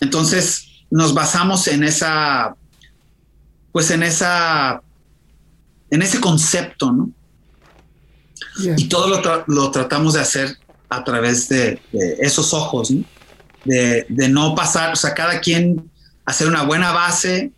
Entonces 0.00 0.66
nos 0.90 1.14
basamos 1.14 1.66
en 1.68 1.84
esa, 1.84 2.56
pues 3.72 3.90
en 3.90 4.02
esa 4.02 4.82
en 5.90 6.02
ese 6.02 6.20
concepto, 6.20 6.90
¿no? 6.90 7.10
Y 8.76 8.88
todo 8.88 9.20
lo, 9.46 9.70
tratamos 9.70 10.14
de 10.14 10.20
hacer 10.20 10.58
a 10.88 11.02
través 11.02 11.48
de, 11.48 11.80
esos 12.20 12.54
ojos, 12.54 12.90
¿no? 12.90 13.04
De, 13.64 14.06
no 14.28 14.54
pasar, 14.54 14.92
o 14.92 14.96
sea, 14.96 15.14
cada 15.14 15.40
quien 15.40 15.90
hacer 16.24 16.48
una 16.48 16.62
buena 16.62 16.92
base 16.92 17.52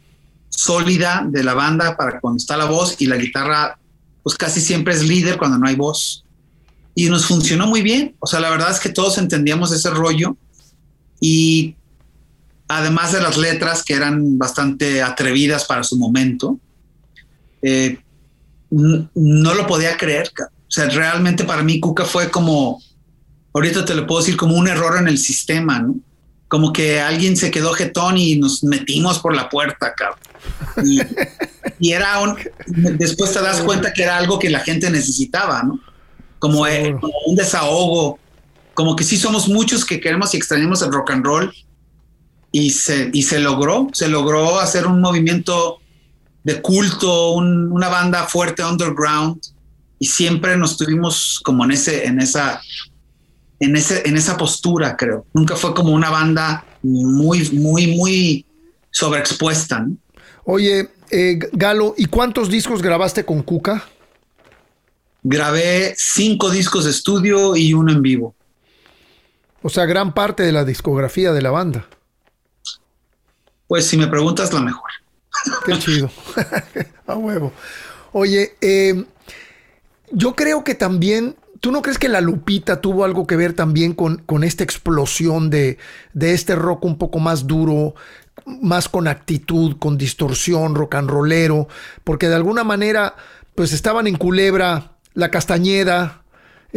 sólida 0.48 1.26
de 1.28 1.44
la 1.44 1.54
banda 1.54 1.96
para 1.96 2.20
cuando 2.20 2.38
está 2.38 2.56
la 2.56 2.64
voz 2.64 2.96
y 2.98 3.06
la 3.06 3.16
guitarra, 3.16 3.78
pues 4.22 4.36
casi 4.36 4.60
siempre 4.60 4.94
es 4.94 5.02
líder 5.02 5.36
cuando 5.36 5.58
no 5.58 5.66
hay 5.66 5.74
voz. 5.74 6.24
Y 6.94 7.10
nos 7.10 7.26
funcionó 7.26 7.66
muy 7.66 7.82
bien. 7.82 8.16
O 8.20 8.26
sea, 8.26 8.40
la 8.40 8.48
verdad 8.48 8.70
es 8.70 8.80
que 8.80 8.88
todos 8.88 9.18
entendíamos 9.18 9.70
ese 9.72 9.90
rollo 9.90 10.36
y 11.20 11.76
además 12.68 13.12
de 13.12 13.20
las 13.20 13.36
letras 13.36 13.84
que 13.84 13.94
eran 13.94 14.38
bastante 14.38 15.02
atrevidas 15.02 15.64
para 15.64 15.84
su 15.84 15.98
momento, 15.98 16.58
eh, 17.62 17.98
no 18.70 19.54
lo 19.54 19.66
podía 19.66 19.96
creer. 19.96 20.30
O 20.68 20.70
sea, 20.70 20.88
realmente 20.88 21.44
para 21.44 21.62
mí 21.62 21.78
Cuca 21.80 22.04
fue 22.04 22.30
como, 22.30 22.82
ahorita 23.54 23.84
te 23.84 23.94
lo 23.94 24.06
puedo 24.06 24.20
decir, 24.20 24.36
como 24.36 24.56
un 24.56 24.68
error 24.68 24.98
en 24.98 25.08
el 25.08 25.18
sistema, 25.18 25.78
¿no? 25.78 25.96
Como 26.48 26.72
que 26.72 27.00
alguien 27.00 27.36
se 27.36 27.50
quedó 27.50 27.72
jetón 27.72 28.18
y 28.18 28.36
nos 28.36 28.62
metimos 28.64 29.18
por 29.18 29.34
la 29.34 29.48
puerta, 29.48 29.94
cabrón. 29.94 30.18
Y, 30.84 31.90
era 31.92 32.20
un, 32.20 32.36
después 32.98 33.32
te 33.32 33.40
das 33.40 33.60
cuenta 33.60 33.92
que 33.92 34.02
era 34.02 34.16
algo 34.16 34.38
que 34.38 34.50
la 34.50 34.60
gente 34.60 34.90
necesitaba, 34.90 35.62
¿no? 35.62 35.80
Como, 36.38 36.66
eh, 36.66 36.96
como 37.00 37.14
un 37.26 37.36
desahogo, 37.36 38.18
como 38.74 38.94
que 38.94 39.04
sí 39.04 39.16
somos 39.16 39.48
muchos 39.48 39.84
que 39.84 40.00
queremos 40.00 40.34
y 40.34 40.36
extrañamos 40.36 40.82
el 40.82 40.92
rock 40.92 41.10
and 41.12 41.24
roll 41.24 41.54
y 42.52 42.70
se, 42.70 43.10
y 43.12 43.22
se 43.22 43.38
logró, 43.38 43.88
se 43.92 44.08
logró 44.08 44.60
hacer 44.60 44.86
un 44.86 45.00
movimiento 45.00 45.78
de 46.44 46.60
culto, 46.60 47.32
una 47.32 47.88
banda 47.88 48.26
fuerte 48.26 48.64
underground 48.64 49.40
y 49.98 50.06
siempre 50.06 50.56
nos 50.56 50.76
tuvimos 50.76 51.40
como 51.42 51.64
en 51.64 51.72
ese, 51.72 52.06
en 52.06 52.20
esa, 52.20 52.60
en, 53.60 53.76
ese, 53.76 54.06
en 54.06 54.16
esa 54.16 54.36
postura, 54.36 54.96
creo. 54.96 55.26
Nunca 55.32 55.56
fue 55.56 55.74
como 55.74 55.92
una 55.92 56.10
banda 56.10 56.64
muy, 56.82 57.50
muy, 57.50 57.96
muy 57.96 58.46
sobreexpuesta. 58.90 59.86
Oye, 60.44 60.90
eh, 61.10 61.38
Galo, 61.52 61.94
¿y 61.96 62.06
cuántos 62.06 62.48
discos 62.48 62.82
grabaste 62.82 63.24
con 63.24 63.42
Cuca? 63.42 63.84
Grabé 65.22 65.94
cinco 65.96 66.50
discos 66.50 66.84
de 66.84 66.90
estudio 66.90 67.56
y 67.56 67.72
uno 67.74 67.92
en 67.92 68.02
vivo. 68.02 68.34
O 69.62 69.68
sea, 69.68 69.86
gran 69.86 70.14
parte 70.14 70.44
de 70.44 70.52
la 70.52 70.64
discografía 70.64 71.32
de 71.32 71.42
la 71.42 71.50
banda. 71.50 71.86
Pues 73.66 73.86
si 73.86 73.96
me 73.96 74.06
preguntas, 74.06 74.52
la 74.52 74.60
mejor. 74.60 74.90
Qué 75.64 75.78
chido. 75.78 76.10
A 77.06 77.16
huevo. 77.16 77.52
Oye, 78.12 78.56
eh, 78.60 79.04
yo 80.12 80.34
creo 80.34 80.64
que 80.64 80.74
también 80.74 81.36
¿Tú 81.60 81.72
no 81.72 81.82
crees 81.82 81.98
que 81.98 82.08
la 82.08 82.20
Lupita 82.20 82.80
tuvo 82.80 83.04
algo 83.04 83.26
que 83.26 83.36
ver 83.36 83.54
también 83.54 83.94
con, 83.94 84.18
con 84.18 84.44
esta 84.44 84.62
explosión 84.62 85.48
de, 85.50 85.78
de, 86.12 86.32
este 86.32 86.54
rock 86.54 86.84
un 86.84 86.98
poco 86.98 87.18
más 87.18 87.46
duro, 87.46 87.94
más 88.60 88.88
con 88.88 89.08
actitud, 89.08 89.76
con 89.78 89.96
distorsión, 89.96 90.74
rock 90.74 90.96
and 90.96 91.10
rollero? 91.10 91.66
Porque 92.04 92.28
de 92.28 92.34
alguna 92.34 92.62
manera, 92.62 93.16
pues 93.54 93.72
estaban 93.72 94.06
en 94.06 94.16
Culebra 94.16 94.92
la 95.14 95.30
Castañeda, 95.30 96.22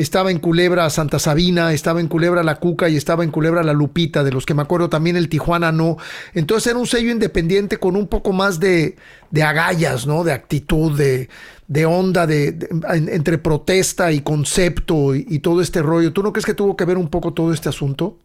estaba 0.01 0.31
en 0.31 0.39
Culebra 0.39 0.89
Santa 0.89 1.19
Sabina, 1.19 1.73
estaba 1.73 1.99
en 1.99 2.07
Culebra 2.07 2.41
La 2.41 2.55
Cuca 2.55 2.87
y 2.87 2.95
estaba 2.95 3.23
en 3.23 3.31
Culebra 3.31 3.63
La 3.63 3.73
Lupita, 3.73 4.23
de 4.23 4.31
los 4.31 4.45
que 4.45 4.53
me 4.53 4.61
acuerdo 4.61 4.89
también 4.89 5.17
el 5.17 5.27
Tijuana 5.27 5.71
no. 5.71 5.97
Entonces 6.33 6.67
era 6.67 6.79
un 6.79 6.87
sello 6.87 7.11
independiente 7.11 7.77
con 7.77 7.95
un 7.95 8.07
poco 8.07 8.31
más 8.31 8.59
de, 8.59 8.95
de 9.29 9.43
agallas, 9.43 10.07
¿no? 10.07 10.23
De 10.23 10.31
actitud, 10.31 10.97
de, 10.97 11.27
de 11.67 11.85
onda, 11.85 12.25
de, 12.25 12.69
entre 12.87 13.37
protesta 13.37 14.11
y 14.11 14.21
concepto 14.21 15.15
y, 15.15 15.25
y 15.29 15.39
todo 15.39 15.61
este 15.61 15.81
rollo. 15.81 16.13
¿Tú 16.13 16.23
no 16.23 16.31
crees 16.31 16.45
que 16.45 16.53
tuvo 16.53 16.77
que 16.77 16.85
ver 16.85 16.97
un 16.97 17.09
poco 17.09 17.33
todo 17.33 17.51
este 17.51 17.67
asunto? 17.67 18.17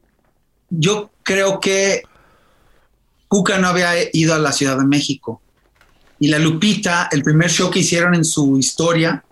Yo 0.70 1.10
creo 1.24 1.58
que 1.58 2.02
Cuca 3.26 3.58
no 3.58 3.66
había 3.66 3.90
ido 4.12 4.32
a 4.32 4.38
la 4.38 4.52
Ciudad 4.52 4.78
de 4.78 4.84
México. 4.84 5.40
Y 6.20 6.28
la 6.28 6.38
Lupita, 6.38 7.08
el 7.10 7.24
primer 7.24 7.50
show 7.50 7.68
que 7.68 7.80
hicieron 7.80 8.14
en 8.14 8.24
su 8.24 8.58
historia, 8.58 9.24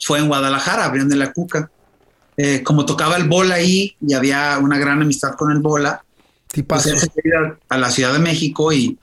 fue 0.00 0.18
en 0.18 0.28
Guadalajara, 0.28 0.84
abriendo 0.84 1.16
la 1.16 1.32
Cuca. 1.32 1.70
Eh, 2.36 2.62
como 2.62 2.86
tocaba 2.86 3.16
el 3.16 3.28
bola 3.28 3.56
ahí 3.56 3.96
y 4.00 4.14
había 4.14 4.58
una 4.58 4.78
gran 4.78 5.02
amistad 5.02 5.34
con 5.34 5.50
el 5.50 5.58
bola, 5.58 6.04
pues 6.66 6.86
él 6.86 6.98
se 6.98 7.10
a, 7.36 7.58
a 7.68 7.78
la 7.78 7.90
Ciudad 7.90 8.12
de 8.12 8.20
México 8.20 8.72
y 8.72 8.96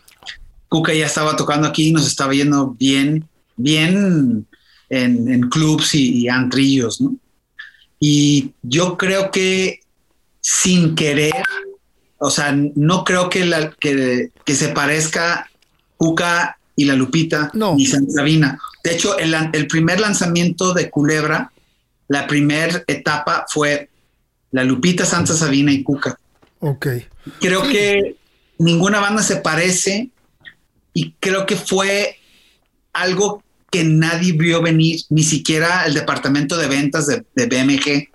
Cuca 0.70 0.94
ya 0.94 1.06
estaba 1.06 1.36
tocando 1.36 1.68
aquí 1.68 1.90
y 1.90 1.92
nos 1.92 2.08
estaba 2.08 2.34
yendo 2.34 2.76
bien, 2.80 3.28
bien 3.58 4.48
en, 4.90 5.32
en 5.32 5.50
clubs 5.50 5.96
y, 5.96 6.22
y, 6.22 6.30
antrillos, 6.30 7.02
¿no? 7.02 7.16
Y 8.00 8.52
yo 8.62 8.98
creo 8.98 9.32
que 9.32 9.80
sin 10.42 10.96
querer, 10.96 11.34
o 12.20 12.30
sea, 12.30 12.56
no 12.76 13.04
creo 13.04 13.30
que, 13.30 13.46
la, 13.46 13.72
que, 13.72 14.32
que 14.46 14.56
se 14.56 14.70
parezca 14.70 15.50
Cuca 15.98 16.58
y 16.76 16.86
la 16.86 16.96
Lupita 16.96 17.50
no. 17.54 17.76
ni 17.76 17.86
Santa 17.86 18.14
Sabina. 18.14 18.60
De 18.86 18.94
hecho, 18.94 19.18
el, 19.18 19.36
el, 19.52 19.66
primer 19.66 20.00
lanzamiento 20.00 20.72
de 20.72 20.92
Culebra, 20.92 21.52
la 22.08 22.28
primera 22.28 22.84
etapa 22.86 23.48
fue 23.50 23.90
la 24.52 24.64
Lupita, 24.64 25.08
Santa 25.08 25.34
Sabina 25.34 25.72
y 25.72 25.82
Cuca. 25.82 26.20
Ok. 26.60 26.88
Creo 27.42 27.64
que 27.64 28.16
ninguna 28.60 29.00
banda 29.00 29.24
se 29.24 29.38
parece 29.38 30.12
y 30.94 31.14
creo 31.20 31.48
que 31.48 31.56
fue 31.56 32.20
algo 32.94 33.42
que 33.72 33.84
nadie 33.84 34.34
vio 34.34 34.62
venir, 34.62 35.02
ni 35.10 35.24
siquiera 35.24 35.88
el 35.88 35.96
departamento 35.96 36.56
de 36.56 36.68
ventas 36.68 37.08
de, 37.08 37.26
de 37.34 37.48
BMG, 37.48 38.10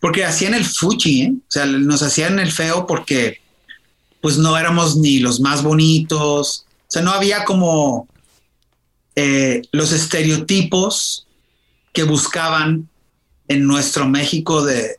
porque 0.00 0.24
hacían 0.24 0.54
el 0.54 0.64
fuchi, 0.64 1.22
¿eh? 1.22 1.32
o 1.32 1.44
sea, 1.46 1.64
nos 1.64 2.02
hacían 2.02 2.40
el 2.40 2.50
feo 2.50 2.88
porque 2.88 3.40
pues 4.20 4.36
no 4.36 4.58
éramos 4.58 4.96
ni 4.96 5.20
los 5.20 5.38
más 5.38 5.62
bonitos, 5.62 6.66
o 6.68 6.90
sea, 6.90 7.02
no 7.02 7.12
había 7.12 7.44
como 7.44 8.08
eh, 9.16 9.62
los 9.72 9.92
estereotipos 9.92 11.26
que 11.92 12.04
buscaban 12.04 12.88
en 13.48 13.66
nuestro 13.66 14.08
México 14.08 14.64
de, 14.64 14.98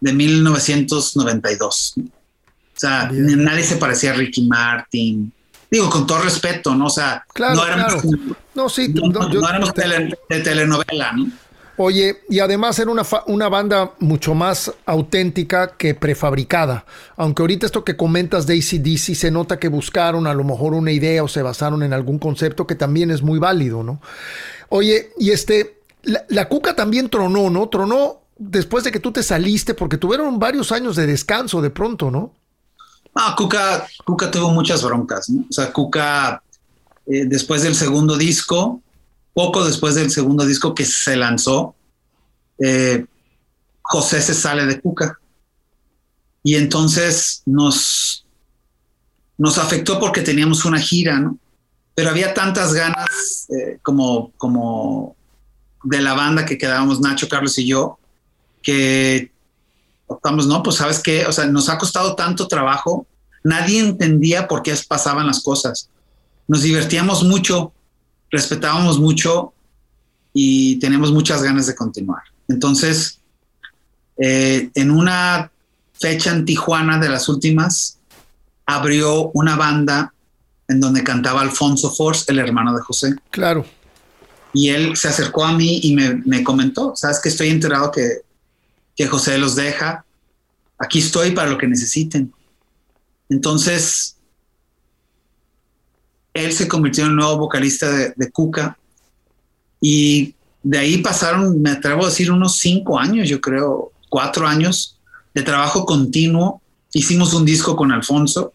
de 0.00 0.12
1992. 0.12 1.94
O 1.96 2.02
sea, 2.74 3.04
Bien. 3.06 3.44
nadie 3.44 3.62
se 3.62 3.76
parecía 3.76 4.12
a 4.12 4.14
Ricky 4.14 4.42
Martin. 4.46 5.32
Digo, 5.70 5.90
con 5.90 6.06
todo 6.06 6.22
respeto, 6.22 6.74
¿no? 6.74 6.86
O 6.86 6.90
sea, 6.90 7.24
claro, 7.32 7.56
no 7.56 7.66
éramos, 7.66 8.02
claro. 8.02 8.18
no, 8.54 8.68
sí, 8.68 8.88
no, 8.88 9.08
no, 9.08 9.30
yo, 9.30 9.40
no 9.40 9.48
éramos 9.48 9.74
tele, 9.74 10.18
de 10.28 10.40
telenovela, 10.40 11.12
¿no? 11.12 11.30
Oye, 11.82 12.20
y 12.28 12.40
además 12.40 12.78
era 12.78 12.90
una, 12.90 13.06
una, 13.26 13.48
banda 13.48 13.94
mucho 14.00 14.34
más 14.34 14.70
auténtica 14.84 15.78
que 15.78 15.94
prefabricada. 15.94 16.84
Aunque 17.16 17.42
ahorita 17.42 17.64
esto 17.64 17.84
que 17.84 17.96
comentas 17.96 18.46
de 18.46 18.58
ACDC 18.58 19.14
se 19.14 19.30
nota 19.30 19.58
que 19.58 19.68
buscaron 19.68 20.26
a 20.26 20.34
lo 20.34 20.44
mejor 20.44 20.74
una 20.74 20.92
idea 20.92 21.24
o 21.24 21.28
se 21.28 21.40
basaron 21.40 21.82
en 21.82 21.94
algún 21.94 22.18
concepto 22.18 22.66
que 22.66 22.74
también 22.74 23.10
es 23.10 23.22
muy 23.22 23.38
válido, 23.38 23.82
¿no? 23.82 24.02
Oye, 24.68 25.12
y 25.18 25.30
este, 25.30 25.80
la, 26.02 26.48
Cuca 26.50 26.76
también 26.76 27.08
tronó, 27.08 27.48
¿no? 27.48 27.70
Tronó 27.70 28.24
después 28.36 28.84
de 28.84 28.92
que 28.92 29.00
tú 29.00 29.10
te 29.10 29.22
saliste 29.22 29.72
porque 29.72 29.96
tuvieron 29.96 30.38
varios 30.38 30.72
años 30.72 30.96
de 30.96 31.06
descanso 31.06 31.62
de 31.62 31.70
pronto, 31.70 32.10
¿no? 32.10 32.34
Ah, 33.14 33.34
Cuca, 33.34 33.86
Cuca 34.04 34.30
tuvo 34.30 34.50
muchas 34.50 34.84
broncas, 34.84 35.30
¿no? 35.30 35.46
O 35.48 35.52
sea, 35.52 35.72
Cuca, 35.72 36.42
eh, 37.06 37.24
después 37.24 37.62
del 37.62 37.74
segundo 37.74 38.18
disco, 38.18 38.82
poco 39.34 39.64
después 39.64 39.94
del 39.94 40.10
segundo 40.10 40.44
disco 40.44 40.74
que 40.74 40.84
se 40.84 41.16
lanzó, 41.16 41.74
eh, 42.58 43.04
José 43.82 44.20
se 44.20 44.34
sale 44.34 44.66
de 44.66 44.80
Cuca. 44.80 45.18
Y 46.42 46.56
entonces 46.56 47.42
nos, 47.46 48.24
nos 49.36 49.58
afectó 49.58 49.98
porque 49.98 50.22
teníamos 50.22 50.64
una 50.64 50.80
gira, 50.80 51.18
¿no? 51.18 51.38
Pero 51.94 52.10
había 52.10 52.32
tantas 52.32 52.72
ganas 52.72 53.48
eh, 53.50 53.78
como, 53.82 54.32
como 54.38 55.16
de 55.84 56.00
la 56.00 56.14
banda 56.14 56.46
que 56.46 56.58
quedábamos 56.58 57.00
Nacho, 57.00 57.28
Carlos 57.28 57.58
y 57.58 57.66
yo, 57.66 57.98
que 58.62 59.32
optamos, 60.06 60.46
no, 60.46 60.62
pues 60.62 60.76
sabes 60.76 61.00
qué, 61.00 61.26
o 61.26 61.32
sea, 61.32 61.46
nos 61.46 61.68
ha 61.68 61.78
costado 61.78 62.14
tanto 62.14 62.48
trabajo, 62.48 63.06
nadie 63.44 63.80
entendía 63.80 64.48
por 64.48 64.62
qué 64.62 64.74
pasaban 64.88 65.26
las 65.26 65.42
cosas. 65.42 65.88
Nos 66.48 66.62
divertíamos 66.62 67.22
mucho, 67.22 67.72
respetábamos 68.30 68.98
mucho 68.98 69.52
y 70.32 70.78
tenemos 70.78 71.12
muchas 71.12 71.42
ganas 71.42 71.66
de 71.66 71.74
continuar. 71.74 72.22
Entonces, 72.48 73.20
eh, 74.16 74.70
en 74.74 74.90
una 74.90 75.50
fecha 75.92 76.30
en 76.30 76.44
Tijuana 76.44 76.98
de 76.98 77.08
las 77.08 77.28
últimas, 77.28 77.98
abrió 78.66 79.30
una 79.34 79.56
banda 79.56 80.12
en 80.68 80.80
donde 80.80 81.02
cantaba 81.02 81.40
Alfonso 81.40 81.90
Force, 81.90 82.30
el 82.30 82.38
hermano 82.38 82.74
de 82.74 82.82
José. 82.82 83.16
Claro. 83.30 83.66
Y 84.52 84.68
él 84.68 84.96
se 84.96 85.08
acercó 85.08 85.44
a 85.44 85.52
mí 85.52 85.80
y 85.82 85.94
me, 85.94 86.14
me 86.24 86.44
comentó, 86.44 86.94
sabes 86.94 87.20
que 87.20 87.28
estoy 87.28 87.48
enterado 87.48 87.90
que, 87.90 88.22
que 88.96 89.06
José 89.06 89.38
los 89.38 89.56
deja, 89.56 90.04
aquí 90.78 91.00
estoy 91.00 91.32
para 91.32 91.50
lo 91.50 91.58
que 91.58 91.66
necesiten. 91.66 92.32
Entonces, 93.28 94.16
él 96.34 96.52
se 96.52 96.68
convirtió 96.68 97.04
en 97.04 97.10
el 97.10 97.16
nuevo 97.16 97.38
vocalista 97.38 97.90
de, 97.90 98.12
de, 98.16 98.30
Cuca 98.30 98.78
y 99.80 100.34
de 100.62 100.78
ahí 100.78 100.98
pasaron, 100.98 101.60
me 101.60 101.70
atrevo 101.70 102.04
a 102.04 102.08
decir, 102.08 102.30
unos 102.30 102.58
cinco 102.58 102.98
años, 102.98 103.28
yo 103.28 103.40
creo, 103.40 103.92
cuatro 104.08 104.46
años 104.46 104.98
de 105.34 105.42
trabajo 105.42 105.86
continuo. 105.86 106.60
Hicimos 106.92 107.34
un 107.34 107.44
disco 107.44 107.76
con 107.76 107.92
Alfonso 107.92 108.52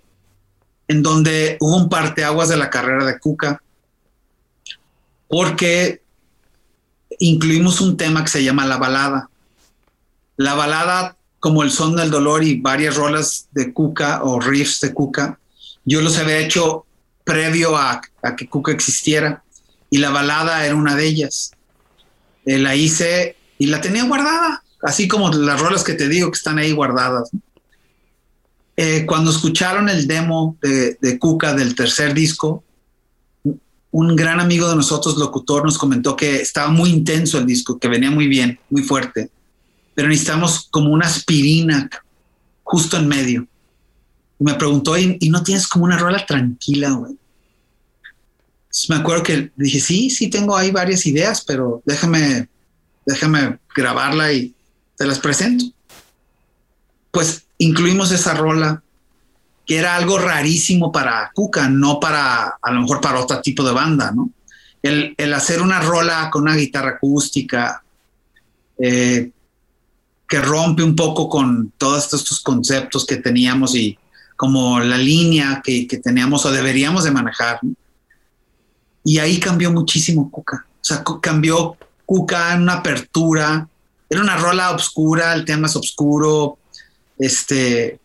en 0.87 1.01
donde 1.01 1.57
hubo 1.59 1.77
un 1.77 1.89
parteaguas 1.89 2.49
de 2.49 2.57
la 2.57 2.69
carrera 2.69 3.05
de 3.05 3.19
Cuca 3.19 3.61
porque 5.27 6.01
incluimos 7.19 7.81
un 7.81 7.97
tema 7.97 8.23
que 8.23 8.29
se 8.29 8.43
llama 8.43 8.65
La 8.65 8.77
Balada. 8.77 9.29
La 10.37 10.53
balada, 10.53 11.17
como 11.39 11.63
el 11.63 11.71
son 11.71 11.95
del 11.95 12.11
dolor 12.11 12.43
y 12.43 12.59
varias 12.59 12.95
rolas 12.95 13.47
de 13.51 13.73
Cuca 13.73 14.23
o 14.23 14.39
riffs 14.39 14.81
de 14.81 14.93
Cuca, 14.93 15.39
yo 15.85 16.01
los 16.01 16.17
había 16.17 16.39
hecho 16.39 16.84
previo 17.25 17.75
a, 17.75 18.01
que 18.37 18.47
Cuca 18.47 18.71
existiera 18.71 19.43
y 19.89 19.97
la 19.97 20.11
balada 20.11 20.65
era 20.65 20.75
una 20.75 20.95
de 20.95 21.05
ellas. 21.05 21.51
Eh, 22.45 22.57
la 22.57 22.75
hice 22.75 23.35
y 23.57 23.67
la 23.67 23.81
tenía 23.81 24.05
guardada, 24.05 24.63
así 24.81 25.07
como 25.07 25.29
las 25.31 25.59
rolas 25.59 25.83
que 25.83 25.93
te 25.93 26.07
digo 26.07 26.31
que 26.31 26.37
están 26.37 26.59
ahí 26.59 26.71
guardadas. 26.71 27.29
Eh, 28.77 29.05
cuando 29.05 29.31
escucharon 29.31 29.89
el 29.89 30.07
demo 30.07 30.57
de, 30.61 30.97
de, 31.01 31.19
Cuca 31.19 31.53
del 31.53 31.75
tercer 31.75 32.13
disco, 32.13 32.63
un 33.91 34.15
gran 34.15 34.39
amigo 34.39 34.69
de 34.69 34.75
nosotros, 34.75 35.17
locutor, 35.17 35.63
nos 35.63 35.77
comentó 35.77 36.15
que 36.15 36.41
estaba 36.41 36.67
muy 36.67 36.89
intenso 36.89 37.37
el 37.37 37.45
disco, 37.45 37.79
que 37.79 37.87
venía 37.87 38.11
muy 38.11 38.27
bien, 38.27 38.59
muy 38.69 38.83
fuerte, 38.83 39.29
pero 39.93 40.09
necesitamos 40.09 40.67
como 40.69 40.91
una 40.91 41.07
aspirina 41.07 41.89
justo 42.63 42.97
en 42.97 43.07
medio 43.07 43.47
me 44.39 44.53
preguntó, 44.55 44.97
¿y, 44.97 45.17
¿y 45.19 45.29
no 45.29 45.43
tienes 45.43 45.67
como 45.67 45.85
una 45.85 45.97
rola 45.97 46.25
tranquila, 46.25 46.91
güey? 46.91 47.17
me 48.89 48.95
acuerdo 48.95 49.23
que 49.23 49.51
dije, 49.55 49.79
sí, 49.79 50.09
sí 50.09 50.29
tengo 50.29 50.55
ahí 50.55 50.71
varias 50.71 51.05
ideas, 51.05 51.43
pero 51.45 51.81
déjame, 51.85 52.49
déjame 53.05 53.59
grabarla 53.73 54.33
y 54.33 54.53
te 54.97 55.05
las 55.05 55.19
presento. 55.19 55.65
pues 57.11 57.45
incluimos 57.57 58.11
esa 58.11 58.33
rola 58.33 58.83
que 59.65 59.77
era 59.77 59.95
algo 59.95 60.19
rarísimo 60.19 60.91
para 60.91 61.31
Cuca, 61.33 61.69
no 61.69 61.99
para, 61.99 62.57
a 62.61 62.71
lo 62.71 62.81
mejor 62.81 62.99
para 62.99 63.19
otro 63.19 63.41
tipo 63.41 63.63
de 63.63 63.71
banda, 63.71 64.11
¿no? 64.11 64.29
El, 64.81 65.15
hacer 65.33 65.61
una 65.61 65.79
rola 65.79 66.29
con 66.29 66.43
una 66.43 66.55
guitarra 66.55 66.91
acústica 66.91 67.83
eh, 68.77 69.31
que 70.27 70.39
rompe 70.39 70.83
un 70.83 70.95
poco 70.95 71.27
con 71.27 71.71
todos 71.77 72.13
estos 72.13 72.39
conceptos 72.41 73.05
que 73.05 73.17
teníamos 73.17 73.73
y 73.75 73.97
como 74.35 74.79
la 74.79 74.97
línea 74.97 75.61
que, 75.63 75.87
teníamos 76.03 76.45
o 76.45 76.51
deberíamos 76.51 77.03
de 77.03 77.11
manejar. 77.11 77.59
Y 79.03 79.19
ahí 79.19 79.39
cambió 79.39 79.71
muchísimo 79.71 80.29
Cuca. 80.29 80.65
O 80.67 80.83
sea, 80.83 81.03
cambió 81.21 81.77
Cuca 82.05 82.53
en 82.53 82.63
una 82.63 82.73
apertura. 82.73 83.67
Era 84.09 84.21
una 84.21 84.37
rola 84.37 84.71
oscura, 84.71 85.33
el 85.33 85.45
tema 85.45 85.67
es 85.67 85.75
oscuro. 85.75 86.57
Este, 87.17 87.99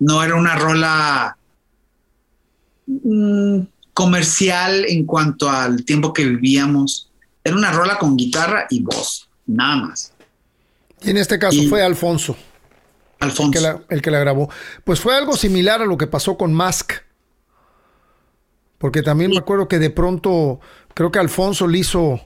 no 0.00 0.22
era 0.22 0.34
una 0.34 0.56
rola 0.56 1.36
mm, 2.86 3.60
comercial 3.92 4.84
en 4.88 5.06
cuanto 5.06 5.48
al 5.48 5.84
tiempo 5.84 6.12
que 6.12 6.24
vivíamos. 6.24 7.10
Era 7.44 7.56
una 7.56 7.72
rola 7.72 7.98
con 7.98 8.16
guitarra 8.16 8.66
y 8.70 8.82
voz, 8.82 9.28
nada 9.46 9.76
más. 9.76 10.12
Y 11.02 11.10
en 11.10 11.16
este 11.16 11.38
caso 11.38 11.62
fue 11.68 11.82
Alfonso. 11.82 12.36
Alfonso. 13.20 13.46
El 13.46 13.52
que, 13.52 13.60
la, 13.60 13.82
el 13.88 14.02
que, 14.02 14.10
la, 14.10 14.18
grabó. 14.18 14.50
Pues 14.84 15.00
fue 15.00 15.16
algo 15.16 15.36
similar 15.36 15.82
a 15.82 15.86
lo 15.86 15.96
que 15.96 16.06
pasó 16.06 16.36
con 16.36 16.52
Mask. 16.52 16.92
Porque 18.78 19.02
también 19.02 19.30
me 19.30 19.38
acuerdo 19.38 19.68
que 19.68 19.78
de 19.78 19.90
pronto, 19.90 20.60
creo 20.94 21.12
que 21.12 21.18
Alfonso 21.18 21.68
le 21.68 21.78
hizo, 21.78 22.20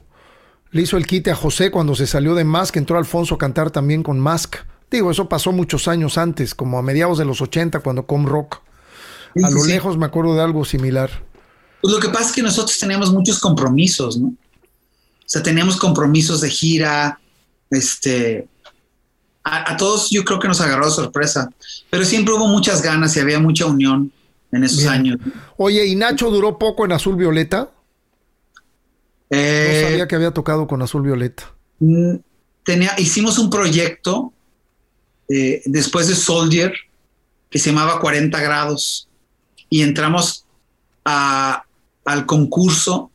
le 0.71 0.81
hizo 0.81 0.95
el 0.95 1.05
quite 1.05 1.31
a 1.31 1.35
José 1.35 1.69
cuando 1.69 1.95
se 1.95 2.07
salió 2.07 2.33
de 2.33 2.45
Mask. 2.45 2.77
Entró 2.77 2.97
Alfonso 2.97 3.35
a 3.35 3.37
cantar 3.37 3.71
también 3.71 4.03
con 4.03 4.19
Mask. 4.19 4.55
Digo, 4.89 5.11
eso 5.11 5.27
pasó 5.27 5.51
muchos 5.51 5.87
años 5.87 6.17
antes, 6.17 6.55
como 6.55 6.79
a 6.79 6.81
mediados 6.81 7.17
de 7.17 7.25
los 7.25 7.41
80, 7.41 7.81
cuando 7.81 8.07
Com 8.07 8.25
Rock. 8.25 8.61
A 9.43 9.49
lo 9.49 9.65
lejos 9.65 9.97
me 9.97 10.05
acuerdo 10.05 10.33
de 10.35 10.41
algo 10.41 10.63
similar. 10.63 11.09
Pues 11.81 11.93
lo 11.93 11.99
que 11.99 12.07
pasa 12.07 12.27
es 12.27 12.31
que 12.31 12.41
nosotros 12.41 12.79
teníamos 12.79 13.11
muchos 13.11 13.39
compromisos, 13.39 14.17
¿no? 14.17 14.27
O 14.27 15.27
sea, 15.27 15.43
teníamos 15.43 15.75
compromisos 15.75 16.39
de 16.39 16.49
gira, 16.49 17.19
este, 17.69 18.47
a, 19.45 19.77
todos 19.77 20.09
yo 20.09 20.25
creo 20.25 20.39
que 20.39 20.47
nos 20.47 20.59
agarró 20.59 20.87
de 20.87 20.91
sorpresa, 20.91 21.49
pero 21.91 22.03
siempre 22.03 22.33
hubo 22.33 22.47
muchas 22.47 22.81
ganas 22.81 23.15
y 23.15 23.19
había 23.19 23.39
mucha 23.39 23.67
unión 23.67 24.11
en 24.51 24.63
esos 24.63 24.85
años. 24.87 25.17
Oye, 25.57 25.85
¿y 25.85 25.95
Nacho 25.95 26.31
duró 26.31 26.57
poco 26.57 26.83
en 26.83 26.93
Azul 26.93 27.15
Violeta? 27.15 27.69
Eh, 29.29 29.81
no 29.81 29.89
sabía 29.89 30.07
que 30.07 30.15
había 30.15 30.31
tocado 30.31 30.65
con 30.65 30.81
Azul 30.81 31.03
Violeta. 31.03 31.43
Mm, 31.79 32.15
tenía, 32.63 32.93
hicimos 32.97 33.37
un 33.37 33.51
proyecto 33.51 34.33
eh, 35.29 35.61
después 35.65 36.07
de 36.07 36.15
Soldier 36.15 36.73
que 37.49 37.59
se 37.59 37.69
llamaba 37.69 37.99
40 37.99 38.39
grados 38.41 39.07
y 39.69 39.83
entramos 39.83 40.45
a, 41.03 41.63
al 42.03 42.25
concurso 42.25 43.11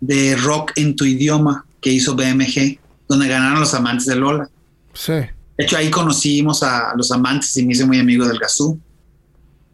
de 0.00 0.36
rock 0.36 0.72
en 0.76 0.96
tu 0.96 1.06
idioma 1.06 1.64
que 1.80 1.90
hizo 1.90 2.14
BMG, 2.14 2.78
donde 3.08 3.28
ganaron 3.28 3.60
los 3.60 3.72
amantes 3.72 4.04
de 4.04 4.16
Lola. 4.16 4.50
Sí. 4.92 5.14
De 5.56 5.64
hecho, 5.64 5.76
ahí 5.76 5.90
conocimos 5.90 6.62
a 6.62 6.92
los 6.96 7.10
amantes 7.10 7.56
y 7.56 7.64
me 7.64 7.72
hice 7.72 7.86
muy 7.86 7.98
amigo 7.98 8.26
del 8.26 8.38
Gazú. 8.38 8.78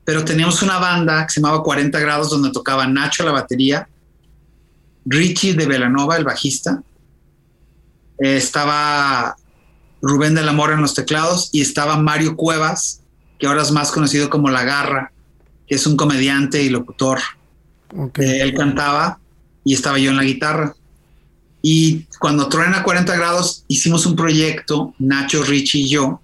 Pero 0.04 0.24
teníamos 0.24 0.62
una 0.62 0.78
banda 0.78 1.26
que 1.26 1.32
se 1.32 1.40
llamaba 1.40 1.62
40 1.62 1.98
grados 2.00 2.30
donde 2.30 2.50
tocaba 2.50 2.86
Nacho 2.86 3.24
la 3.24 3.32
batería, 3.32 3.88
Richie 5.04 5.54
de 5.54 5.66
Velanova, 5.66 6.16
el 6.16 6.24
bajista, 6.24 6.82
eh, 8.18 8.36
estaba 8.36 9.36
Rubén 10.00 10.34
del 10.34 10.48
Amor 10.48 10.72
en 10.72 10.80
los 10.80 10.94
teclados 10.94 11.50
y 11.52 11.60
estaba 11.60 11.96
Mario 11.96 12.36
Cuevas, 12.36 13.02
que 13.38 13.46
ahora 13.46 13.62
es 13.62 13.70
más 13.72 13.90
conocido 13.90 14.30
como 14.30 14.48
La 14.50 14.64
Garra, 14.64 15.12
que 15.66 15.74
es 15.74 15.86
un 15.86 15.96
comediante 15.96 16.62
y 16.62 16.68
locutor. 16.68 17.18
Eh, 18.18 18.40
él 18.42 18.54
cantaba 18.54 19.18
y 19.64 19.74
estaba 19.74 19.98
yo 19.98 20.10
en 20.10 20.16
la 20.16 20.24
guitarra. 20.24 20.74
Y 21.62 22.06
cuando 22.18 22.48
truena 22.48 22.82
40 22.82 23.16
grados, 23.16 23.64
hicimos 23.68 24.04
un 24.04 24.16
proyecto, 24.16 24.94
Nacho, 24.98 25.44
Richie 25.44 25.82
y 25.82 25.88
yo, 25.88 26.20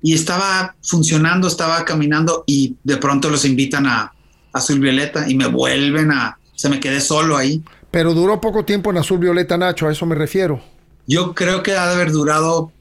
y 0.00 0.14
estaba 0.14 0.74
funcionando, 0.82 1.46
estaba 1.46 1.84
caminando 1.84 2.42
y 2.46 2.76
de 2.82 2.96
pronto 2.96 3.30
los 3.30 3.44
invitan 3.44 3.86
a 3.86 4.12
Azul 4.52 4.80
Violeta 4.80 5.30
y 5.30 5.36
me 5.36 5.46
vuelven 5.46 6.10
a, 6.10 6.38
se 6.54 6.68
me 6.68 6.80
quedé 6.80 7.00
solo 7.00 7.36
ahí. 7.36 7.62
Pero 7.90 8.14
duró 8.14 8.40
poco 8.40 8.64
tiempo 8.64 8.90
en 8.90 8.98
Azul 8.98 9.18
Violeta, 9.18 9.56
Nacho, 9.56 9.86
a 9.86 9.92
eso 9.92 10.06
me 10.06 10.14
refiero. 10.14 10.60
Yo 11.06 11.34
creo 11.34 11.62
que 11.62 11.76
ha 11.76 11.86
de 11.86 11.94
haber 11.94 12.10
durado 12.10 12.72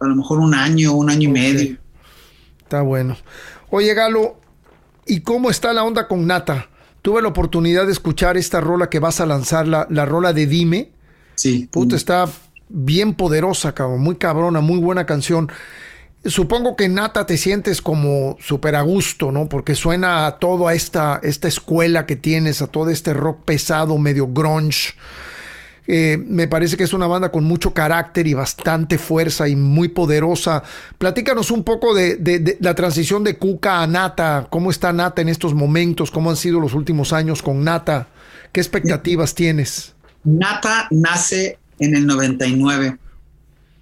a 0.00 0.06
lo 0.06 0.16
mejor 0.16 0.38
un 0.40 0.54
año, 0.54 0.92
un 0.92 1.10
año 1.10 1.28
y 1.28 1.32
medio. 1.32 1.76
Está 2.58 2.82
bueno. 2.82 3.16
Oye, 3.70 3.94
Galo, 3.94 4.40
¿y 5.06 5.20
cómo 5.20 5.50
está 5.50 5.72
la 5.72 5.84
onda 5.84 6.08
con 6.08 6.26
Nata? 6.26 6.68
Tuve 7.06 7.22
la 7.22 7.28
oportunidad 7.28 7.86
de 7.86 7.92
escuchar 7.92 8.36
esta 8.36 8.60
rola 8.60 8.90
que 8.90 8.98
vas 8.98 9.20
a 9.20 9.26
lanzar, 9.26 9.68
la, 9.68 9.86
la 9.90 10.06
rola 10.06 10.32
de 10.32 10.48
Dime. 10.48 10.90
Sí. 11.36 11.68
Puta, 11.70 11.94
está 11.94 12.28
bien 12.68 13.14
poderosa, 13.14 13.76
cabrón, 13.76 14.00
muy 14.00 14.16
cabrona, 14.16 14.60
muy 14.60 14.80
buena 14.80 15.06
canción. 15.06 15.48
Supongo 16.24 16.74
que 16.74 16.88
Nata 16.88 17.24
te 17.24 17.36
sientes 17.36 17.80
como 17.80 18.36
súper 18.40 18.74
a 18.74 18.82
gusto, 18.82 19.30
¿no? 19.30 19.48
Porque 19.48 19.76
suena 19.76 20.26
a 20.26 20.40
toda 20.40 20.74
esta, 20.74 21.20
esta 21.22 21.46
escuela 21.46 22.06
que 22.06 22.16
tienes, 22.16 22.60
a 22.60 22.66
todo 22.66 22.90
este 22.90 23.14
rock 23.14 23.44
pesado, 23.44 23.96
medio 23.98 24.26
grunge. 24.26 24.94
Eh, 25.88 26.18
me 26.26 26.48
parece 26.48 26.76
que 26.76 26.84
es 26.84 26.92
una 26.92 27.06
banda 27.06 27.30
con 27.30 27.44
mucho 27.44 27.72
carácter 27.72 28.26
y 28.26 28.34
bastante 28.34 28.98
fuerza 28.98 29.48
y 29.48 29.56
muy 29.56 29.88
poderosa. 29.88 30.62
Platícanos 30.98 31.50
un 31.50 31.62
poco 31.62 31.94
de, 31.94 32.58
la 32.60 32.74
transición 32.74 33.22
de 33.22 33.36
Cuca 33.36 33.82
a 33.82 33.86
Nata. 33.86 34.48
¿Cómo 34.50 34.70
está 34.70 34.92
Nata 34.92 35.22
en 35.22 35.28
estos 35.28 35.54
momentos? 35.54 36.10
¿Cómo 36.10 36.30
han 36.30 36.36
sido 36.36 36.60
los 36.60 36.74
últimos 36.74 37.12
años 37.12 37.42
con 37.42 37.62
Nata? 37.62 38.08
¿Qué 38.52 38.60
expectativas 38.60 39.34
tienes? 39.34 39.94
Nata 40.24 40.88
nace 40.90 41.58
en 41.78 41.94
el 41.94 42.06
99. 42.06 42.98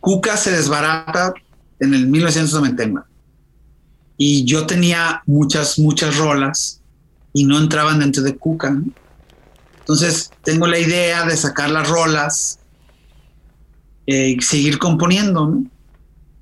Cuca 0.00 0.36
se 0.36 0.50
desbarata 0.50 1.32
en 1.80 1.94
el 1.94 2.06
1999. 2.06 3.06
Y 4.16 4.44
yo 4.44 4.66
tenía 4.66 5.22
muchas, 5.26 5.78
muchas 5.78 6.16
rolas 6.18 6.80
y 7.32 7.44
no 7.44 7.58
entraban 7.58 7.98
dentro 7.98 8.22
de 8.22 8.36
Cuca. 8.36 8.76
Entonces 9.84 10.32
tengo 10.42 10.66
la 10.66 10.78
idea 10.78 11.26
de 11.26 11.36
sacar 11.36 11.68
las 11.68 11.86
rolas, 11.86 12.58
y 14.06 14.14
eh, 14.14 14.36
seguir 14.40 14.78
componiendo. 14.78 15.58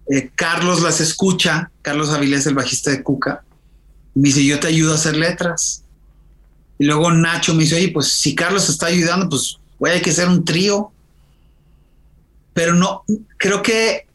Eh, 0.09 0.31
Carlos 0.33 0.81
las 0.81 1.01
escucha, 1.01 1.73
Carlos 1.83 2.11
Avilés, 2.11 2.47
el 2.47 2.55
bajista 2.55 2.93
de 2.93 3.03
Cuca, 3.03 3.43
me 4.15 4.29
dice, 4.29 4.45
yo 4.45 4.61
te 4.61 4.69
ayudo 4.69 4.93
a 4.93 4.95
hacer 4.95 5.17
letras. 5.17 5.83
Y 6.79 6.85
luego 6.85 7.11
Nacho 7.11 7.53
me 7.55 7.65
dice, 7.65 7.75
oye, 7.75 7.89
pues 7.89 8.13
si 8.13 8.37
Carlos 8.37 8.69
está 8.69 8.87
ayudando, 8.87 9.29
pues 9.29 9.59
puede 9.77 10.01
que 10.01 10.13
ser 10.13 10.29
un 10.29 10.45
trío. 10.45 10.93
Pero 12.55 12.75
no, 12.75 13.03
creo 13.39 13.61
que 13.61 14.07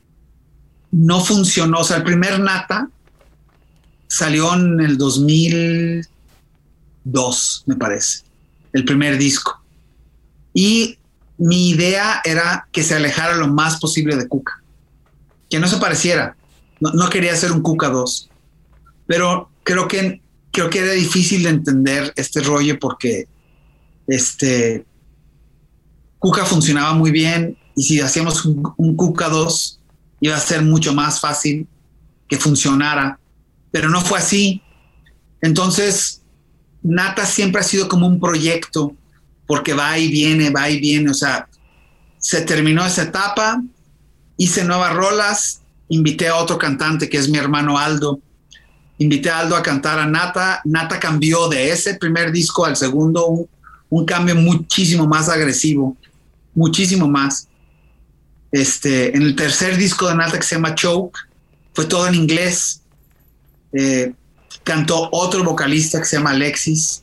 no 0.92 1.20
funcionó. 1.20 1.80
O 1.80 1.84
sea, 1.84 1.98
el 1.98 2.04
primer 2.04 2.40
Nata 2.40 2.90
salió 4.08 4.54
en 4.54 4.80
el 4.80 4.98
2002, 4.98 7.64
me 7.66 7.76
parece 7.76 8.27
el 8.78 8.86
primer 8.86 9.18
disco. 9.18 9.60
Y 10.54 11.00
mi 11.38 11.70
idea 11.70 12.22
era 12.24 12.68
que 12.72 12.84
se 12.84 12.96
alejara 12.96 13.36
lo 13.36 13.48
más 13.48 13.80
posible 13.80 14.16
de 14.16 14.28
Cuca, 14.28 14.62
que 15.50 15.60
no 15.60 15.68
se 15.68 15.78
pareciera. 15.78 16.38
No, 16.80 17.10
quería 17.10 17.34
hacer 17.34 17.52
un 17.52 17.62
Cuca 17.62 17.90
2, 17.90 18.30
pero 19.08 19.50
creo 19.64 19.88
que, 19.88 20.22
creo 20.52 20.70
que 20.70 20.80
era 20.80 20.92
difícil 20.92 21.44
de 21.44 21.50
entender 21.50 22.14
este 22.16 22.42
rollo 22.42 22.78
porque 22.80 23.28
este, 24.06 24.86
Cuca 26.20 26.46
funcionaba 26.46 26.94
muy 26.94 27.10
bien 27.10 27.58
y 27.76 27.84
si 27.84 28.00
hacíamos 28.00 28.46
un, 28.46 28.62
un 28.78 28.96
Cuca 28.96 29.28
2 29.28 29.80
iba 30.22 30.36
a 30.36 30.40
ser 30.40 30.62
mucho 30.62 30.94
más 30.94 31.20
fácil 31.20 31.68
que 32.28 32.38
funcionara, 32.38 33.20
pero 33.72 33.90
no 33.90 34.02
fue 34.02 34.20
así. 34.20 34.62
Entonces 35.42 36.22
Nata 36.88 37.26
siempre 37.26 37.60
ha 37.60 37.64
sido 37.66 37.90
como 37.90 38.08
un 38.08 38.18
proyecto, 38.18 38.96
porque 39.46 39.74
va 39.74 39.98
y 39.98 40.10
viene, 40.10 40.50
va 40.50 40.70
y 40.70 40.80
viene, 40.80 41.12
o 41.12 41.14
sea, 41.14 41.48
se 42.18 42.42
terminó 42.42 42.86
esa 42.86 43.04
etapa, 43.04 43.62
hice 44.38 44.64
nuevas 44.64 44.94
rolas, 44.94 45.62
invité 45.90 46.30
a 46.30 46.38
otro 46.38 46.58
cantante 46.58 47.10
que 47.10 47.18
es 47.18 47.28
mi 47.28 47.38
hermano 47.38 47.78
Aldo, 47.78 48.20
invité 49.00 49.30
a 49.30 49.40
Aldo 49.40 49.58
a 49.58 49.64
cantar 49.64 50.00
a 50.00 50.06
Nata, 50.06 50.62
Nata 50.64 50.98
cambió 50.98 51.50
de 51.50 51.72
ese 51.72 51.96
primer 51.96 52.32
disco 52.32 52.66
al 52.66 52.78
segundo, 52.78 53.48
un, 53.90 54.06
cambio 54.06 54.36
muchísimo 54.36 55.06
más 55.08 55.28
agresivo, 55.28 55.98
muchísimo 56.56 57.08
más. 57.10 57.50
Este, 58.50 59.16
en 59.16 59.24
el 59.24 59.36
tercer 59.36 59.76
disco 59.76 60.08
de 60.08 60.16
Nata 60.16 60.40
que 60.40 60.46
se 60.46 60.56
llama 60.56 60.74
Choke, 60.74 61.20
fue 61.74 61.86
todo 61.86 62.08
en 62.08 62.16
inglés. 62.16 62.82
Eh, 63.74 64.14
cantó 64.68 65.08
otro 65.14 65.46
vocalista 65.46 66.00
que 66.00 66.06
se 66.06 66.18
llama 66.18 66.32
Alexis 66.32 67.02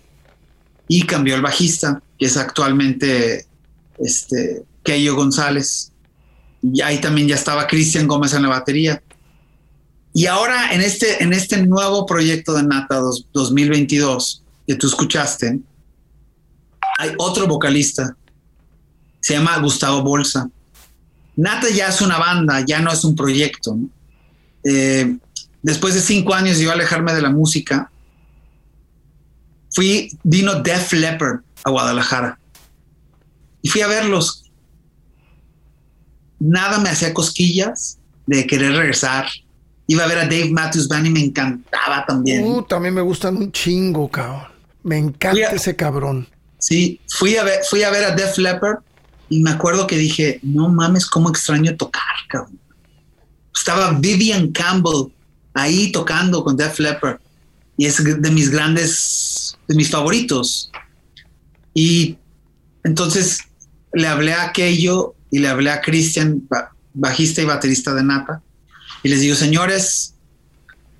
y 0.86 1.06
cambió 1.06 1.34
el 1.34 1.40
bajista, 1.40 2.02
que 2.18 2.26
es 2.26 2.36
actualmente 2.36 3.46
este, 3.98 4.64
Keyo 4.82 5.16
González. 5.16 5.90
Y 6.62 6.82
ahí 6.82 7.00
también 7.00 7.26
ya 7.26 7.36
estaba 7.36 7.66
Cristian 7.66 8.06
Gómez 8.06 8.34
en 8.34 8.42
la 8.42 8.50
batería. 8.50 9.02
Y 10.12 10.26
ahora 10.26 10.74
en 10.74 10.82
este, 10.82 11.22
en 11.22 11.32
este 11.32 11.66
nuevo 11.66 12.04
proyecto 12.04 12.52
de 12.52 12.64
Nata 12.64 13.00
2022 13.32 14.42
que 14.66 14.74
tú 14.74 14.86
escuchaste, 14.86 15.58
hay 16.98 17.12
otro 17.16 17.46
vocalista, 17.46 18.14
se 19.20 19.34
llama 19.34 19.56
Gustavo 19.56 20.02
Bolsa. 20.02 20.50
Nata 21.34 21.70
ya 21.70 21.88
es 21.88 22.02
una 22.02 22.18
banda, 22.18 22.60
ya 22.60 22.80
no 22.80 22.92
es 22.92 23.04
un 23.04 23.16
proyecto. 23.16 23.78
Eh, 24.64 25.16
después 25.64 25.94
de 25.94 26.00
cinco 26.00 26.34
años 26.34 26.58
de 26.58 26.64
yo 26.64 26.72
alejarme 26.72 27.12
de 27.14 27.22
la 27.22 27.30
música, 27.30 27.90
fui, 29.70 30.16
vino 30.22 30.60
Def 30.60 30.92
Leppard 30.92 31.40
a 31.64 31.70
Guadalajara 31.70 32.38
y 33.62 33.68
fui 33.68 33.80
a 33.80 33.88
verlos. 33.88 34.44
Nada 36.38 36.78
me 36.78 36.90
hacía 36.90 37.14
cosquillas 37.14 37.98
de 38.26 38.46
querer 38.46 38.72
regresar. 38.72 39.26
Iba 39.86 40.04
a 40.04 40.06
ver 40.06 40.18
a 40.18 40.24
Dave 40.24 40.50
Matthews 40.50 40.86
Band 40.86 41.06
y 41.06 41.10
me 41.10 41.20
encantaba 41.20 42.04
también. 42.06 42.44
Uh, 42.44 42.62
también 42.62 42.92
me 42.92 43.00
gustan 43.00 43.36
un 43.36 43.50
chingo, 43.50 44.08
cabrón. 44.10 44.52
Me 44.82 44.98
encanta 44.98 45.52
ese 45.52 45.74
cabrón. 45.74 46.28
Sí, 46.58 47.00
fui 47.08 47.36
a 47.36 47.44
ver, 47.44 47.60
fui 47.68 47.82
a 47.82 47.90
ver 47.90 48.04
a 48.04 48.14
Def 48.14 48.36
Leppard 48.36 48.80
y 49.30 49.42
me 49.42 49.50
acuerdo 49.50 49.86
que 49.86 49.96
dije, 49.96 50.40
no 50.42 50.68
mames, 50.68 51.06
cómo 51.06 51.30
extraño 51.30 51.74
tocar, 51.76 52.02
cabrón. 52.28 52.58
Estaba 53.54 53.92
Vivian 53.92 54.52
Campbell 54.52 55.14
ahí 55.54 55.92
tocando 55.92 56.44
con 56.44 56.56
Def 56.56 56.78
Leppard 56.78 57.18
y 57.76 57.86
es 57.86 58.02
de 58.02 58.30
mis 58.30 58.50
grandes, 58.50 59.56
de 59.66 59.74
mis 59.74 59.90
favoritos. 59.90 60.70
Y 61.72 62.18
entonces 62.84 63.38
le 63.92 64.06
hablé 64.06 64.34
a 64.34 64.44
aquello 64.44 65.14
y 65.30 65.38
le 65.38 65.48
hablé 65.48 65.70
a 65.70 65.80
Christian, 65.80 66.42
bajista 66.92 67.42
y 67.42 67.44
baterista 67.44 67.94
de 67.94 68.04
Nata, 68.04 68.42
y 69.02 69.08
les 69.08 69.20
digo, 69.20 69.34
señores, 69.34 70.14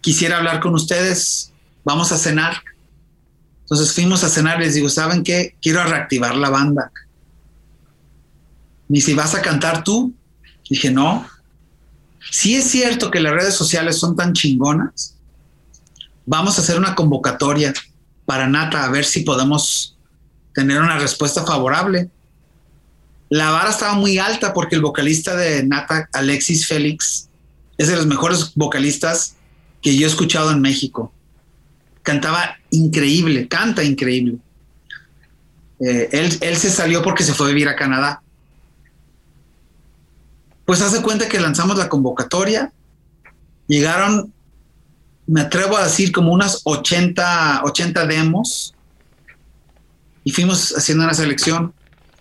quisiera 0.01 0.39
hablar 0.39 0.61
con 0.61 0.75
ustedes, 0.75 1.53
vamos 1.85 2.13
a 2.13 2.19
cenar. 2.19 2.63
Entonces 3.63 3.93
fuimos 3.93 4.23
a 4.25 4.29
cenar 4.29 4.61
les 4.61 4.75
digo, 4.75 4.91
¿saben 4.91 5.23
qué? 5.23 5.57
Quiero 5.63 5.83
reactivar 5.85 6.37
la 6.37 6.51
banda. 6.51 6.93
Ni 8.89 9.01
si 9.01 9.15
vas 9.15 9.35
a 9.35 9.41
cantar 9.41 9.85
tú. 9.85 10.15
Dije, 10.69 10.91
no. 10.91 11.27
Si 12.31 12.57
es 12.57 12.71
cierto 12.71 13.11
que 13.11 13.21
las 13.21 13.33
redes 13.33 13.55
sociales 13.55 13.99
son 13.99 14.17
tan 14.17 14.33
chingonas, 14.33 15.17
vamos 16.27 16.59
a 16.59 16.63
hacer 16.63 16.79
una 16.79 16.95
convocatoria 16.95 17.73
para 18.27 18.49
Nata 18.49 18.85
a 18.85 18.91
ver 18.91 19.05
si 19.05 19.21
podemos 19.21 19.97
tener 20.55 20.81
una 20.81 20.99
respuesta 20.99 21.45
favorable. 21.45 22.11
La 23.29 23.51
vara 23.51 23.71
estaba 23.71 23.95
muy 23.95 24.19
alta 24.19 24.53
porque 24.53 24.77
el 24.77 24.83
vocalista 24.83 25.37
de 25.37 25.65
Nata, 25.65 26.09
Alexis 26.13 26.67
Félix, 26.67 27.29
es 27.77 27.89
de 27.89 27.97
los 27.97 28.07
mejores 28.07 28.53
vocalistas 28.55 29.37
que 29.83 29.97
yo 29.97 30.07
he 30.07 30.11
escuchado 30.11 30.51
en 30.51 30.61
México. 30.61 31.13
Cantaba 32.03 32.57
increíble, 32.71 33.49
canta 33.49 33.83
increíble. 33.83 34.39
Eh, 35.81 36.09
él, 36.13 36.39
él 36.41 36.57
se 36.57 36.71
salió 36.71 37.03
porque 37.03 37.25
se 37.25 37.35
fue 37.35 37.47
a 37.47 37.49
vivir 37.49 37.69
a 37.69 37.77
Canadá. 37.77 38.23
Pues 40.65 40.81
hace 40.81 41.03
cuenta 41.03 41.29
que 41.29 41.41
lanzamos 41.41 41.77
la 41.77 41.89
convocatoria, 41.89 42.73
llegaron, 43.67 44.33
me 45.27 45.43
atrevo 45.43 45.77
a 45.77 45.85
decir, 45.85 46.13
como 46.13 46.33
unas 46.33 46.63
80, 46.65 47.63
80 47.65 48.07
demos 48.07 48.75
y 50.25 50.33
fuimos 50.33 50.73
haciendo 50.77 51.05
una 51.05 51.15
selección. 51.15 51.73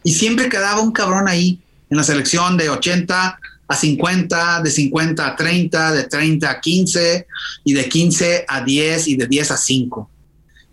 Y 0.04 0.14
siempre 0.14 0.50
quedaba 0.50 0.82
un 0.82 0.92
cabrón 0.92 1.28
ahí 1.28 1.62
en 1.90 1.98
la 1.98 2.04
selección 2.04 2.58
de 2.58 2.70
80 2.70 3.40
a 3.68 3.76
50, 3.76 4.62
de 4.62 4.72
50 4.72 5.26
a 5.26 5.36
30, 5.36 5.92
de 5.94 6.04
30 6.04 6.50
a 6.50 6.60
15 6.60 7.28
y 7.64 7.74
de 7.74 7.90
15 7.90 8.46
a 8.48 8.62
10 8.62 9.08
y 9.08 9.16
de 9.16 9.28
10 9.28 9.52
a 9.52 9.58
5. 9.58 10.10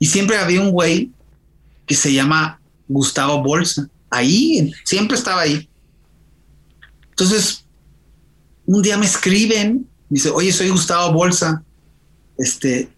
Y 0.01 0.07
siempre 0.07 0.39
había 0.39 0.61
un 0.61 0.71
güey 0.71 1.11
que 1.87 1.95
se 1.95 2.13
llama 2.13 2.61
Gustavo 2.89 3.43
Bolsa. 3.43 3.89
Ahí, 4.11 4.73
siempre 4.85 5.17
estaba 5.17 5.43
ahí. 5.43 5.69
Entonces, 7.21 7.67
un 8.65 8.81
día 8.81 8.97
me 8.97 9.05
escriben, 9.05 9.87
dice, 10.09 10.31
oye, 10.31 10.53
soy 10.53 10.71
Gustavo 10.71 11.13
Bolsa. 11.13 11.63
Este, 12.39 12.89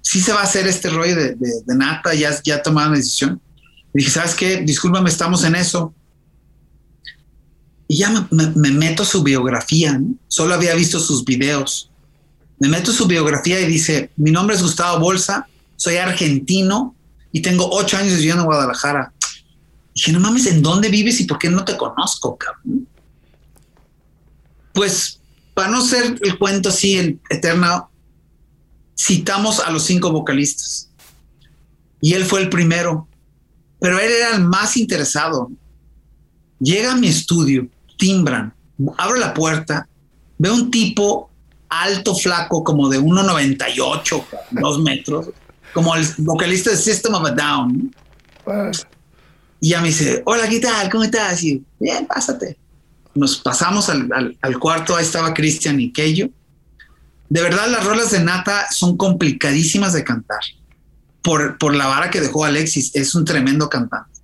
sí 0.00 0.20
se 0.20 0.32
va 0.32 0.40
a 0.40 0.44
hacer 0.44 0.66
este 0.66 0.90
rollo 0.90 1.14
de, 1.14 1.36
nata, 1.68 2.12
ya, 2.12 2.36
ya 2.42 2.60
tomaron 2.60 2.92
la 2.92 2.98
decisión. 2.98 3.40
Y 3.94 3.98
dije, 3.98 4.10
¿sabes 4.10 4.34
qué? 4.34 4.62
Discúlpame, 4.62 5.08
estamos 5.08 5.44
en 5.44 5.54
eso 5.54 5.94
y 7.88 7.98
ya 7.98 8.28
me, 8.30 8.70
meto 8.72 9.04
su 9.04 9.22
biografía, 9.22 10.00
solo 10.26 10.54
había 10.54 10.74
visto 10.74 10.98
sus 10.98 11.24
videos. 11.24 11.88
Me 12.58 12.68
meto 12.68 12.90
su 12.90 13.06
biografía 13.06 13.60
y 13.60 13.66
dice, 13.66 14.10
mi 14.16 14.32
nombre 14.32 14.56
es 14.56 14.62
Gustavo 14.62 14.98
Bolsa, 14.98 15.46
soy 15.76 15.98
argentino 15.98 16.96
y 17.30 17.42
tengo 17.42 17.70
ocho 17.70 17.96
años 17.96 18.16
viviendo 18.16 18.42
en 18.42 18.46
Guadalajara. 18.46 19.12
Dije, 19.94 20.12
no 20.12 20.18
mames, 20.18 20.46
¿en 20.46 20.62
dónde 20.62 20.88
vives 20.88 21.20
y 21.20 21.26
por 21.26 21.38
qué 21.38 21.48
no 21.48 21.64
te 21.64 21.76
conozco, 21.76 22.36
cabrón? 22.36 22.88
Pues, 24.76 25.20
para 25.54 25.68
no 25.68 25.80
ser 25.80 26.18
el 26.20 26.38
cuento 26.38 26.68
así 26.68 27.18
eterno, 27.30 27.90
citamos 28.94 29.58
a 29.58 29.70
los 29.70 29.84
cinco 29.84 30.12
vocalistas. 30.12 30.90
Y 32.02 32.12
él 32.12 32.26
fue 32.26 32.42
el 32.42 32.50
primero, 32.50 33.08
pero 33.80 33.98
él 33.98 34.12
era 34.12 34.36
el 34.36 34.44
más 34.44 34.76
interesado. 34.76 35.50
Llega 36.60 36.92
a 36.92 36.96
mi 36.96 37.08
estudio 37.08 37.68
timbran, 37.96 38.52
abro 38.98 39.16
la 39.16 39.32
puerta, 39.32 39.88
veo 40.36 40.52
un 40.52 40.70
tipo 40.70 41.30
alto, 41.70 42.14
flaco, 42.14 42.62
como 42.62 42.90
de 42.90 43.00
1,98, 43.00 44.24
dos 44.50 44.82
metros, 44.82 45.30
como 45.72 45.96
el 45.96 46.06
vocalista 46.18 46.68
de 46.68 46.76
System 46.76 47.14
of 47.14 47.24
a 47.24 47.30
Down. 47.30 47.94
Y 49.58 49.70
ya 49.70 49.80
me 49.80 49.88
dice, 49.88 50.22
hola, 50.26 50.46
¿qué 50.50 50.60
tal? 50.60 50.90
¿Cómo 50.90 51.04
estás? 51.04 51.42
Y 51.42 51.64
bien, 51.78 52.06
pásate. 52.06 52.58
Nos 53.16 53.38
pasamos 53.38 53.88
al, 53.88 54.58
cuarto, 54.60 54.96
ahí 54.96 55.04
estaba 55.04 55.34
Cristian 55.34 55.80
y 55.80 55.92
Keyo. 55.92 56.30
De 57.28 57.42
verdad, 57.42 57.68
las 57.68 57.84
rolas 57.84 58.12
de 58.12 58.20
Nata 58.20 58.66
son 58.70 58.96
complicadísimas 58.96 59.92
de 59.92 60.04
cantar. 60.04 60.40
Por, 61.22 61.58
por 61.58 61.74
la 61.74 61.88
vara 61.88 62.10
que 62.10 62.20
dejó 62.20 62.44
Alexis, 62.44 62.94
es 62.94 63.14
un 63.14 63.24
tremendo 63.24 63.68
cantante. 63.68 64.20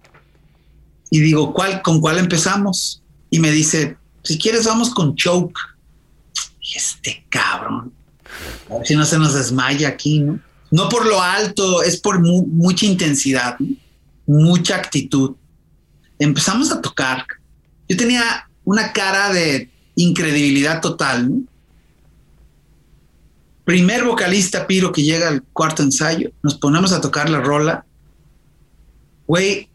Y 1.10 1.20
digo, 1.20 1.52
¿cuál, 1.52 1.82
¿con 1.82 2.00
cuál 2.00 2.18
empezamos? 2.18 3.02
y 3.32 3.40
me 3.40 3.50
dice, 3.50 3.96
si 4.22 4.38
quieres 4.38 4.66
vamos 4.66 4.90
con 4.90 5.16
choke. 5.16 5.58
Y 6.60 6.76
este 6.76 7.24
cabrón, 7.30 7.92
a 8.70 8.76
ver 8.76 8.86
si 8.86 8.94
no 8.94 9.06
se 9.06 9.18
nos 9.18 9.32
desmaya 9.32 9.88
aquí, 9.88 10.20
¿no? 10.20 10.38
No 10.70 10.88
por 10.90 11.06
lo 11.06 11.20
alto, 11.20 11.82
es 11.82 11.98
por 11.98 12.20
mucha 12.20 12.84
intensidad, 12.84 13.56
mucha 14.26 14.76
actitud. 14.76 15.34
Empezamos 16.18 16.70
a 16.70 16.80
tocar. 16.80 17.24
Yo 17.88 17.96
tenía 17.96 18.48
una 18.64 18.92
cara 18.92 19.32
de 19.32 19.70
incredibilidad 19.94 20.80
total. 20.80 21.30
Primer 23.64 24.04
vocalista 24.04 24.66
Piro 24.66 24.92
que 24.92 25.02
llega 25.02 25.28
al 25.28 25.42
cuarto 25.52 25.82
ensayo, 25.82 26.30
nos 26.42 26.56
ponemos 26.56 26.92
a 26.92 27.00
tocar 27.00 27.30
la 27.30 27.40
rola. 27.40 27.84
Güey, 29.26 29.68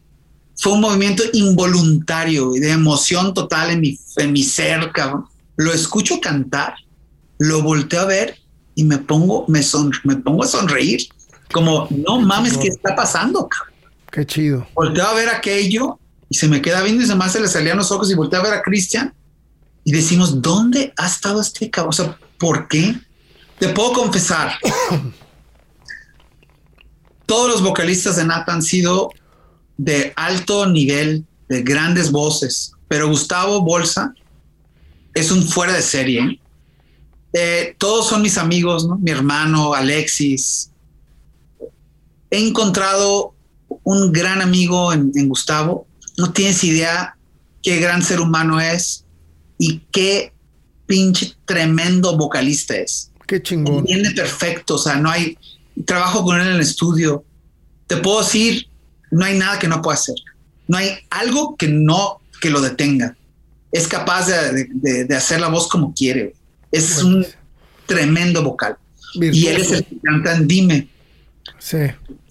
fue 0.56 0.72
un 0.72 0.80
movimiento 0.80 1.22
involuntario 1.32 2.54
y 2.54 2.60
de 2.60 2.70
emoción 2.70 3.32
total 3.32 3.70
en 3.70 3.80
mi, 3.80 3.98
en 4.16 4.32
mi 4.32 4.42
ser, 4.42 4.90
cabrón. 4.92 5.26
Lo 5.56 5.72
escucho 5.72 6.20
cantar, 6.20 6.74
lo 7.38 7.62
volteo 7.62 8.02
a 8.02 8.04
ver 8.04 8.38
y 8.74 8.84
me 8.84 8.98
pongo, 8.98 9.44
me, 9.48 9.62
son, 9.62 9.90
me 10.04 10.16
pongo 10.16 10.44
a 10.44 10.46
sonreír. 10.46 11.08
Como, 11.50 11.88
no 11.90 12.20
mames, 12.20 12.58
¿qué 12.58 12.68
está 12.68 12.94
pasando? 12.94 13.48
Cabrón? 13.48 13.74
Qué 14.10 14.26
chido. 14.26 14.66
Volteo 14.74 15.06
a 15.06 15.14
ver 15.14 15.28
aquello 15.28 15.98
y 16.28 16.36
se 16.36 16.48
me 16.48 16.60
queda 16.60 16.82
viendo 16.82 17.02
y 17.02 17.06
se 17.06 17.14
más 17.14 17.32
se 17.32 17.40
le 17.40 17.48
salían 17.48 17.78
los 17.78 17.90
ojos 17.90 18.10
y 18.10 18.14
volteo 18.14 18.40
a 18.40 18.44
ver 18.44 18.54
a 18.54 18.62
Cristian 18.62 19.14
y 19.84 19.92
decimos, 19.92 20.42
¿dónde 20.42 20.92
ha 20.96 21.06
estado 21.06 21.40
este 21.40 21.70
cabrón? 21.70 21.90
O 21.90 21.92
sea, 21.92 22.18
¿por 22.38 22.68
qué? 22.68 22.94
Te 23.58 23.68
puedo 23.70 23.92
confesar, 23.92 24.52
todos 27.26 27.50
los 27.50 27.62
vocalistas 27.62 28.16
de 28.16 28.24
Nat 28.24 28.48
han 28.48 28.62
sido 28.62 29.10
de 29.76 30.12
alto 30.16 30.66
nivel, 30.66 31.24
de 31.48 31.62
grandes 31.62 32.10
voces, 32.10 32.72
pero 32.88 33.08
Gustavo 33.08 33.62
Bolsa 33.62 34.14
es 35.14 35.30
un 35.30 35.42
fuera 35.42 35.72
de 35.72 35.82
serie. 35.82 36.40
Eh, 37.32 37.74
todos 37.78 38.08
son 38.08 38.22
mis 38.22 38.38
amigos, 38.38 38.88
mi 39.00 39.10
hermano 39.10 39.74
Alexis. 39.74 40.70
He 42.30 42.46
encontrado 42.46 43.34
un 43.84 44.12
gran 44.12 44.42
amigo 44.42 44.92
en, 44.92 45.28
Gustavo. 45.28 45.86
No 46.18 46.32
tienes 46.32 46.62
idea 46.64 47.16
qué 47.62 47.78
gran 47.78 48.02
ser 48.02 48.20
humano 48.20 48.60
es 48.60 49.04
y 49.56 49.78
qué 49.90 50.32
pinche 50.86 51.32
tremendo 51.46 52.16
vocalista 52.16 52.76
es. 52.76 53.10
Qué 53.26 53.42
chingón. 53.42 53.84
Viene 53.84 54.10
perfecto, 54.10 54.74
o 54.74 54.78
sea, 54.78 54.96
no 54.96 55.10
hay. 55.10 55.38
Trabajo 55.86 56.24
con 56.24 56.40
él 56.40 56.48
en 56.48 56.54
el 56.54 56.60
estudio. 56.60 57.24
Te 57.86 57.96
puedo 57.96 58.22
decir 58.22 58.68
no 59.10 59.24
hay 59.24 59.38
nada 59.38 59.58
que 59.58 59.68
no 59.68 59.80
pueda 59.82 59.94
hacer. 59.96 60.16
No 60.66 60.76
hay 60.76 60.90
algo 61.10 61.56
que 61.56 61.68
no 61.68 62.20
que 62.40 62.50
lo 62.50 62.60
detenga. 62.60 63.16
Es 63.72 63.88
capaz 63.88 64.28
de, 64.28 65.14
hacer 65.16 65.40
la 65.40 65.48
voz 65.48 65.68
como 65.68 65.94
quiere. 65.94 66.34
Es 66.70 67.02
un 67.02 67.26
tremendo 67.86 68.42
vocal. 68.42 68.76
Y 69.14 69.46
él 69.46 69.60
es 69.60 69.72
el 69.72 69.84
que 69.84 69.98
canta 70.00 70.36
en 70.36 70.48
Dime. 70.48 70.88
Sí, 71.58 71.78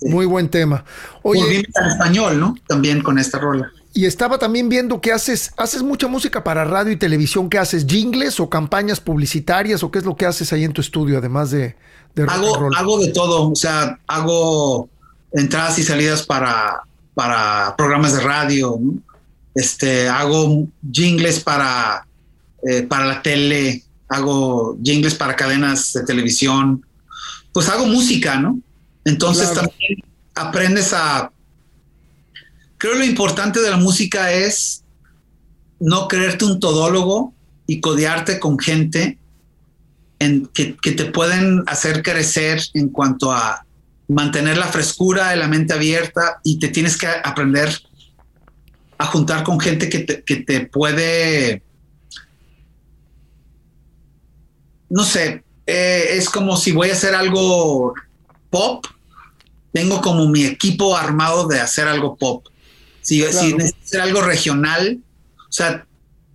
muy 0.01 0.25
buen 0.25 0.49
tema. 0.49 0.85
Oye, 1.23 1.43
Dime 1.47 1.67
en 1.73 1.88
español, 1.88 2.39
¿no? 2.39 2.55
También 2.67 3.01
con 3.01 3.17
esta 3.17 3.39
rola. 3.39 3.71
Y 3.98 4.06
estaba 4.06 4.38
también 4.38 4.70
viendo 4.70 5.02
que 5.02 5.12
haces, 5.12 5.52
haces 5.58 5.82
mucha 5.82 6.08
música 6.08 6.43
para 6.43 6.64
radio 6.64 6.91
y 6.91 6.98
televisión. 6.98 7.50
¿Qué 7.50 7.58
haces? 7.58 7.88
¿Jingles 7.88 8.39
o 8.39 8.48
campañas 8.48 9.00
publicitarias? 9.00 9.82
¿O 9.82 9.89
qué 9.89 9.98
es 9.98 10.06
lo 10.06 10.16
que 10.16 10.28
haces 10.28 10.54
ahí 10.54 10.64
en 10.64 10.72
tu 10.72 10.82
estudio, 10.82 11.18
además 11.18 11.50
de, 11.50 11.76
de 12.14 12.24
hago, 12.30 12.70
hago 12.78 13.00
de 13.00 13.08
todo. 13.08 13.50
O 13.50 13.56
sea, 13.56 13.98
hago 14.06 14.88
entradas 15.32 15.80
y 15.80 15.84
salidas 15.84 16.22
para, 16.22 16.82
para 17.16 17.74
programas 17.76 18.14
de 18.14 18.20
radio. 18.20 18.80
Este, 19.56 20.08
hago 20.08 20.68
jingles 20.91 21.39
para, 21.39 22.06
eh, 22.70 22.84
para 22.84 23.06
la 23.06 23.24
tele. 23.24 23.82
Hago 24.10 24.78
jingles 24.84 25.16
para 25.16 25.36
cadenas 25.36 25.93
de 25.93 26.04
televisión. 26.04 26.86
Pues 27.52 27.68
hago 27.68 27.88
música, 27.88 28.36
¿no? 28.36 28.60
Entonces 29.06 29.52
también 29.56 30.04
aprendes 30.36 30.93
a 30.93 31.32
creo 32.78 32.95
lo 32.95 33.03
importante 33.03 33.59
de 33.59 33.69
la 33.69 33.78
música 33.78 34.32
es 34.32 34.84
no 35.80 36.07
creerte 36.07 36.45
un 36.45 36.59
todólogo 36.59 37.34
y 37.65 37.82
codearte 37.82 38.39
con 38.39 38.57
gente 38.57 39.17
en, 40.19 40.47
que, 40.47 40.73
te 40.73 41.05
pueden 41.05 41.63
hacer 41.67 42.01
crecer 42.01 42.61
en 42.73 42.89
cuanto 42.89 43.32
a 43.32 43.65
mantener 44.07 44.57
la 44.57 44.67
frescura 44.67 45.30
de 45.30 45.36
la 45.36 45.47
mente 45.47 45.73
abierta 45.73 46.39
y 46.43 46.59
te 46.59 46.69
tienes 46.69 46.97
que 46.97 47.07
aprender 47.07 47.69
a 48.97 49.05
juntar 49.05 49.43
con 49.43 49.59
gente 49.59 49.89
que 49.89 49.99
te, 49.99 50.65
puede, 50.65 51.61
no 54.89 55.03
sé, 55.03 55.43
eh, 55.67 56.05
es 56.11 56.30
como 56.30 56.57
si 56.57 56.71
voy 56.71 56.89
a 56.89 56.93
hacer 56.93 57.13
algo 57.13 57.93
pop, 58.49 58.86
tengo 59.71 60.01
como 60.01 60.28
mi 60.28 60.45
equipo 60.45 60.97
armado 60.97 61.47
de 61.47 61.59
hacer 61.59 61.88
algo 61.88 62.15
pop. 62.15 62.47
Si, 63.08 63.53
necesita 63.53 64.03
algo 64.03 64.22
regional, 64.22 64.99
o 65.38 65.51
sea, 65.51 65.86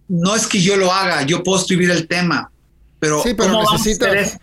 no 0.09 0.35
es 0.35 0.47
que 0.47 0.59
yo 0.59 0.79
lo 0.79 0.91
haga, 0.91 1.23
yo 1.23 1.43
puedo 1.43 1.61
escribir 1.61 1.91
el 1.91 2.09
tema, 2.09 2.51
pero, 2.99 3.23
sí, 3.23 3.35
pero 3.35 3.61
necesitas 3.61 4.39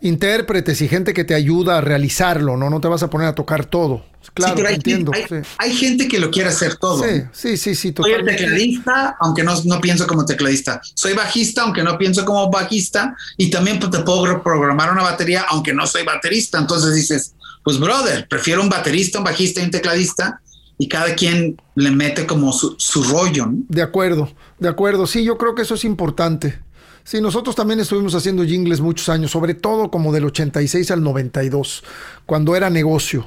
intérpretes 0.00 0.80
y 0.80 0.88
gente 0.88 1.12
que 1.12 1.24
te 1.24 1.34
ayuda 1.34 1.76
a 1.76 1.80
realizarlo, 1.82 2.56
¿no? 2.56 2.70
No 2.70 2.80
te 2.80 2.88
vas 2.88 3.02
a 3.02 3.10
poner 3.10 3.28
a 3.28 3.34
tocar 3.34 3.66
todo. 3.66 4.02
Claro, 4.32 4.66
hay, 4.66 4.76
entiendo. 4.76 5.12
Hay, 5.58 5.74
gente 5.74 6.08
que 6.08 6.18
lo 6.18 6.30
quiere 6.30 6.48
hacer 6.48 6.76
todo. 6.76 7.04
Sí, 7.04 7.22
sí, 7.32 7.56
sí, 7.58 7.74
sí. 7.74 7.94
Soy 7.94 8.24
tecladista, 8.24 9.16
aunque 9.20 9.42
no, 9.42 9.54
no 9.64 9.78
pienso 9.82 10.06
como 10.06 10.24
tecladista. 10.24 10.80
Soy 10.94 11.12
bajista, 11.12 11.62
aunque 11.62 11.82
no 11.82 11.98
pienso 11.98 12.24
como 12.24 12.50
bajista. 12.50 13.14
Y 13.36 13.50
también 13.50 13.78
pues, 13.78 13.90
te 13.90 13.98
puedo 14.00 14.42
programar 14.42 14.90
una 14.90 15.02
batería, 15.02 15.44
aunque 15.50 15.74
no 15.74 15.86
soy 15.86 16.04
baterista. 16.04 16.58
Entonces 16.58 16.94
dices, 16.94 17.34
pues 17.62 17.78
brother, 17.78 18.26
prefiero 18.26 18.62
un 18.62 18.70
baterista, 18.70 19.18
un 19.18 19.24
bajista 19.24 19.60
y 19.60 19.64
un 19.64 19.70
tecladista 19.70 20.40
y 20.78 20.88
cada 20.88 21.14
quien 21.14 21.60
le 21.74 21.90
mete 21.90 22.26
como 22.26 22.52
su, 22.52 23.02
rollo. 23.04 23.46
De 23.50 23.82
acuerdo, 23.82 24.30
de 24.58 24.68
acuerdo. 24.68 25.06
Sí, 25.06 25.24
yo 25.24 25.38
creo 25.38 25.54
que 25.54 25.62
eso 25.62 25.74
es 25.74 25.84
importante. 25.84 26.58
Sí, 27.04 27.20
nosotros 27.20 27.54
también 27.54 27.80
estuvimos 27.80 28.14
haciendo 28.14 28.44
jingles 28.44 28.80
muchos 28.80 29.08
años, 29.08 29.30
sobre 29.30 29.54
todo 29.54 29.90
como 29.90 30.12
del 30.12 30.24
86 30.24 30.90
al 30.90 31.02
92, 31.02 31.84
cuando 32.26 32.56
era 32.56 32.70
negocio. 32.70 33.26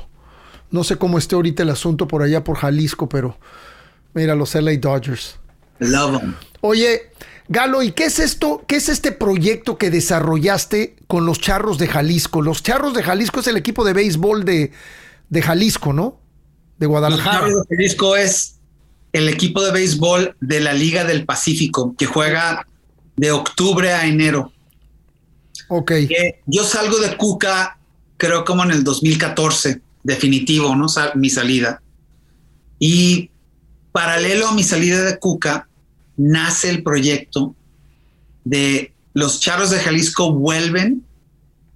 No 0.72 0.84
sé 0.84 0.98
cómo 0.98 1.18
esté 1.18 1.36
ahorita 1.36 1.64
el 1.64 1.70
asunto 1.70 2.08
por 2.08 2.24
allá 2.24 2.43
por 2.43 2.58
Jalisco, 2.58 3.08
pero 3.08 3.38
mira, 4.14 4.36
los 4.36 4.56
LA 4.56 4.78
Dodgers. 4.78 5.38
Love 5.80 6.20
them. 6.20 6.36
Oye, 6.62 7.12
Galo, 7.50 7.82
¿y 7.82 7.91
qué 7.91 8.06
es 8.06 8.20
esto? 8.20 8.66
¿Qué 8.68 8.76
es 8.76 8.89
este 8.89 9.12
proyecto 9.14 9.78
que 9.78 9.89
desarrollaste 9.89 10.98
con 11.08 11.26
los 11.26 11.39
Charros 11.39 11.78
de 11.78 11.88
Jalisco? 11.88 12.41
Los 12.41 12.64
Charros 12.64 12.93
de 12.93 13.04
Jalisco 13.04 13.39
es 13.39 13.48
el 13.48 13.56
equipo 13.56 13.86
de 13.86 13.93
béisbol 13.93 14.43
de, 14.43 14.72
de 15.30 15.41
Jalisco, 15.41 15.93
¿no? 15.93 16.20
De 16.78 16.86
Guadalajara. 16.86 17.47
Los 17.47 17.67
Jalisco 17.67 18.15
es 18.15 18.59
el 19.13 19.30
equipo 19.30 19.63
de 19.63 19.71
béisbol 19.71 20.36
de 20.39 20.59
la 20.59 20.73
Liga 20.73 21.03
del 21.03 21.25
Pacífico 21.25 21.95
que 21.97 22.05
juega 22.05 22.67
de 23.15 23.32
octubre 23.32 23.93
a 23.93 24.05
enero. 24.05 24.51
Ok. 25.69 25.91
yo 26.45 26.63
salgo 26.63 26.97
de 26.99 27.17
Cuca, 27.17 27.78
creo 28.15 28.45
como 28.45 28.63
en 28.63 28.71
el 28.71 28.84
2014, 28.84 29.82
definitivo, 30.03 30.75
¿no? 30.75 30.88
mi 31.15 31.30
salida. 31.30 31.82
Y 32.80 33.32
paralelo 33.91 34.47
a 34.47 34.53
mi 34.53 34.63
salida 34.63 35.03
de 35.03 35.17
Cuca, 35.19 35.67
nace 36.15 36.69
el 36.69 36.84
proyecto 36.84 37.55
de 38.43 38.93
los 39.13 39.39
Charros 39.39 39.71
de 39.71 39.80
Jalisco 39.80 40.32
vuelven 40.32 41.03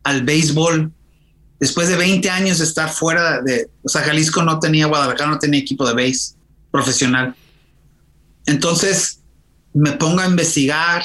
al 0.03 0.23
béisbol 0.23 0.91
después 1.61 1.87
de 1.87 1.95
20 1.95 2.27
años 2.31 2.57
de 2.57 2.65
estar 2.65 2.91
fuera 2.91 3.39
de, 3.39 3.69
o 3.83 3.87
sea, 3.87 4.01
Jalisco 4.01 4.41
no 4.41 4.59
tenía, 4.59 4.87
Guadalajara 4.87 5.29
no 5.29 5.37
tenía 5.37 5.59
equipo 5.59 5.87
de 5.87 5.93
base 5.93 6.33
profesional. 6.71 7.35
Entonces 8.47 9.19
me 9.71 9.91
pongo 9.91 10.21
a 10.21 10.25
investigar 10.25 11.03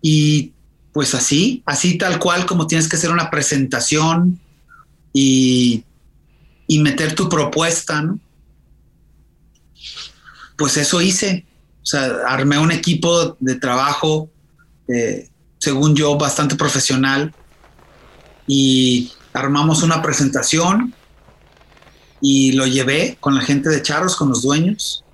y 0.00 0.54
pues 0.94 1.14
así, 1.14 1.62
así 1.66 1.98
tal 1.98 2.18
cual 2.18 2.46
como 2.46 2.66
tienes 2.66 2.88
que 2.88 2.96
hacer 2.96 3.10
una 3.10 3.30
presentación 3.30 4.40
y, 5.12 5.84
y 6.66 6.78
meter 6.78 7.14
tu 7.14 7.28
propuesta, 7.28 8.00
¿no? 8.00 8.18
Pues 10.56 10.78
eso 10.78 11.02
hice. 11.02 11.44
O 11.82 11.86
sea, 11.86 12.22
armé 12.26 12.58
un 12.58 12.72
equipo 12.72 13.36
de 13.40 13.56
trabajo, 13.56 14.30
eh, 14.88 15.28
según 15.58 15.94
yo, 15.94 16.16
bastante 16.16 16.56
profesional 16.56 17.34
y 18.46 19.12
armamos 19.32 19.82
una 19.82 20.02
presentación 20.02 20.94
y 22.20 22.52
lo 22.52 22.66
llevé 22.66 23.16
con 23.20 23.34
la 23.34 23.40
gente 23.40 23.68
de 23.68 23.82
Charros, 23.82 24.16
con 24.16 24.28
los 24.28 24.42
dueños. 24.42 25.04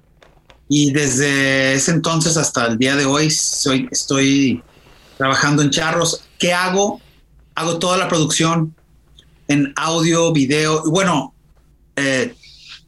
Y 0.69 0.91
desde 0.93 1.75
ese 1.75 1.93
entonces 1.93 2.37
hasta 2.37 2.67
el 2.67 2.79
día 2.79 2.97
de 2.97 3.07
hoy 3.07 3.31
soy, 3.31 3.89
estoy 3.91 4.63
trabajando 5.17 5.63
en 5.63 5.71
Charros. 5.71 6.23
¿Qué 6.39 6.53
hago? 6.53 7.01
Hago 7.55 7.79
toda 7.79 7.97
la 7.97 8.09
producción 8.09 8.75
en 9.49 9.73
audio, 9.77 10.33
video. 10.33 10.83
Bueno, 10.87 11.35
eh, 11.95 12.35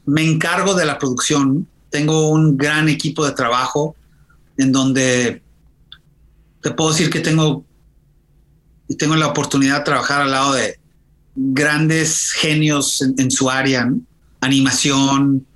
me 0.07 0.25
encargo 0.25 0.75
de 0.75 0.87
la 0.87 0.99
producción. 0.99 1.69
Tengo 1.91 2.29
un 2.29 2.57
gran 2.57 2.89
equipo 2.89 3.25
de 3.25 3.33
trabajo 3.33 3.95
en 4.57 4.73
donde 4.73 5.43
te 6.61 6.71
puedo 6.73 6.91
decir 6.91 7.11
que 7.11 7.21
tengo, 7.21 7.65
tengo 8.99 9.15
la 9.15 9.29
oportunidad 9.29 9.79
de 9.79 9.85
trabajar 9.85 10.23
al 10.23 10.33
lado 10.33 10.55
de 10.55 10.78
grandes 11.41 12.33
genios 12.33 13.01
en, 13.01 13.31
su 13.31 13.49
área, 13.49 13.93
animación, 14.41 15.47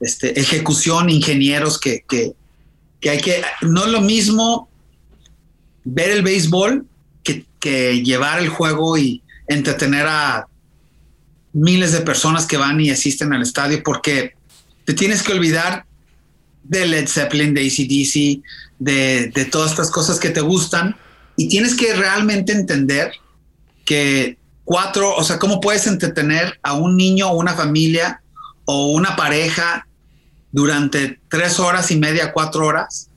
este, 0.00 0.38
ejecución, 0.38 1.10
ingenieros 1.10 1.80
que, 1.80 2.04
que, 2.08 3.10
hay 3.10 3.20
que, 3.20 3.42
no 3.62 3.84
es 3.84 3.90
lo 3.90 4.00
mismo 4.00 4.68
ver 5.84 6.10
el 6.10 6.22
béisbol 6.22 6.86
que, 7.24 7.44
llevar 8.02 8.40
el 8.40 8.48
juego 8.48 8.98
y 8.98 9.22
entretener 9.46 10.06
a 10.08 10.48
miles 11.52 11.92
de 11.92 12.00
personas 12.00 12.44
que 12.46 12.56
van 12.56 12.80
y 12.80 12.90
asisten 12.90 13.32
al 13.32 13.42
estadio 13.42 13.82
porque 13.84 14.34
te 14.84 14.94
tienes 14.94 15.22
que 15.22 15.32
olvidar 15.32 15.84
de 16.64 16.86
Led 16.86 17.06
Zeppelin, 17.06 17.54
de 17.54 17.60
ACDC, 17.60 18.42
de, 18.80 19.30
de 19.32 19.44
todas 19.44 19.70
estas 19.70 19.92
cosas 19.92 20.18
que 20.18 20.30
te 20.30 20.40
gustan 20.40 20.96
y 21.36 21.48
tienes 21.48 21.76
que 21.76 21.94
realmente 21.94 22.50
entender 22.50 23.12
que 23.84 24.38
cuatro, 24.64 25.14
o 25.14 25.24
sea, 25.24 25.38
¿cómo 25.38 25.60
puedes 25.60 25.86
entretener 25.86 26.58
a 26.62 26.74
un 26.74 26.96
niño 26.96 27.30
o 27.30 27.36
una 27.36 27.54
familia 27.54 28.22
o 28.64 28.92
una 28.92 29.16
pareja 29.16 29.86
durante 30.50 31.20
tres 31.28 31.58
horas 31.58 31.90
y 31.90 31.96
media, 31.96 32.32
cuatro 32.32 32.66
horas 32.66 33.08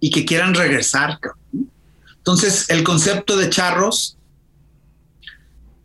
y 0.00 0.10
que 0.10 0.24
quieran 0.24 0.54
regresar? 0.54 1.18
Entonces, 2.16 2.68
el 2.68 2.84
concepto 2.84 3.36
de 3.36 3.50
charros 3.50 4.16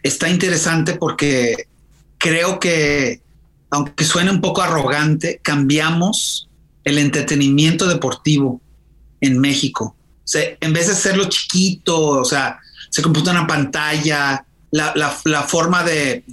está 0.04 0.30
interesante 0.30 0.94
porque 0.94 1.68
creo 2.18 2.60
que, 2.60 3.22
aunque 3.70 4.04
suene 4.04 4.32
un 4.32 4.42
poco 4.42 4.62
arrogante, 4.62 5.40
cambiamos 5.42 6.48
el 6.84 7.00
entretenimiento 7.00 7.88
deportivo 7.88 8.62
en 9.22 9.40
México. 9.40 9.96
O 9.98 10.28
sea, 10.28 10.44
en 10.60 10.74
vez 10.74 10.88
de 10.88 10.94
hacerlo 10.94 11.26
chiquito, 11.30 12.00
o 12.00 12.26
sea, 12.26 12.60
se 12.90 13.02
computa 13.02 13.32
una 13.32 13.48
pantalla, 13.48 14.45
la, 14.76 15.42
forma 15.48 15.84
de, 15.84 16.24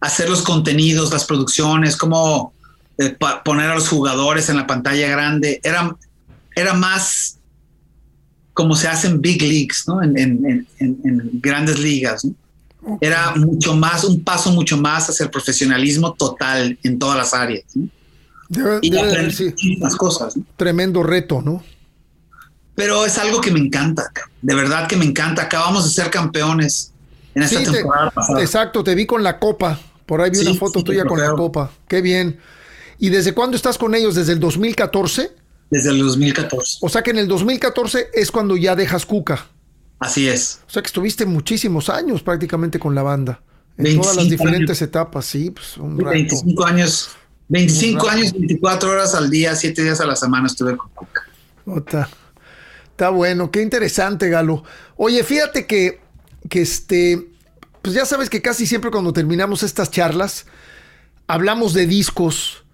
hacer 0.00 0.28
los 0.28 0.42
contenidos, 0.42 1.12
las 1.12 1.24
producciones, 1.24 1.96
cómo 1.96 2.52
eh, 2.98 3.16
poner 3.44 3.70
a 3.70 3.74
los 3.74 3.88
jugadores 3.88 4.48
en 4.48 4.56
la 4.56 4.66
pantalla 4.66 5.08
grande, 5.08 5.60
era, 5.62 5.96
era 6.54 6.74
más 6.74 7.38
como 8.52 8.74
se 8.74 8.88
hace 8.88 9.08
en 9.08 9.20
big 9.20 9.42
leagues, 9.42 9.84
¿no? 9.86 10.02
en, 10.02 10.66
grandes 11.42 11.78
ligas. 11.78 12.26
Era 13.00 13.34
mucho 13.34 13.74
más, 13.74 14.04
un 14.04 14.22
paso 14.22 14.52
mucho 14.52 14.76
más 14.76 15.10
hacia 15.10 15.24
el 15.24 15.30
profesionalismo 15.30 16.14
total 16.14 16.78
en 16.82 16.98
todas 16.98 17.18
las 17.18 17.34
áreas. 17.34 17.64
y 18.80 19.76
las 19.78 19.96
cosas. 19.96 20.38
Tremendo 20.56 21.02
reto, 21.02 21.42
¿no? 21.42 21.62
Pero 22.76 23.04
es 23.04 23.18
algo 23.18 23.40
que 23.40 23.50
me 23.50 23.58
encanta, 23.58 24.12
de 24.42 24.54
verdad 24.54 24.86
que 24.86 24.96
me 24.96 25.04
encanta. 25.04 25.42
Acabamos 25.42 25.84
de 25.84 25.90
ser 25.90 26.10
campeones 26.10 26.92
en 27.34 27.42
esta 27.42 27.64
temporada 27.64 28.10
pasada. 28.10 28.40
Exacto, 28.40 28.84
te 28.84 28.94
vi 28.94 29.06
con 29.06 29.24
la 29.24 29.40
copa. 29.40 29.80
Por 30.04 30.20
ahí 30.20 30.30
vi 30.30 30.38
una 30.38 30.54
foto 30.54 30.84
tuya 30.84 31.04
con 31.04 31.18
la 31.18 31.32
copa. 31.32 31.72
Qué 31.88 32.00
bien. 32.00 32.38
¿Y 32.98 33.08
desde 33.08 33.34
cuándo 33.34 33.56
estás 33.56 33.76
con 33.76 33.94
ellos? 33.94 34.14
¿Desde 34.14 34.32
el 34.34 34.40
2014? 34.40 35.32
Desde 35.70 35.90
el 35.90 35.98
2014. 35.98 36.78
O 36.80 36.88
sea 36.88 37.02
que 37.02 37.10
en 37.10 37.18
el 37.18 37.26
2014 37.26 38.10
es 38.14 38.30
cuando 38.30 38.56
ya 38.56 38.76
dejas 38.76 39.04
Cuca. 39.04 39.46
Así 39.98 40.28
es. 40.28 40.60
O 40.68 40.70
sea 40.70 40.82
que 40.82 40.86
estuviste 40.86 41.26
muchísimos 41.26 41.88
años 41.88 42.22
prácticamente 42.22 42.78
con 42.78 42.94
la 42.94 43.02
banda. 43.02 43.40
En 43.78 44.00
todas 44.00 44.16
las 44.16 44.28
diferentes 44.28 44.80
etapas, 44.80 45.26
sí, 45.26 45.50
pues 45.50 45.76
un 45.76 45.96
25 45.96 46.64
años. 46.64 47.10
25 47.48 48.08
años, 48.08 48.32
24 48.32 48.90
horas 48.90 49.14
al 49.14 49.30
día, 49.30 49.54
7 49.54 49.82
días 49.82 50.00
a 50.00 50.06
la 50.06 50.16
semana 50.16 50.46
estuve 50.46 50.76
con 50.76 50.88
Cuca. 50.90 52.08
Está 52.96 53.10
bueno, 53.10 53.50
qué 53.50 53.60
interesante, 53.60 54.30
Galo. 54.30 54.64
Oye, 54.96 55.22
fíjate 55.22 55.66
que, 55.66 56.00
que 56.48 56.62
este, 56.62 57.28
pues 57.82 57.94
ya 57.94 58.06
sabes 58.06 58.30
que 58.30 58.40
casi 58.40 58.66
siempre 58.66 58.90
cuando 58.90 59.12
terminamos 59.12 59.62
estas 59.62 59.90
charlas, 59.90 60.46
hablamos 61.26 61.74
de 61.74 61.86
discos 61.86 62.64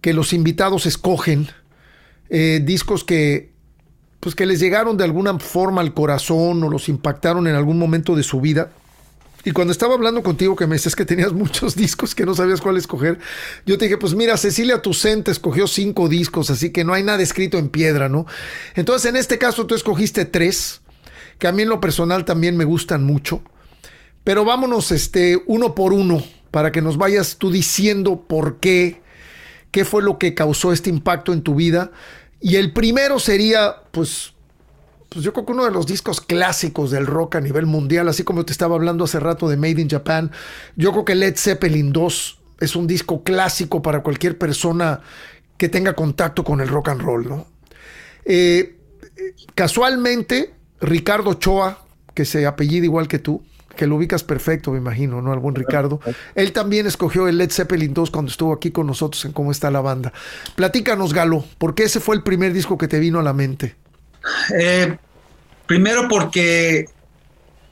que 0.00 0.12
los 0.12 0.32
invitados 0.32 0.86
escogen, 0.86 1.50
eh, 2.30 2.60
discos 2.64 3.04
que, 3.04 3.52
pues 4.18 4.34
que 4.34 4.44
les 4.44 4.58
llegaron 4.58 4.96
de 4.96 5.04
alguna 5.04 5.38
forma 5.38 5.82
al 5.82 5.94
corazón 5.94 6.64
o 6.64 6.68
los 6.68 6.88
impactaron 6.88 7.46
en 7.46 7.54
algún 7.54 7.78
momento 7.78 8.16
de 8.16 8.24
su 8.24 8.40
vida. 8.40 8.72
Y 9.44 9.52
cuando 9.52 9.72
estaba 9.72 9.94
hablando 9.94 10.22
contigo 10.22 10.54
que 10.54 10.66
me 10.66 10.76
dices 10.76 10.94
que 10.94 11.04
tenías 11.04 11.32
muchos 11.34 11.74
discos 11.74 12.14
que 12.14 12.26
no 12.26 12.34
sabías 12.34 12.60
cuál 12.60 12.76
escoger, 12.76 13.18
yo 13.66 13.78
te 13.78 13.86
dije, 13.86 13.96
pues 13.96 14.14
mira, 14.14 14.36
Cecilia 14.36 14.82
Tucente 14.82 15.30
escogió 15.30 15.66
cinco 15.66 16.08
discos, 16.08 16.50
así 16.50 16.70
que 16.70 16.84
no 16.84 16.92
hay 16.92 17.02
nada 17.02 17.22
escrito 17.22 17.58
en 17.58 17.68
piedra, 17.68 18.08
¿no? 18.08 18.26
Entonces, 18.74 19.08
en 19.08 19.16
este 19.16 19.38
caso 19.38 19.66
tú 19.66 19.74
escogiste 19.74 20.24
tres, 20.24 20.82
que 21.38 21.48
a 21.48 21.52
mí 21.52 21.62
en 21.62 21.70
lo 21.70 21.80
personal 21.80 22.24
también 22.24 22.56
me 22.56 22.64
gustan 22.64 23.04
mucho. 23.04 23.42
Pero 24.24 24.44
vámonos 24.44 24.92
este, 24.92 25.42
uno 25.46 25.74
por 25.74 25.94
uno, 25.94 26.22
para 26.50 26.70
que 26.72 26.82
nos 26.82 26.98
vayas 26.98 27.38
tú 27.38 27.50
diciendo 27.50 28.26
por 28.28 28.60
qué, 28.60 29.00
qué 29.70 29.84
fue 29.84 30.02
lo 30.02 30.18
que 30.18 30.34
causó 30.34 30.72
este 30.72 30.90
impacto 30.90 31.32
en 31.32 31.42
tu 31.42 31.54
vida. 31.54 31.90
Y 32.40 32.56
el 32.56 32.72
primero 32.72 33.18
sería, 33.18 33.76
pues, 33.90 34.34
pues 35.10 35.24
yo 35.24 35.32
creo 35.32 35.44
que 35.44 35.52
uno 35.52 35.64
de 35.64 35.72
los 35.72 35.86
discos 35.86 36.20
clásicos 36.20 36.92
del 36.92 37.04
rock 37.04 37.36
a 37.36 37.40
nivel 37.40 37.66
mundial, 37.66 38.08
así 38.08 38.22
como 38.22 38.44
te 38.44 38.52
estaba 38.52 38.76
hablando 38.76 39.04
hace 39.04 39.18
rato 39.18 39.48
de 39.48 39.56
Made 39.56 39.80
in 39.82 39.90
Japan, 39.90 40.30
yo 40.76 40.92
creo 40.92 41.04
que 41.04 41.16
Led 41.16 41.36
Zeppelin 41.36 41.92
2 41.92 42.38
es 42.60 42.76
un 42.76 42.86
disco 42.86 43.24
clásico 43.24 43.82
para 43.82 44.02
cualquier 44.02 44.38
persona 44.38 45.00
que 45.56 45.68
tenga 45.68 45.94
contacto 45.94 46.44
con 46.44 46.60
el 46.60 46.68
rock 46.68 46.90
and 46.90 47.02
roll, 47.02 47.28
¿no? 47.28 47.46
Eh, 48.24 48.78
casualmente, 49.56 50.54
Ricardo 50.80 51.34
Choa, 51.34 51.84
que 52.14 52.24
se 52.24 52.46
apellida 52.46 52.84
igual 52.84 53.08
que 53.08 53.18
tú, 53.18 53.42
que 53.74 53.88
lo 53.88 53.96
ubicas 53.96 54.22
perfecto, 54.22 54.70
me 54.70 54.78
imagino, 54.78 55.20
¿no? 55.22 55.32
Al 55.32 55.40
buen 55.40 55.56
Ricardo. 55.56 56.00
Él 56.36 56.52
también 56.52 56.86
escogió 56.86 57.26
el 57.26 57.38
Led 57.38 57.50
Zeppelin 57.50 57.94
2 57.94 58.10
cuando 58.12 58.30
estuvo 58.30 58.52
aquí 58.52 58.70
con 58.70 58.86
nosotros 58.86 59.24
en 59.24 59.32
Cómo 59.32 59.50
está 59.50 59.72
la 59.72 59.80
banda. 59.80 60.12
Platícanos, 60.54 61.12
Galo, 61.12 61.44
¿por 61.58 61.74
qué 61.74 61.84
ese 61.84 61.98
fue 61.98 62.14
el 62.14 62.22
primer 62.22 62.52
disco 62.52 62.78
que 62.78 62.86
te 62.86 63.00
vino 63.00 63.18
a 63.18 63.22
la 63.22 63.32
mente? 63.32 63.74
Eh, 64.58 64.96
primero 65.66 66.08
porque 66.08 66.86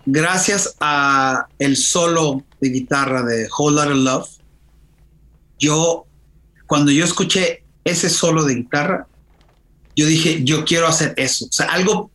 gracias 0.07 0.76
a 0.80 1.46
el 1.59 1.76
solo 1.76 2.44
de 2.61 2.70
guitarra 2.70 3.22
de 3.22 3.49
Whole 3.57 3.76
Lotta 3.76 3.94
Love, 3.94 4.28
yo, 5.59 6.07
cuando 6.66 6.90
yo 6.92 7.05
escuché 7.05 7.64
ese 7.84 8.09
solo 8.09 8.44
de 8.44 8.55
guitarra, 8.55 9.07
yo 9.96 10.07
dije, 10.07 10.44
yo 10.44 10.64
quiero 10.64 10.86
hacer 10.86 11.14
eso. 11.16 11.46
O 11.46 11.53
sea, 11.53 11.66
algo, 11.66 12.11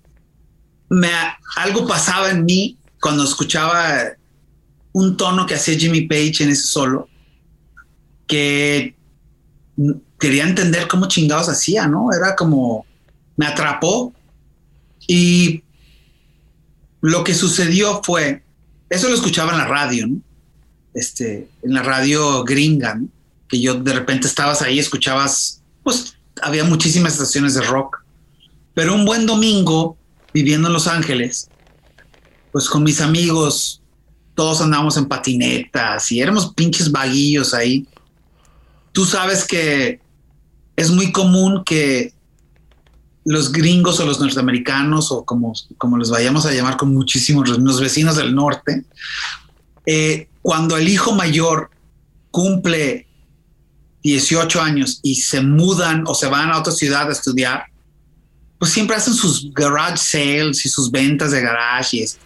me, 0.90 1.10
algo 1.58 1.86
pasaba 1.86 2.30
en 2.30 2.46
mí 2.46 2.78
cuando 3.02 3.24
escuchaba 3.26 4.14
un 4.94 5.18
tono 5.18 5.46
que 5.46 5.56
hacía 5.56 5.78
Jimmy 5.78 6.08
Page 6.08 6.44
en 6.44 6.50
ese 6.50 6.64
solo, 6.64 7.10
que 8.28 8.96
quería 10.18 10.48
entender 10.48 10.88
cómo 10.88 11.08
chingados 11.08 11.50
hacía, 11.50 11.88
¿no? 11.88 12.14
Era 12.14 12.36
como, 12.36 12.86
me 13.36 13.46
atrapó 13.46 14.14
y 15.08 15.64
lo 17.02 17.24
que 17.24 17.34
sucedió 17.34 18.02
fue, 18.04 18.44
eso 18.90 19.10
lo 19.10 19.16
escuchaba 19.16 19.52
en 19.52 19.58
la 19.58 19.68
radio. 19.68 20.08
Este, 20.94 21.50
en 21.64 21.74
la 21.74 21.82
radio 21.82 22.44
gringa, 22.44 23.02
que 23.50 23.60
yo 23.60 23.76
de 23.76 23.94
repente 23.94 24.28
estabas 24.28 24.62
ahí, 24.62 24.78
escuchabas, 24.80 25.62
pues 25.84 26.16
había 26.42 26.64
muchísimas 26.64 27.14
estaciones 27.14 27.56
de 27.56 27.62
rock, 27.62 28.04
pero 28.74 28.94
un 28.94 29.06
buen 29.06 29.26
domingo, 29.26 29.98
viviendo 30.34 30.68
en 30.68 30.74
Los 30.74 30.88
Ángeles, 30.88 31.50
pues 32.52 32.70
con 32.70 32.84
mis 32.84 33.02
amigos, 33.02 33.82
todos 34.36 34.62
andábamos 34.62 34.98
en 34.98 35.08
patinetas 35.08 36.12
y 36.12 36.22
éramos 36.22 36.54
pinches 36.54 36.92
vaguillos 36.92 37.54
ahí. 37.54 37.88
Tú 38.92 39.06
sabes 39.06 39.46
que 39.46 40.00
es 40.76 40.92
muy 40.92 41.12
común 41.12 41.64
que 41.66 42.13
los 43.26 43.52
gringos 43.52 44.00
o 44.00 44.06
los 44.06 44.20
norteamericanos 44.20 45.12
o 45.12 45.24
como, 45.24 45.54
como 45.78 45.98
los 45.98 46.10
vayamos 46.10 46.46
a 46.46 46.52
llamar 46.52 46.78
con 46.78 46.94
muchísimos 46.94 47.50
los 47.50 47.80
vecinos 47.80 48.18
del 48.18 48.36
norte, 48.36 48.84
eh, 49.86 50.28
cuando 50.42 50.78
el 50.78 50.88
hijo 50.88 51.14
mayor 51.14 51.70
cumple 52.32 53.08
18 54.04 54.62
años 54.62 55.00
y 55.02 55.16
se 55.16 55.42
mudan 55.42 56.04
o 56.06 56.16
se 56.16 56.28
van 56.28 56.52
a 56.52 56.60
otra 56.60 56.74
ciudad 56.74 57.08
a 57.08 57.14
estudiar, 57.14 57.66
pues 58.60 58.72
siempre 58.72 58.96
hacen 58.96 59.14
sus 59.14 59.54
garage 59.54 59.98
sales 59.98 60.66
y 60.66 60.70
sus 60.70 60.92
ventas 60.92 61.32
de 61.32 61.42
garage 61.42 61.98
y 61.98 62.02
esto. 62.04 62.20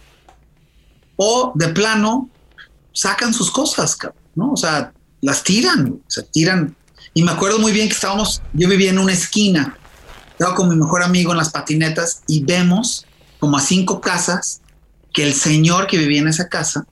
O 1.16 1.52
de 1.54 1.68
plano 1.68 2.28
sacan 2.92 3.32
sus 3.32 3.50
cosas, 3.50 3.96
¿no? 4.34 4.52
O 4.52 4.56
sea, 4.56 4.92
las 5.20 5.42
tiran, 5.42 6.00
se 6.08 6.22
tiran. 6.24 6.76
Y 7.14 7.22
me 7.22 7.32
acuerdo 7.32 7.58
muy 7.58 7.72
bien 7.72 7.88
que 7.88 7.94
estábamos, 7.94 8.42
yo 8.52 8.68
vivía 8.68 8.90
en 8.90 8.98
una 8.98 9.12
esquina 9.12 9.76
estaba 10.38 10.54
con 10.54 10.68
mi 10.68 10.76
mejor 10.76 11.02
amigo 11.02 11.32
en 11.32 11.38
las 11.38 11.50
patinetas 11.50 12.22
y 12.28 12.44
vemos 12.44 13.04
como 13.40 13.56
a 13.56 13.60
cinco 13.60 14.00
casas 14.00 14.60
que 15.12 15.24
el 15.24 15.34
señor 15.34 15.88
que 15.88 15.98
vivía 15.98 16.20
en 16.20 16.28
esa 16.28 16.48
casa 16.48 16.86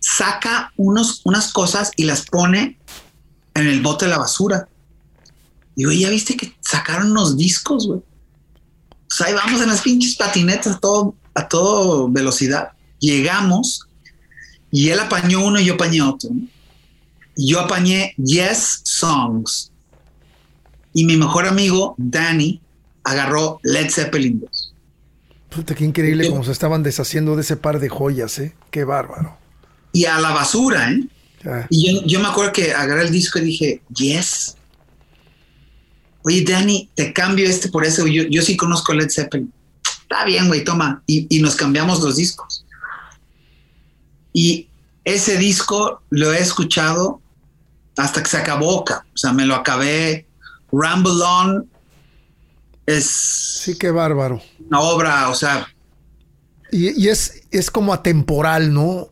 saca 0.00 0.72
unos, 0.76 1.20
unas 1.22 1.52
cosas 1.52 1.92
y 1.94 2.02
las 2.02 2.22
pone 2.22 2.80
en 3.54 3.68
el 3.68 3.80
bote 3.80 4.06
de 4.06 4.10
la 4.10 4.18
basura. 4.18 4.68
Digo, 5.76 5.92
¿ya 5.92 6.10
viste 6.10 6.36
que 6.36 6.56
sacaron 6.60 7.12
unos 7.12 7.36
discos, 7.36 7.86
güey? 7.86 8.00
O 8.00 9.24
ahí 9.24 9.32
vamos 9.32 9.60
en 9.60 9.68
las 9.68 9.82
pinches 9.82 10.16
patinetas 10.16 10.74
a 10.74 10.80
todo, 10.80 11.14
a 11.32 11.46
todo 11.46 12.08
velocidad. 12.10 12.70
Llegamos 12.98 13.86
y 14.72 14.88
él 14.88 14.98
apañó 14.98 15.46
uno 15.46 15.60
y 15.60 15.66
yo 15.66 15.74
apañé 15.74 16.02
otro. 16.02 16.30
Y 17.36 17.52
yo 17.52 17.60
apañé 17.60 18.14
Yes 18.16 18.80
Songs 18.82 19.70
y 20.96 21.04
mi 21.04 21.18
mejor 21.18 21.46
amigo, 21.46 21.94
Danny, 21.98 22.58
agarró 23.04 23.60
Led 23.62 23.90
Zeppelin 23.90 24.40
2. 24.40 24.74
Puta, 25.50 25.74
qué 25.74 25.84
increíble 25.84 26.30
cómo 26.30 26.42
se 26.42 26.52
estaban 26.52 26.82
deshaciendo 26.82 27.36
de 27.36 27.42
ese 27.42 27.58
par 27.58 27.80
de 27.80 27.90
joyas, 27.90 28.38
¿eh? 28.38 28.54
Qué 28.70 28.84
bárbaro. 28.84 29.36
Y 29.92 30.06
a 30.06 30.18
la 30.18 30.30
basura, 30.30 30.90
¿eh? 30.90 31.06
Y 31.68 32.02
yo, 32.10 32.18
me 32.20 32.28
acuerdo 32.28 32.50
que 32.50 32.72
agarré 32.72 33.02
el 33.02 33.10
disco 33.10 33.38
y 33.38 33.42
dije, 33.42 33.82
yes. 33.94 34.56
Oye, 36.22 36.42
Danny, 36.42 36.88
te 36.94 37.12
cambio 37.12 37.46
este 37.46 37.68
por. 37.68 37.86
Yo, 37.86 38.22
yo 38.22 38.40
sí 38.40 38.56
conozco 38.56 38.94
Led 38.94 39.10
Zeppelin. 39.10 39.52
Está 40.00 40.24
bien, 40.24 40.48
güey, 40.48 40.64
toma. 40.64 41.02
Y, 41.06 41.26
y 41.28 41.42
nos 41.42 41.56
cambiamos 41.56 42.00
los 42.00 42.16
discos. 42.16 42.64
Y 44.32 44.68
ese 45.04 45.36
disco 45.36 46.00
lo 46.08 46.32
he 46.32 46.40
escuchado 46.40 47.20
hasta 47.98 48.22
que 48.22 48.30
se 48.30 48.38
acabó. 48.38 48.80
O 48.80 49.16
sea, 49.16 49.34
me 49.34 49.44
lo 49.44 49.54
acabé 49.54 50.25
Ramble 50.72 51.22
On 51.22 51.68
es. 52.86 53.06
Sí, 53.06 53.76
qué 53.78 53.90
bárbaro. 53.90 54.40
Una 54.68 54.80
obra, 54.80 55.28
o 55.28 55.34
sea. 55.34 55.68
Y, 56.72 57.08
es, 57.08 57.42
es 57.50 57.70
como 57.70 57.92
atemporal, 57.92 58.72
¿no? 58.72 59.08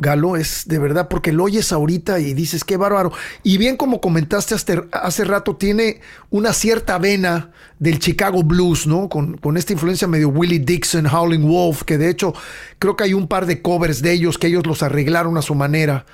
Galo, 0.00 0.36
es 0.36 0.62
de 0.66 0.78
verdad, 0.78 1.08
porque 1.08 1.32
lo 1.32 1.44
oyes 1.44 1.72
ahorita 1.72 2.20
y 2.20 2.32
dices, 2.34 2.62
qué 2.62 2.76
bárbaro. 2.76 3.12
Y 3.42 3.56
bien 3.56 3.76
como 3.76 4.00
comentaste 4.00 4.54
hace, 4.92 5.24
rato, 5.24 5.56
tiene 5.56 6.00
una 6.30 6.52
cierta 6.52 6.98
vena 6.98 7.50
del 7.80 7.98
Chicago 7.98 8.44
Blues, 8.44 8.86
¿no? 8.86 9.08
Con, 9.08 9.36
con, 9.38 9.56
esta 9.56 9.72
influencia 9.72 10.06
medio 10.06 10.28
Willie 10.28 10.60
Dixon, 10.60 11.06
Howling 11.06 11.48
Wolf, 11.48 11.82
que 11.82 11.98
de 11.98 12.10
hecho 12.10 12.32
creo 12.78 12.96
que 12.96 13.04
hay 13.04 13.14
un 13.14 13.26
par 13.26 13.46
de 13.46 13.60
covers 13.60 14.00
de 14.00 14.12
ellos 14.12 14.38
que 14.38 14.46
ellos 14.46 14.66
los 14.66 14.84
arreglaron 14.84 15.36
a 15.36 15.42
su 15.42 15.56
manera. 15.56 16.06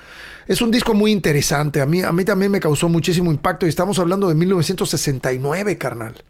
Es 0.47 0.61
un 0.61 0.71
disco 0.71 0.93
muy 0.93 1.11
interesante. 1.11 1.81
A 1.81 1.85
mí, 1.85 2.01
a 2.01 2.11
mí 2.11 2.23
también 2.23 2.51
me 2.51 2.59
causó 2.59 2.87
muchísimo 2.87 3.31
impacto 3.31 3.65
y 3.65 3.69
estamos 3.69 3.97
hablando 3.99 4.27
de 4.27 4.35
1969, 4.35 5.77
carnal. 5.77 6.23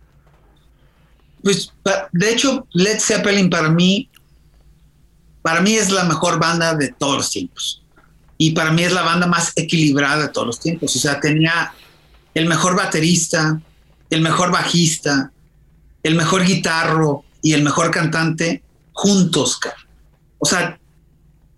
Pues, 1.43 1.73
de 2.11 2.31
hecho, 2.31 2.65
Led 2.71 2.99
Zeppelin 2.99 3.49
para 3.49 3.69
mí, 3.69 4.09
para 5.41 5.61
mí 5.61 5.75
es 5.75 5.91
la 5.91 6.05
mejor 6.05 6.39
banda 6.39 6.75
de 6.75 6.93
todos 6.97 7.17
los 7.17 7.29
tiempos. 7.29 7.83
Y 8.37 8.51
para 8.51 8.71
mí 8.71 8.83
es 8.83 8.93
la 8.93 9.03
banda 9.03 9.27
más 9.27 9.53
equilibrada 9.55 10.23
de 10.23 10.29
todos 10.29 10.47
los 10.47 10.59
tiempos. 10.59 10.95
O 10.95 10.99
sea, 10.99 11.19
tenía 11.19 11.73
el 12.33 12.47
mejor 12.47 12.75
baterista, 12.75 13.61
el 14.09 14.21
mejor 14.21 14.51
bajista, 14.51 15.31
el 16.03 16.15
mejor 16.15 16.45
guitarro 16.45 17.23
y 17.41 17.53
el 17.53 17.63
mejor 17.63 17.91
cantante 17.91 18.63
juntos, 18.93 19.59
O 20.39 20.45
sea, 20.45 20.79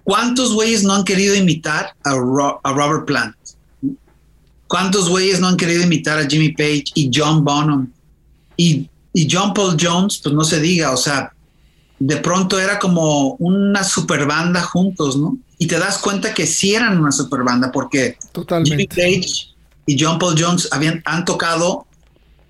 ¿cuántos 0.07 0.53
güeyes 0.53 0.83
no 0.83 0.93
han 0.93 1.03
querido 1.03 1.35
imitar 1.35 1.93
a, 2.05 2.11
a 2.63 2.73
Robert 2.73 3.05
Plant? 3.05 3.35
¿Cuántos 4.67 5.09
güeyes 5.09 5.41
no 5.41 5.49
han 5.49 5.57
querido 5.57 5.83
imitar 5.83 6.17
a 6.17 6.25
Jimmy 6.25 6.53
Page 6.53 6.85
y 6.95 7.11
John 7.13 7.43
Bonham? 7.43 7.91
Y, 8.55 8.89
y 9.11 9.27
John 9.29 9.53
Paul 9.53 9.75
Jones, 9.79 10.19
pues 10.23 10.33
no 10.33 10.45
se 10.45 10.61
diga, 10.61 10.91
o 10.91 10.97
sea, 10.97 11.33
de 11.99 12.17
pronto 12.17 12.57
era 12.57 12.79
como 12.79 13.33
una 13.39 13.83
super 13.83 14.25
banda 14.25 14.61
juntos, 14.61 15.17
¿no? 15.17 15.37
Y 15.57 15.67
te 15.67 15.77
das 15.77 15.97
cuenta 15.97 16.33
que 16.33 16.47
sí 16.47 16.73
eran 16.73 16.97
una 16.97 17.11
super 17.11 17.43
banda 17.43 17.69
porque 17.71 18.17
Jimmy 18.63 18.87
Page 18.87 19.55
y 19.85 20.01
John 20.01 20.19
Paul 20.19 20.35
Jones 20.39 20.69
habían, 20.71 21.01
han 21.05 21.25
tocado 21.25 21.85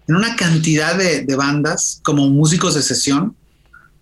en 0.08 0.16
una 0.16 0.36
cantidad 0.36 0.95
de, 0.95 1.36
bandas 1.36 2.01
como 2.03 2.28
músicos 2.30 2.76
de 2.76 2.84
sesión. 2.84 3.36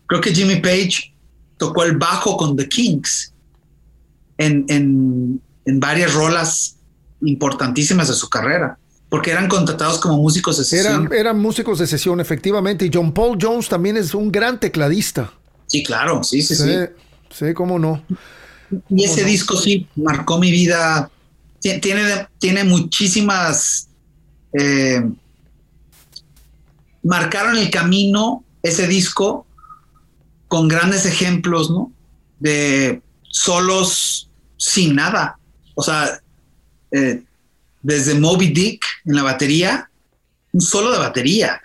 Creo 0.07 0.19
que 0.19 0.35
Jimmy 0.35 0.57
Page 0.57 1.13
tocó 1.57 1.83
el 1.83 1.97
bajo 1.97 2.35
con 2.35 2.57
The 2.57 2.67
Kings 2.67 3.31
en, 4.37 4.65
en 4.67 5.79
varias 5.79 6.13
rolas 6.13 6.77
importantísimas 7.21 8.07
de 8.07 8.13
su 8.13 8.29
carrera 8.29 8.77
porque 9.09 9.31
eran 9.31 9.47
contratados 9.47 9.99
como 9.99 10.17
músicos 10.17 10.57
de 10.57 10.65
sesión. 10.65 11.09
Eran, 11.13 11.39
músicos 11.39 11.79
de 11.79 11.87
sesión, 11.87 12.19
efectivamente. 12.19 12.85
Y 12.85 12.91
John 12.93 13.13
Paul 13.13 13.37
Jones 13.41 13.69
también 13.69 13.97
es 13.97 14.13
un 14.13 14.31
gran 14.31 14.59
tecladista. 14.59 15.31
Sí, 15.67 15.83
claro, 15.83 16.23
sí, 16.23 16.41
sí, 16.41 16.55
sí. 16.55 16.69
Sí, 17.29 17.53
cómo 17.53 17.79
no. 17.79 18.03
Y 18.89 19.05
ese 19.05 19.23
disco 19.23 19.55
sí 19.57 19.87
marcó 19.95 20.37
mi 20.37 20.51
vida. 20.51 21.09
Tiene, 21.59 22.27
tiene 22.39 22.63
muchísimas. 22.63 23.87
Eh, 24.51 25.01
marcaron 27.03 27.57
el 27.57 27.69
camino 27.69 28.43
ese 28.63 28.87
disco 28.87 29.45
con 30.47 30.67
grandes 30.67 31.05
ejemplos, 31.05 31.69
¿no? 31.69 31.91
De 32.39 33.01
solos 33.23 34.24
sin 34.57 34.95
nada. 34.95 35.37
O 35.75 35.83
sea, 35.83 36.19
eh, 36.91 37.23
desde 37.81 38.15
Moby 38.15 38.47
Dick 38.47 38.85
en 39.05 39.15
la 39.15 39.23
batería, 39.23 39.89
un 40.51 40.61
solo 40.61 40.91
de 40.91 40.99
batería, 40.99 41.59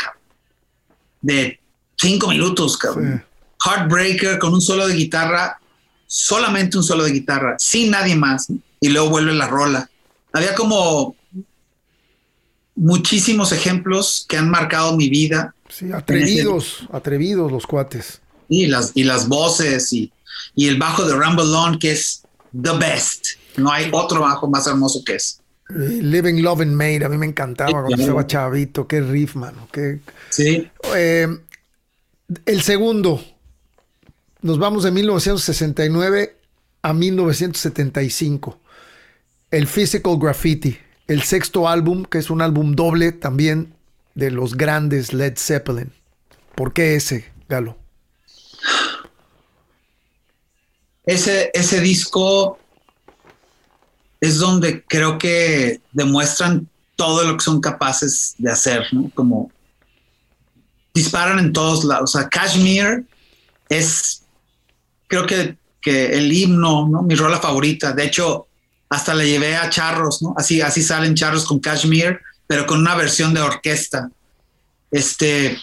de 1.23 1.61
cinco 1.97 2.29
minutos, 2.29 2.77
cabrón. 2.77 3.25
Heartbreaker 3.65 4.39
con 4.39 4.55
un 4.55 4.61
solo 4.61 4.89
de 4.89 4.95
guitarra, 4.95 5.59
solamente 6.07 6.77
un 6.77 6.85
solo 6.85 7.05
de 7.05 7.13
guitarra, 7.13 7.57
sin 7.59 7.91
nadie 7.91 8.17
más, 8.17 8.49
y 8.81 8.89
luego 8.89 9.11
vuelve 9.11 9.33
la 9.35 9.47
rola. 9.47 9.89
Había 10.33 10.55
como 10.55 11.15
muchísimos 12.75 13.53
ejemplos 13.53 14.25
que 14.29 14.39
han 14.39 14.49
marcado 14.49 14.97
mi 14.97 15.09
vida. 15.09 15.55
Sí, 15.69 15.93
atrevidos, 15.93 16.89
atrevidos 16.93 17.53
los 17.53 17.67
cuates. 17.67 18.21
Y 18.49 18.67
las, 18.67 18.93
y 18.95 19.05
las 19.05 19.29
voces 19.29 19.93
y, 19.93 20.11
y 20.57 20.69
el 20.69 20.79
bajo 20.79 21.05
de 21.05 21.15
Rumble 21.15 21.45
On, 21.45 21.79
que 21.79 21.93
es 21.93 22.23
the 22.53 22.73
best. 22.79 23.27
No 23.57 23.71
hay 23.71 23.89
otro 23.93 24.21
bajo 24.21 24.49
más 24.49 24.67
hermoso 24.67 25.03
que 25.05 25.17
es. 25.17 25.41
Living, 25.69 26.43
Love 26.43 26.63
and 26.63 26.73
Made, 26.73 27.05
a 27.05 27.09
mí 27.09 27.17
me 27.17 27.27
encantaba 27.27 27.85
cuando 27.85 27.97
estaba 27.97 28.27
chavito, 28.27 28.87
qué 28.89 29.01
riff, 29.01 29.37
mano. 29.37 29.69
Qué... 29.71 30.01
Sí. 30.29 30.69
Eh, 30.95 31.29
el 32.47 32.63
segundo, 32.63 33.23
nos 34.43 34.59
vamos 34.59 34.85
de 34.85 34.91
1969 34.91 36.37
a 36.83 36.93
1975. 36.93 38.59
El 39.51 39.67
Physical 39.67 40.19
Graffiti, 40.19 40.79
el 41.07 41.23
sexto 41.23 41.69
álbum, 41.69 42.05
que 42.05 42.19
es 42.19 42.31
un 42.31 42.43
álbum 42.43 42.75
doble 42.75 43.13
también 43.13 43.75
de 44.15 44.31
los 44.31 44.57
grandes 44.57 45.13
Led 45.13 45.35
Zeppelin. 45.37 45.93
¿Por 46.55 46.73
qué 46.73 46.97
ese, 46.97 47.27
Galo? 47.49 47.80
Ese, 51.07 51.51
ese 51.55 51.81
disco 51.81 52.59
es 54.21 54.39
donde 54.39 54.85
creo 54.85 55.19
que 55.19 55.81
demuestran 55.93 56.69
todo 56.97 57.25
lo 57.25 57.37
que 57.37 57.45
son 57.45 57.61
capaces 57.61 58.35
de 58.37 58.51
hacer, 58.51 58.87
¿no? 58.93 59.11
Como 59.15 59.51
disparan 60.93 61.39
en 61.39 61.53
todos 61.53 61.85
lados. 61.85 62.15
O 62.15 62.19
sea, 62.19 62.29
Kashmir 62.29 63.07
es, 63.69 64.23
creo 65.07 65.27
que, 65.27 65.57
que 65.81 66.19
el 66.19 66.31
himno, 66.31 66.89
¿no? 66.89 67.03
Mi 67.03 67.15
rola 67.15 67.39
favorita. 67.39 67.93
De 67.93 68.05
hecho, 68.05 68.49
hasta 68.91 69.15
le 69.15 69.29
llevé 69.29 69.57
a 69.57 69.71
charros, 69.71 70.21
¿no? 70.21 70.35
Así, 70.37 70.61
así 70.61 70.83
salen 70.83 71.15
charros 71.15 71.47
con 71.47 71.61
Kashmir, 71.61 72.21
pero 72.47 72.67
con 72.67 72.81
una 72.81 72.95
versión 72.95 73.33
de 73.33 73.41
orquesta. 73.41 74.11
Este, 74.91 75.59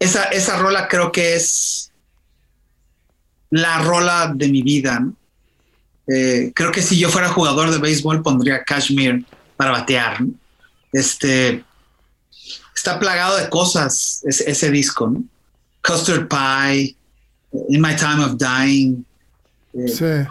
esa, 0.00 0.24
esa 0.24 0.56
rola 0.58 0.88
creo 0.88 1.12
que 1.12 1.36
es 1.36 1.85
la 3.50 3.78
rola 3.78 4.32
de 4.34 4.48
mi 4.48 4.62
vida, 4.62 5.00
¿no? 5.00 5.14
Eh, 6.08 6.52
creo 6.54 6.70
que 6.70 6.82
si 6.82 6.98
yo 6.98 7.08
fuera 7.08 7.28
jugador 7.28 7.70
de 7.70 7.78
béisbol 7.78 8.22
pondría 8.22 8.62
Kashmir 8.62 9.24
para 9.56 9.72
batear. 9.72 10.18
Este 10.92 11.64
está 12.74 12.98
plagado 13.00 13.36
de 13.36 13.48
cosas 13.48 14.22
ese, 14.24 14.70
disco. 14.70 15.12
Custard 15.82 16.28
Pie, 16.28 16.96
In 17.68 17.80
My 17.80 17.96
Time 17.96 18.24
of 18.24 18.36
Dying. 18.36 19.04
Eh, 19.74 20.26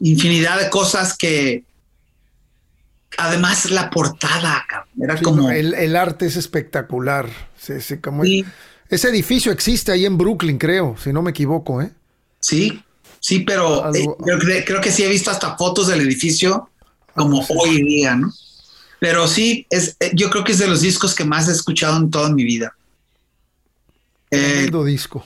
infinidad 0.00 0.60
de 0.60 0.70
cosas 0.70 1.16
que 1.16 1.64
además 3.16 3.70
la 3.70 3.90
portada 3.90 4.64
era 5.00 5.20
como 5.20 5.50
el, 5.50 5.96
arte 5.96 6.26
es 6.26 6.36
espectacular. 6.36 7.28
Ese 8.88 9.08
edificio 9.08 9.50
existe 9.52 9.92
ahí 9.92 10.06
en 10.06 10.16
Brooklyn, 10.16 10.56
creo, 10.56 10.96
si 11.02 11.12
no 11.12 11.20
me 11.20 11.30
equivoco, 11.30 11.82
¿eh? 11.82 11.90
Sí, 12.40 12.82
Sí, 13.20 13.40
pero 13.40 13.92
eh, 13.94 14.64
creo, 14.64 14.80
que 14.80 14.92
sí 14.92 15.02
he 15.02 15.08
visto 15.08 15.30
hasta 15.30 15.56
fotos 15.56 15.88
del 15.88 16.00
edificio 16.00 16.70
como 17.14 17.44
hoy 17.48 17.82
día, 17.82 18.14
¿no? 18.14 18.32
Pero 19.00 19.28
sí, 19.28 19.66
es, 19.70 19.96
eh, 20.00 20.12
yo 20.14 20.30
creo 20.30 20.44
que 20.44 20.52
es 20.52 20.58
de 20.58 20.66
los 20.66 20.80
discos 20.80 21.14
que 21.14 21.24
más 21.24 21.48
he 21.48 21.52
escuchado 21.52 21.96
en 21.98 22.10
toda 22.10 22.30
mi 22.30 22.44
vida. 22.44 22.74
Eh, 24.30 24.70
disco. 24.84 25.24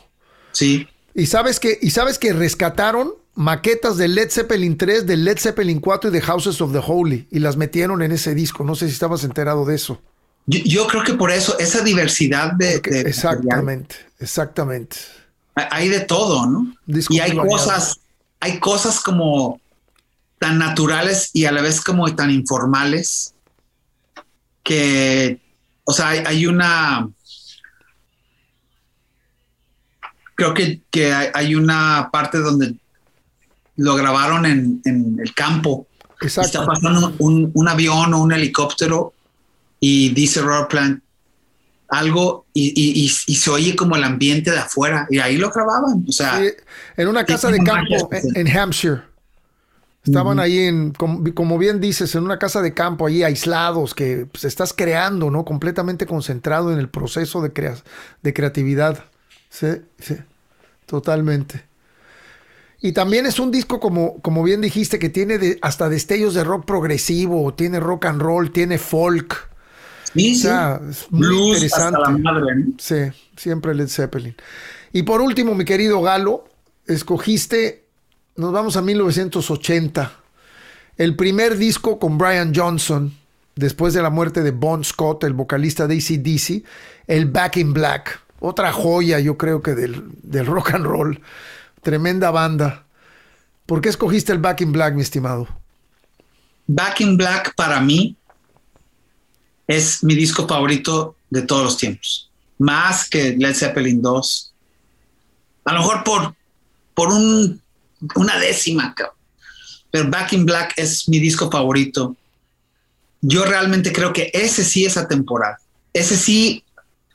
Sí. 0.52 0.86
Y 1.14 1.26
sabes 1.26 1.58
que, 1.58 1.78
y 1.80 1.90
sabes 1.90 2.18
que 2.18 2.32
rescataron 2.32 3.14
maquetas 3.34 3.96
de 3.96 4.08
Led 4.08 4.30
Zeppelin 4.30 4.76
3, 4.76 5.06
de 5.06 5.16
Led 5.16 5.38
Zeppelin 5.38 5.80
4 5.80 6.10
y 6.10 6.12
de 6.12 6.20
Houses 6.20 6.60
of 6.60 6.72
the 6.72 6.82
Holy 6.84 7.28
y 7.30 7.38
las 7.38 7.56
metieron 7.56 8.02
en 8.02 8.12
ese 8.12 8.34
disco. 8.34 8.64
No 8.64 8.74
sé 8.74 8.86
si 8.86 8.94
estabas 8.94 9.24
enterado 9.24 9.64
de 9.64 9.74
eso. 9.74 10.00
Yo, 10.46 10.86
creo 10.88 11.04
que 11.04 11.14
por 11.14 11.30
eso, 11.30 11.58
esa 11.58 11.82
diversidad 11.82 12.52
de. 12.54 12.80
exactamente, 12.84 13.94
exactamente 14.18 14.96
hay 15.54 15.88
de 15.88 16.00
todo, 16.00 16.46
¿no? 16.46 16.74
y 16.86 17.20
hay 17.20 17.36
cosas, 17.36 18.00
hay 18.40 18.58
cosas 18.58 19.00
como 19.00 19.60
tan 20.38 20.58
naturales 20.58 21.30
y 21.34 21.44
a 21.44 21.52
la 21.52 21.62
vez 21.62 21.80
como 21.80 22.12
tan 22.14 22.30
informales 22.30 23.34
que, 24.62 25.40
o 25.84 25.92
sea, 25.92 26.08
hay, 26.08 26.46
una, 26.46 27.08
creo 30.34 30.54
que, 30.54 31.30
hay, 31.34 31.54
una 31.54 32.08
parte 32.12 32.38
donde 32.38 32.74
lo 33.76 33.94
grabaron 33.94 34.46
en, 34.46 34.80
el 34.84 35.34
campo. 35.34 35.86
Está 36.20 36.64
pasando 36.64 37.14
un, 37.18 37.50
un, 37.52 37.68
avión 37.68 38.14
o 38.14 38.22
un 38.22 38.32
helicóptero 38.32 39.12
y 39.80 40.10
dice 40.10 40.40
Robert 40.40 40.70
Plant, 40.70 41.02
algo 41.92 42.46
y, 42.54 43.08
se 43.08 43.50
oye 43.50 43.76
como 43.76 43.96
el 43.96 44.04
ambiente 44.04 44.50
de 44.50 44.58
afuera 44.58 45.06
y 45.10 45.18
ahí 45.18 45.36
lo 45.36 45.50
grababan. 45.50 46.04
O 46.08 46.12
sea, 46.12 46.40
en 46.96 47.08
una 47.08 47.24
casa 47.24 47.50
de 47.50 47.58
campo 47.58 48.08
en, 48.34 48.48
Hampshire. 48.48 49.02
Estaban 50.02 50.40
ahí 50.40 50.58
en, 50.58 50.92
como, 50.92 51.58
bien 51.58 51.80
dices, 51.80 52.14
en 52.14 52.24
una 52.24 52.38
casa 52.38 52.62
de 52.62 52.72
campo 52.72 53.06
ahí 53.06 53.22
aislados 53.22 53.94
que 53.94 54.26
pues, 54.32 54.44
estás 54.44 54.72
creando, 54.72 55.30
¿no? 55.30 55.44
Completamente 55.44 56.06
concentrado 56.06 56.72
en 56.72 56.78
el 56.78 56.88
proceso 56.88 57.42
de, 57.42 57.76
de 58.22 58.32
creatividad. 58.32 59.04
Sí, 59.50 59.68
sí, 59.98 60.16
totalmente. 60.86 61.62
Y 62.80 62.92
también 62.92 63.26
es 63.26 63.38
un 63.38 63.52
disco, 63.52 63.78
como, 63.78 64.18
como 64.22 64.42
bien 64.42 64.62
dijiste, 64.62 64.98
que 64.98 65.10
tiene 65.10 65.58
hasta 65.60 65.90
destellos 65.90 66.32
de 66.34 66.42
rock 66.42 66.64
progresivo, 66.64 67.52
tiene 67.54 67.78
rock 67.78 68.06
and 68.06 68.20
roll, 68.20 68.50
tiene 68.50 68.78
folk. 68.78 69.51
Sí, 70.14 70.48
muy 71.10 71.52
interesante. 71.54 71.98
Sí, 72.78 72.96
siempre 73.36 73.74
Led 73.74 73.88
Zeppelin. 73.88 74.34
Y 74.92 75.02
por 75.04 75.20
último, 75.20 75.54
mi 75.54 75.64
querido 75.64 76.02
Galo, 76.02 76.44
escogiste, 76.86 77.84
nos 78.36 78.52
vamos 78.52 78.76
a 78.76 78.82
1980, 78.82 80.12
el 80.98 81.16
primer 81.16 81.56
disco 81.56 81.98
con 81.98 82.18
Brian 82.18 82.52
Johnson, 82.54 83.14
después 83.56 83.94
de 83.94 84.02
la 84.02 84.10
muerte 84.10 84.42
de 84.42 84.50
Bon 84.50 84.84
Scott, 84.84 85.24
el 85.24 85.32
vocalista 85.32 85.86
de 85.86 85.96
ACDC, 85.96 86.64
el 87.06 87.26
Back 87.26 87.56
in 87.56 87.72
Black, 87.72 88.20
otra 88.40 88.72
joya 88.72 89.20
yo 89.20 89.38
creo 89.38 89.62
que 89.62 89.74
del, 89.74 90.04
del 90.22 90.46
rock 90.46 90.74
and 90.74 90.84
roll, 90.84 91.20
tremenda 91.80 92.30
banda. 92.30 92.84
¿Por 93.66 93.80
qué 93.80 93.88
escogiste 93.88 94.32
el 94.32 94.38
Back 94.38 94.60
in 94.60 94.72
Black, 94.72 94.94
mi 94.94 95.02
estimado? 95.02 95.48
Back 96.66 97.00
in 97.00 97.16
Black 97.16 97.54
para 97.54 97.80
mí 97.80 98.16
es 99.76 100.04
mi 100.04 100.14
disco 100.14 100.46
favorito 100.46 101.16
de 101.30 101.42
todos 101.42 101.64
los 101.64 101.76
tiempos. 101.76 102.28
más 102.58 103.08
que 103.08 103.34
Led 103.36 103.56
Zeppelin 103.56 104.00
2. 104.00 104.52
A 105.64 105.72
lo 105.72 105.80
mejor 105.80 106.04
por, 106.04 106.34
por 106.94 107.08
un, 107.08 107.60
una 108.14 108.38
décima, 108.38 108.94
pero 109.90 110.08
Back 110.08 110.32
in 110.34 110.46
Black 110.46 110.74
es 110.76 111.08
mi 111.08 111.18
disco 111.18 111.50
favorito. 111.50 112.14
Yo 113.20 113.44
realmente 113.44 113.92
creo 113.92 114.12
que 114.12 114.30
ese 114.32 114.62
sí 114.64 114.84
es 114.84 114.96
atemporal. 114.96 115.56
Ese 115.92 116.16
sí 116.16 116.62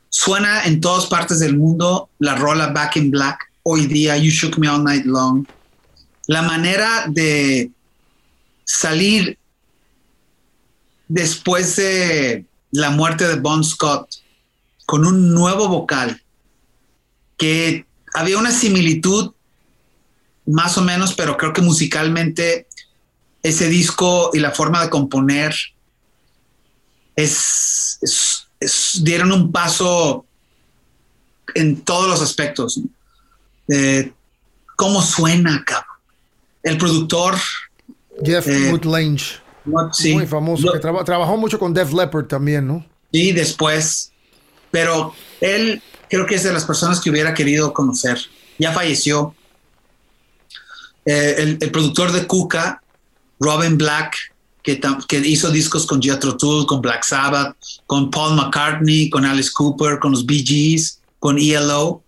suena 0.09 0.65
en 0.65 0.81
todas 0.81 1.05
partes 1.05 1.39
del 1.39 1.55
mundo 1.55 2.09
la 2.19 2.35
rola 2.35 2.67
Back 2.67 2.97
in 2.97 3.11
Black. 3.11 3.39
Hoy 3.63 3.85
día, 3.85 4.17
You 4.17 4.31
Shook 4.31 4.57
Me 4.57 4.67
All 4.67 4.83
Night 4.83 5.05
Long. 5.05 5.45
La 6.27 6.41
manera 6.41 7.05
de 7.07 7.71
salir 8.65 9.37
después 11.07 11.75
de 11.77 12.46
la 12.71 12.89
muerte 12.89 13.27
de 13.27 13.35
Bon 13.35 13.63
Scott 13.63 14.09
con 14.85 15.05
un 15.05 15.33
nuevo 15.33 15.67
vocal 15.67 16.21
que 17.37 17.85
había 18.13 18.37
una 18.37 18.51
similitud 18.51 19.33
más 20.45 20.77
o 20.77 20.81
menos, 20.81 21.13
pero 21.13 21.37
creo 21.37 21.53
que 21.53 21.61
musicalmente 21.61 22.67
ese 23.43 23.67
disco 23.67 24.31
y 24.33 24.39
la 24.39 24.51
forma 24.51 24.81
de 24.81 24.89
componer 24.89 25.55
es, 27.15 27.99
dieron 29.01 29.31
un 29.31 29.51
paso 29.51 30.25
en 31.53 31.81
todos 31.81 32.07
los 32.07 32.21
aspectos. 32.21 32.79
Eh, 33.67 34.13
¿Cómo 34.75 35.01
suena, 35.01 35.63
cabrón? 35.65 35.97
El 36.63 36.77
productor. 36.77 37.35
Jeff 38.23 38.47
eh, 38.47 38.71
Woodlange. 39.67 40.13
Muy 40.13 40.27
famoso. 40.27 40.71
que 40.71 40.79
trabajó 40.79 41.37
mucho 41.37 41.59
con 41.59 41.73
Def 41.73 41.93
Leppard 41.93 42.25
también, 42.25 42.67
¿no? 42.67 42.85
Sí, 43.11 43.31
después. 43.31 44.11
Pero 44.71 45.13
él 45.41 45.81
creo 46.09 46.25
que 46.25 46.35
es 46.35 46.43
de 46.43 46.53
las 46.53 46.65
personas 46.65 46.99
que 46.99 47.09
hubiera 47.09 47.33
querido 47.33 47.73
conocer. 47.73 48.19
Ya 48.57 48.71
falleció. 48.71 49.35
Eh, 51.05 51.57
el, 51.61 51.71
productor 51.71 52.11
de 52.11 52.27
Kuka, 52.27 52.81
Robin 53.39 53.77
Black, 53.77 54.15
que, 54.61 54.81
que, 55.07 55.17
hizo 55.19 55.49
discos 55.51 55.85
con 55.85 56.01
Jethro 56.01 56.35
Tull, 56.35 56.65
con 56.65 56.81
Black 56.81 57.03
Sabbath, 57.05 57.55
con 57.85 58.11
Paul 58.11 58.35
McCartney, 58.35 59.09
con 59.09 59.23
Alice 59.23 59.51
Cooper, 59.53 59.99
con 59.99 60.11
los 60.11 60.25
Bee 60.25 60.43
Gees, 60.45 60.99
con 61.19 61.37
ELO. 61.37 62.03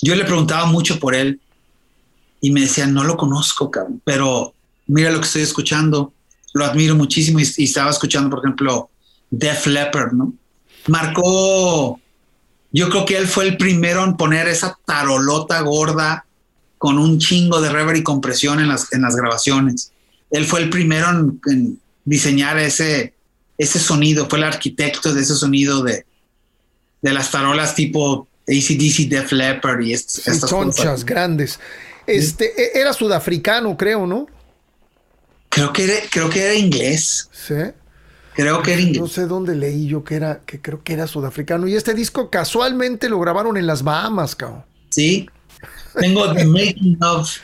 Yo 0.00 0.16
le 0.16 0.24
preguntaba 0.24 0.66
mucho 0.66 0.98
por 0.98 1.14
él 1.14 1.40
y 2.40 2.50
me 2.50 2.62
decían, 2.62 2.92
no 2.92 3.04
lo 3.04 3.16
conozco, 3.16 3.70
pero 4.02 4.52
mira 4.88 5.12
lo 5.12 5.20
que 5.20 5.26
estoy 5.26 5.42
escuchando. 5.42 6.12
Lo 6.54 6.64
admiro 6.64 6.94
muchísimo 6.94 7.40
y, 7.40 7.48
y 7.56 7.64
estaba 7.64 7.90
escuchando, 7.90 8.30
por 8.30 8.40
ejemplo, 8.40 8.90
Def 9.30 9.66
Leppard, 9.66 10.12
¿no? 10.12 10.34
marcó, 10.88 12.00
yo 12.72 12.88
creo 12.88 13.04
que 13.04 13.16
él 13.16 13.26
fue 13.26 13.48
el 13.48 13.56
primero 13.56 14.04
en 14.04 14.16
poner 14.16 14.48
esa 14.48 14.78
tarolota 14.84 15.60
gorda 15.60 16.24
con 16.78 16.98
un 16.98 17.18
chingo 17.18 17.60
de 17.60 17.70
reverb 17.70 17.96
y 17.96 18.02
compresión 18.02 18.60
en 18.60 18.68
las, 18.68 18.92
en 18.92 19.02
las 19.02 19.14
grabaciones. 19.14 19.92
Él 20.30 20.44
fue 20.44 20.62
el 20.62 20.70
primero 20.70 21.08
en, 21.46 21.78
diseñar 22.04 22.58
ese, 22.58 23.14
ese 23.58 23.78
sonido, 23.78 24.28
fue 24.28 24.38
el 24.38 24.44
arquitecto 24.44 25.14
de 25.14 25.20
ese 25.20 25.36
sonido 25.36 25.82
de, 25.82 26.04
de 27.00 27.12
las 27.12 27.30
tarolas 27.30 27.74
tipo 27.74 28.26
ACDC, 28.48 29.08
Def 29.08 29.30
Leppard 29.30 29.80
y 29.82 29.92
estas 29.92 30.48
chonchas 30.48 31.04
grandes. 31.04 31.60
Este, 32.06 32.46
e, 32.60 32.80
era 32.80 32.92
sudafricano, 32.92 33.76
creo, 33.76 34.06
¿no? 34.06 34.26
Creo 35.52 35.70
que 35.70 35.84
era, 35.84 35.94
creo 36.10 36.30
que 36.30 36.42
era 36.42 36.54
inglés. 36.54 37.28
Sí. 37.30 37.54
Creo 38.34 38.62
que 38.62 38.72
era 38.72 38.98
No 38.98 39.06
sé 39.06 39.26
dónde 39.26 39.54
leí 39.54 39.86
yo 39.86 40.02
que 40.02 40.14
era, 40.14 40.40
que 40.46 40.62
creo 40.62 40.82
que 40.82 40.94
era 40.94 41.06
sudafricano. 41.06 41.68
Y 41.68 41.74
este 41.74 41.92
disco 41.92 42.30
casualmente 42.30 43.10
lo 43.10 43.20
grabaron 43.20 43.58
en 43.58 43.66
las 43.66 43.82
Bahamas, 43.82 44.34
cabrón. 44.34 44.64
Sí. 44.88 45.28
Tengo 46.00 46.32
The 46.32 46.46
Making 46.46 46.98
of. 47.02 47.36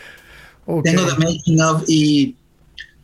Tengo 0.85 1.05
The 1.05 1.23
Making 1.23 1.61
of 1.61 1.85
y 1.87 2.35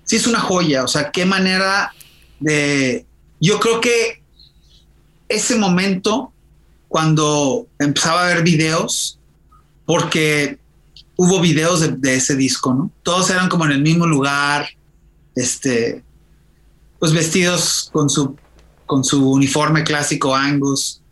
sí 0.04 0.16
es 0.16 0.26
una 0.26 0.40
joya. 0.40 0.84
O 0.84 0.88
sea, 0.88 1.10
qué 1.10 1.26
manera 1.26 1.92
de. 2.40 3.04
Yo 3.40 3.60
creo 3.60 3.82
que 3.82 4.22
ese 5.28 5.56
momento, 5.56 6.32
cuando 6.88 7.66
empezaba 7.78 8.24
a 8.24 8.28
ver 8.28 8.42
videos, 8.42 9.18
porque 9.84 10.58
hubo 11.16 11.40
videos 11.40 11.82
de, 11.82 11.88
de 11.88 12.14
ese 12.14 12.36
disco, 12.36 12.72
¿no? 12.72 12.90
Todos 13.02 13.28
eran 13.28 13.50
como 13.50 13.66
en 13.66 13.72
el 13.72 13.82
mismo 13.82 14.06
lugar. 14.06 14.66
Este, 15.34 16.02
pues 16.98 17.12
vestidos 17.12 17.90
con 17.92 18.08
su, 18.08 18.36
con 18.86 19.04
su 19.04 19.30
uniforme 19.30 19.84
clásico 19.84 20.34
Angus. 20.34 21.02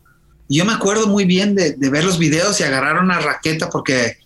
yo 0.48 0.64
me 0.64 0.72
acuerdo 0.72 1.06
muy 1.06 1.24
bien 1.24 1.54
de, 1.54 1.76
ver 1.78 2.04
los 2.04 2.18
videos 2.18 2.60
y 2.60 2.62
agarrar 2.64 3.02
una 3.02 3.18
raqueta 3.18 3.68
porque 3.68 4.16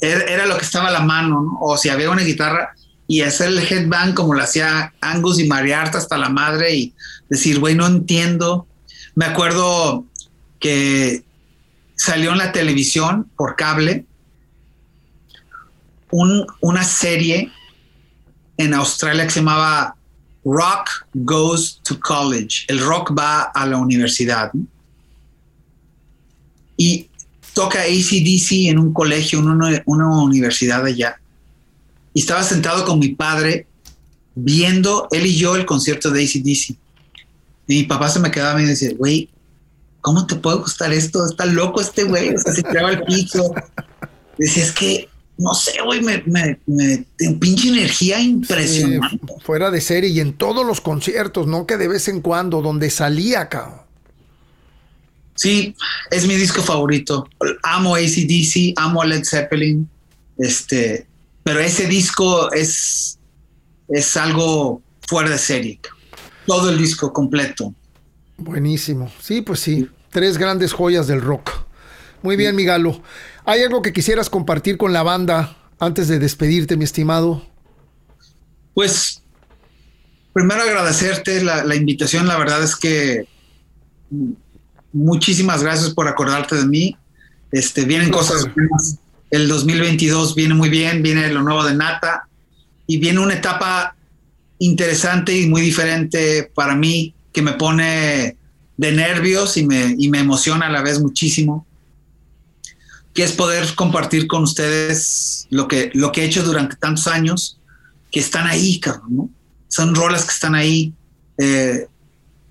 era, 0.00 0.46
lo 0.46 0.56
que 0.56 0.64
estaba 0.64 0.88
a 0.88 0.92
la 0.92 1.00
mano, 1.00 1.58
o 1.60 1.76
si 1.76 1.88
había 1.88 2.10
una 2.10 2.22
guitarra 2.22 2.74
y 3.06 3.22
hacer 3.22 3.48
el 3.48 3.58
headbang 3.58 4.14
como 4.14 4.34
lo 4.34 4.42
hacía 4.42 4.92
Angus 5.00 5.40
y 5.40 5.48
marearte 5.48 5.98
hasta 5.98 6.18
la 6.18 6.28
madre 6.28 6.74
y 6.74 6.94
decir, 7.28 7.58
güey, 7.58 7.74
no 7.74 7.86
entiendo. 7.86 8.66
Me 9.14 9.24
acuerdo 9.24 10.04
que 10.60 11.24
salió 11.96 12.32
en 12.32 12.38
la 12.38 12.52
televisión 12.52 13.30
por 13.36 13.56
cable 13.56 14.04
una 16.10 16.84
serie 16.84 17.50
en 18.58 18.74
Australia 18.74 19.24
que 19.24 19.30
se 19.30 19.40
llamaba 19.40 19.96
Rock 20.44 21.06
goes 21.14 21.80
to 21.84 21.98
college. 22.00 22.64
El 22.68 22.80
rock 22.80 23.16
va 23.16 23.42
a 23.42 23.66
la 23.66 23.78
universidad. 23.78 24.50
Y 26.76 27.08
toca 27.54 27.80
ACDC 27.80 28.68
en 28.68 28.78
un 28.78 28.92
colegio, 28.92 29.40
una, 29.40 30.22
universidad 30.22 30.84
allá. 30.84 31.20
Y 32.14 32.20
estaba 32.20 32.42
sentado 32.42 32.84
con 32.84 32.98
mi 32.98 33.08
padre 33.08 33.66
viendo 34.34 35.08
él 35.10 35.26
y 35.26 35.36
yo 35.36 35.56
el 35.56 35.66
concierto 35.66 36.10
de 36.10 36.24
ACDC. 36.24 36.76
Y 37.68 37.80
mi 37.80 37.82
papá 37.84 38.08
se 38.08 38.20
me 38.20 38.30
quedaba 38.30 38.60
y 38.60 38.64
me 38.64 38.70
decía, 38.70 38.90
güey, 38.96 39.28
¿cómo 40.00 40.26
te 40.26 40.36
puede 40.36 40.58
gustar 40.58 40.92
esto? 40.92 41.24
Está 41.24 41.46
loco 41.46 41.80
este 41.80 42.04
güey. 42.04 42.34
O 42.34 42.38
sea, 42.38 42.52
se 42.52 42.62
tiraba 42.62 42.90
el 42.90 43.02
piso. 43.02 43.52
Decía, 44.38 44.64
es 44.64 44.72
que 44.72 45.08
no 45.38 45.54
sé, 45.54 45.80
güey, 45.84 46.02
me, 46.02 46.22
me, 46.26 46.58
me 46.66 47.06
pinche 47.38 47.68
energía 47.68 48.20
impresionante. 48.20 49.18
fuera 49.40 49.70
de 49.70 49.80
serie 49.80 50.10
y 50.10 50.20
en 50.20 50.32
todos 50.32 50.66
los 50.66 50.80
conciertos, 50.80 51.46
no 51.46 51.66
que 51.66 51.76
de 51.76 51.88
vez 51.88 52.08
en 52.08 52.20
cuando, 52.20 52.60
donde 52.60 52.90
salía, 52.90 53.42
acá. 53.42 53.84
Sí, 55.36 55.76
es 56.10 56.26
mi 56.26 56.34
disco 56.34 56.60
favorito. 56.60 57.28
Amo 57.62 57.94
ACDC, 57.94 58.72
amo 58.76 59.04
Led 59.04 59.24
Zeppelin. 59.24 59.88
Este, 60.36 61.06
pero 61.44 61.60
ese 61.60 61.86
disco 61.86 62.52
es, 62.52 63.20
es 63.88 64.16
algo 64.16 64.82
fuera 65.06 65.30
de 65.30 65.38
serie. 65.38 65.78
Todo 66.46 66.70
el 66.70 66.78
disco 66.78 67.12
completo. 67.12 67.72
Buenísimo. 68.36 69.12
Sí, 69.20 69.40
pues 69.42 69.60
sí. 69.60 69.88
Tres 70.10 70.38
grandes 70.38 70.72
joyas 70.72 71.06
del 71.06 71.20
rock. 71.20 71.52
Muy 72.22 72.34
bien, 72.34 72.56
Migalo. 72.56 73.00
¿Hay 73.48 73.62
algo 73.62 73.80
que 73.80 73.94
quisieras 73.94 74.28
compartir 74.28 74.76
con 74.76 74.92
la 74.92 75.02
banda 75.02 75.56
antes 75.78 76.06
de 76.06 76.18
despedirte, 76.18 76.76
mi 76.76 76.84
estimado? 76.84 77.46
Pues, 78.74 79.22
primero 80.34 80.60
agradecerte 80.60 81.42
la, 81.42 81.74
invitación. 81.74 82.26
La 82.26 82.36
verdad 82.36 82.62
es 82.62 82.76
que 82.76 83.26
muchísimas 84.92 85.62
gracias 85.62 85.94
por 85.94 86.08
acordarte 86.08 86.56
de 86.56 86.66
mí. 86.66 86.96
Este, 87.50 87.86
vienen 87.86 88.10
cosas 88.10 88.44
buenas. 88.54 88.98
El 89.30 89.48
2022 89.48 90.34
viene 90.34 90.52
muy 90.52 90.68
bien, 90.68 91.02
viene 91.02 91.32
lo 91.32 91.42
nuevo 91.42 91.64
de 91.64 91.74
Nata 91.74 92.28
y 92.86 92.98
viene 92.98 93.20
una 93.20 93.32
etapa 93.32 93.96
interesante 94.58 95.34
y 95.34 95.46
muy 95.46 95.62
diferente 95.62 96.52
para 96.54 96.74
mí 96.74 97.14
que 97.32 97.40
me 97.40 97.54
pone 97.54 98.36
de 98.76 98.92
nervios 98.92 99.56
y 99.56 99.64
me, 99.64 99.94
y 99.96 100.10
me 100.10 100.18
emociona 100.18 100.66
a 100.66 100.70
la 100.70 100.82
vez 100.82 101.00
muchísimo 101.00 101.66
que 103.18 103.24
es 103.24 103.32
poder 103.32 103.74
compartir 103.74 104.28
con 104.28 104.44
ustedes 104.44 105.48
lo 105.50 105.66
que, 105.66 105.90
lo 105.92 106.12
que 106.12 106.22
he 106.22 106.24
hecho 106.24 106.44
durante 106.44 106.76
tantos 106.76 107.08
años, 107.08 107.58
que 108.12 108.20
están 108.20 108.46
ahí, 108.46 108.78
cabrón, 108.78 109.08
¿no? 109.10 109.30
Son 109.66 109.92
rolas 109.92 110.24
que 110.24 110.30
están 110.30 110.54
ahí. 110.54 110.92
Eh, 111.36 111.88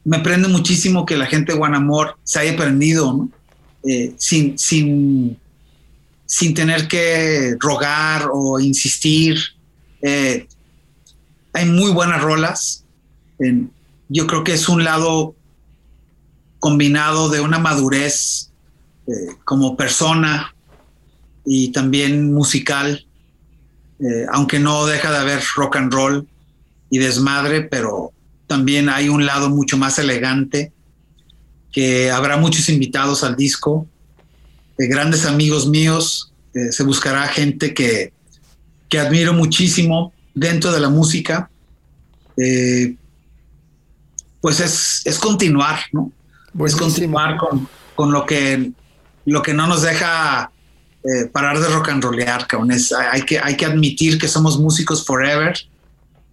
me 0.03 0.19
prende 0.19 0.49
muchísimo 0.49 1.05
que 1.05 1.15
la 1.15 1.25
gente 1.25 1.53
de 1.53 1.57
Guanamor 1.57 2.17
se 2.25 2.39
haya 2.39 2.51
aprendido, 2.51 3.13
¿no? 3.13 3.29
Eh, 3.89 4.13
sin, 4.17 4.59
sin, 4.59 5.39
sin 6.25 6.53
tener 6.53 6.89
que 6.89 7.55
rogar 7.61 8.27
o 8.33 8.59
insistir. 8.59 9.39
Eh, 10.01 10.49
hay 11.53 11.65
muy 11.65 11.91
buenas 11.91 12.21
rolas. 12.21 12.83
yo 14.09 14.27
creo 14.27 14.43
que 14.43 14.51
es 14.51 14.67
un 14.67 14.83
lado 14.83 15.33
combinado 16.59 17.29
de 17.29 17.39
una 17.39 17.57
madurez 17.57 18.51
como 19.45 19.77
persona, 19.77 20.53
y 21.49 21.69
también 21.71 22.33
musical, 22.33 23.05
eh, 23.99 24.25
aunque 24.31 24.59
no 24.59 24.85
deja 24.85 25.11
de 25.11 25.17
haber 25.17 25.41
rock 25.55 25.77
and 25.77 25.93
roll 25.93 26.27
y 26.89 26.97
desmadre, 26.97 27.61
pero 27.61 28.11
también 28.47 28.89
hay 28.89 29.07
un 29.07 29.25
lado 29.25 29.49
mucho 29.49 29.77
más 29.77 29.97
elegante 29.97 30.73
que 31.71 32.11
habrá 32.11 32.37
muchos 32.37 32.67
invitados 32.69 33.23
al 33.23 33.35
disco, 33.35 33.87
grandes 34.77 35.25
amigos 35.25 35.67
míos, 35.67 36.33
se 36.71 36.83
buscará 36.83 37.27
gente 37.27 37.73
que, 37.73 38.13
que 38.89 38.99
admiro 38.99 39.33
muchísimo 39.33 40.11
dentro 40.33 40.71
de 40.71 40.79
la 40.79 40.89
música. 40.89 41.49
pues 44.41 44.59
es, 44.59 45.01
es 45.05 45.19
continuar, 45.19 45.79
¿no? 45.91 46.11
Es 46.65 46.75
continuar 46.75 47.37
con, 47.37 47.67
con 47.95 48.11
lo 48.11 48.25
que 48.25 48.71
lo 49.25 49.41
que 49.41 49.53
no 49.53 49.67
nos 49.67 49.81
deja 49.81 50.51
eh, 51.07 51.25
parar 51.25 51.59
de 51.59 51.67
rock 51.69 51.89
and 51.89 52.03
rollear, 52.03 52.45
hay, 53.11 53.21
que, 53.21 53.39
hay 53.39 53.55
que 53.55 53.65
admitir 53.65 54.17
que 54.17 54.27
somos 54.27 54.59
músicos 54.59 55.05
forever 55.05 55.55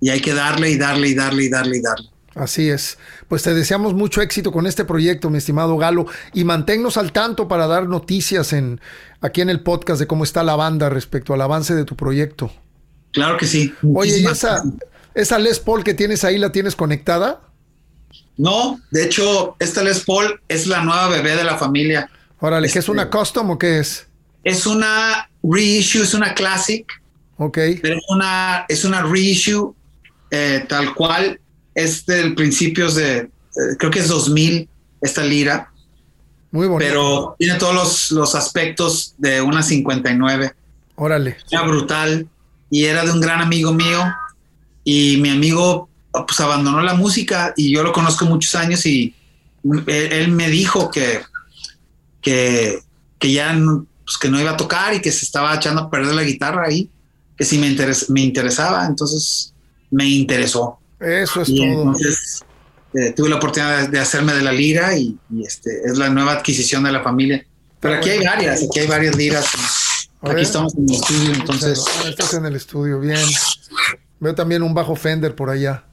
y 0.00 0.10
hay 0.10 0.20
que 0.20 0.34
darle 0.34 0.70
y 0.70 0.78
darle 0.78 1.08
y 1.08 1.14
darle 1.14 1.44
y 1.44 1.48
darle 1.48 1.76
y 1.76 1.80
darle. 1.80 2.08
Así 2.34 2.68
es. 2.68 2.98
Pues 3.28 3.44
te 3.44 3.54
deseamos 3.54 3.94
mucho 3.94 4.20
éxito 4.20 4.50
con 4.50 4.66
este 4.66 4.84
proyecto, 4.84 5.30
mi 5.30 5.38
estimado 5.38 5.76
Galo, 5.76 6.06
y 6.32 6.42
manténnos 6.42 6.96
al 6.96 7.12
tanto 7.12 7.46
para 7.46 7.68
dar 7.68 7.88
noticias 7.88 8.52
en, 8.52 8.80
aquí 9.20 9.40
en 9.40 9.50
el 9.50 9.60
podcast 9.60 10.00
de 10.00 10.08
cómo 10.08 10.24
está 10.24 10.42
la 10.42 10.56
banda 10.56 10.88
respecto 10.88 11.32
al 11.34 11.40
avance 11.40 11.74
de 11.74 11.84
tu 11.84 11.94
proyecto. 11.94 12.50
Claro 13.12 13.36
que 13.36 13.46
sí. 13.46 13.72
Oye, 13.94 14.18
¿y 14.18 14.26
esa, 14.26 14.64
esa 15.14 15.38
Les 15.38 15.60
Paul 15.60 15.84
que 15.84 15.94
tienes 15.94 16.24
ahí 16.24 16.38
la 16.38 16.50
tienes 16.50 16.74
conectada? 16.74 17.40
No, 18.36 18.80
de 18.90 19.04
hecho, 19.04 19.54
esta 19.60 19.84
Les 19.84 20.04
Paul 20.04 20.40
es 20.48 20.66
la 20.66 20.82
nueva 20.82 21.08
bebé 21.08 21.36
de 21.36 21.44
la 21.44 21.56
familia. 21.56 22.10
Órale, 22.40 22.68
¿qué 22.68 22.80
es 22.80 22.88
una 22.88 23.04
este, 23.04 23.16
custom 23.16 23.50
o 23.50 23.58
qué 23.58 23.78
es? 23.78 24.08
Es 24.44 24.66
una 24.66 25.28
reissue, 25.42 26.02
es 26.02 26.14
una 26.14 26.34
classic. 26.34 26.86
Ok. 27.38 27.58
Pero 27.82 27.96
es 27.96 28.04
una, 28.08 28.66
es 28.68 28.84
una 28.84 29.02
reissue 29.02 29.74
eh, 30.30 30.64
tal 30.68 30.94
cual. 30.94 31.40
Es 31.74 32.06
del 32.06 32.34
principios 32.34 32.94
de, 32.94 33.16
eh, 33.18 33.30
creo 33.78 33.90
que 33.90 33.98
es 34.00 34.08
2000, 34.08 34.68
esta 35.00 35.24
lira. 35.24 35.72
Muy 36.50 36.68
bonito. 36.68 36.88
Pero 36.88 37.36
tiene 37.38 37.58
todos 37.58 37.74
los, 37.74 38.10
los 38.12 38.34
aspectos 38.34 39.14
de 39.18 39.40
una 39.40 39.62
59. 39.62 40.52
Órale. 40.96 41.36
Era 41.50 41.62
brutal. 41.62 42.28
Y 42.70 42.84
era 42.84 43.04
de 43.04 43.12
un 43.12 43.20
gran 43.20 43.40
amigo 43.40 43.72
mío. 43.72 44.04
Y 44.84 45.18
mi 45.20 45.30
amigo 45.30 45.88
pues 46.12 46.38
abandonó 46.38 46.80
la 46.82 46.94
música 46.94 47.52
y 47.56 47.74
yo 47.74 47.82
lo 47.82 47.92
conozco 47.92 48.24
muchos 48.24 48.54
años 48.54 48.86
y 48.86 49.14
él 49.86 50.28
me 50.30 50.48
dijo 50.48 50.88
que 50.90 51.22
que, 52.24 52.80
que 53.18 53.32
ya 53.32 53.52
no, 53.52 53.86
pues 54.04 54.18
que 54.18 54.28
no 54.28 54.40
iba 54.40 54.52
a 54.52 54.56
tocar 54.56 54.94
y 54.94 55.00
que 55.00 55.10
se 55.10 55.24
estaba 55.24 55.54
echando 55.54 55.82
a 55.82 55.90
perder 55.90 56.14
la 56.14 56.22
guitarra 56.22 56.66
ahí, 56.66 56.90
que 57.36 57.44
sí 57.44 57.58
me, 57.58 57.74
me 58.08 58.20
interesaba, 58.20 58.86
entonces 58.86 59.54
me 59.90 60.06
interesó. 60.06 60.78
Eso 61.00 61.42
es 61.42 61.48
todo. 61.48 61.62
Entonces 61.62 62.44
eh, 62.94 63.12
tuve 63.12 63.28
la 63.28 63.36
oportunidad 63.36 63.88
de, 63.88 63.98
hacerme 63.98 64.34
de 64.34 64.42
la 64.42 64.52
lira 64.52 64.96
y, 64.96 65.18
este, 65.44 65.82
es 65.84 65.98
la 65.98 66.08
nueva 66.10 66.32
adquisición 66.32 66.84
de 66.84 66.92
la 66.92 67.02
familia. 67.02 67.44
Pero 67.80 67.96
aquí 67.96 68.10
hay 68.10 68.24
varias, 68.24 68.62
aquí 68.62 68.80
hay 68.80 68.86
varias 68.86 69.16
liras. 69.16 69.46
Aquí 70.22 70.40
estamos 70.40 70.74
en 70.76 70.88
el 70.88 70.94
estudio, 70.94 71.34
entonces. 71.34 71.84
Estás 72.06 72.34
en 72.34 72.46
el 72.46 72.56
estudio, 72.56 73.00
bien. 73.00 73.20
Veo 74.20 74.34
también 74.34 74.62
un 74.62 74.72
bajo 74.72 74.96
Fender 74.96 75.34
por 75.34 75.50
allá. 75.50 75.84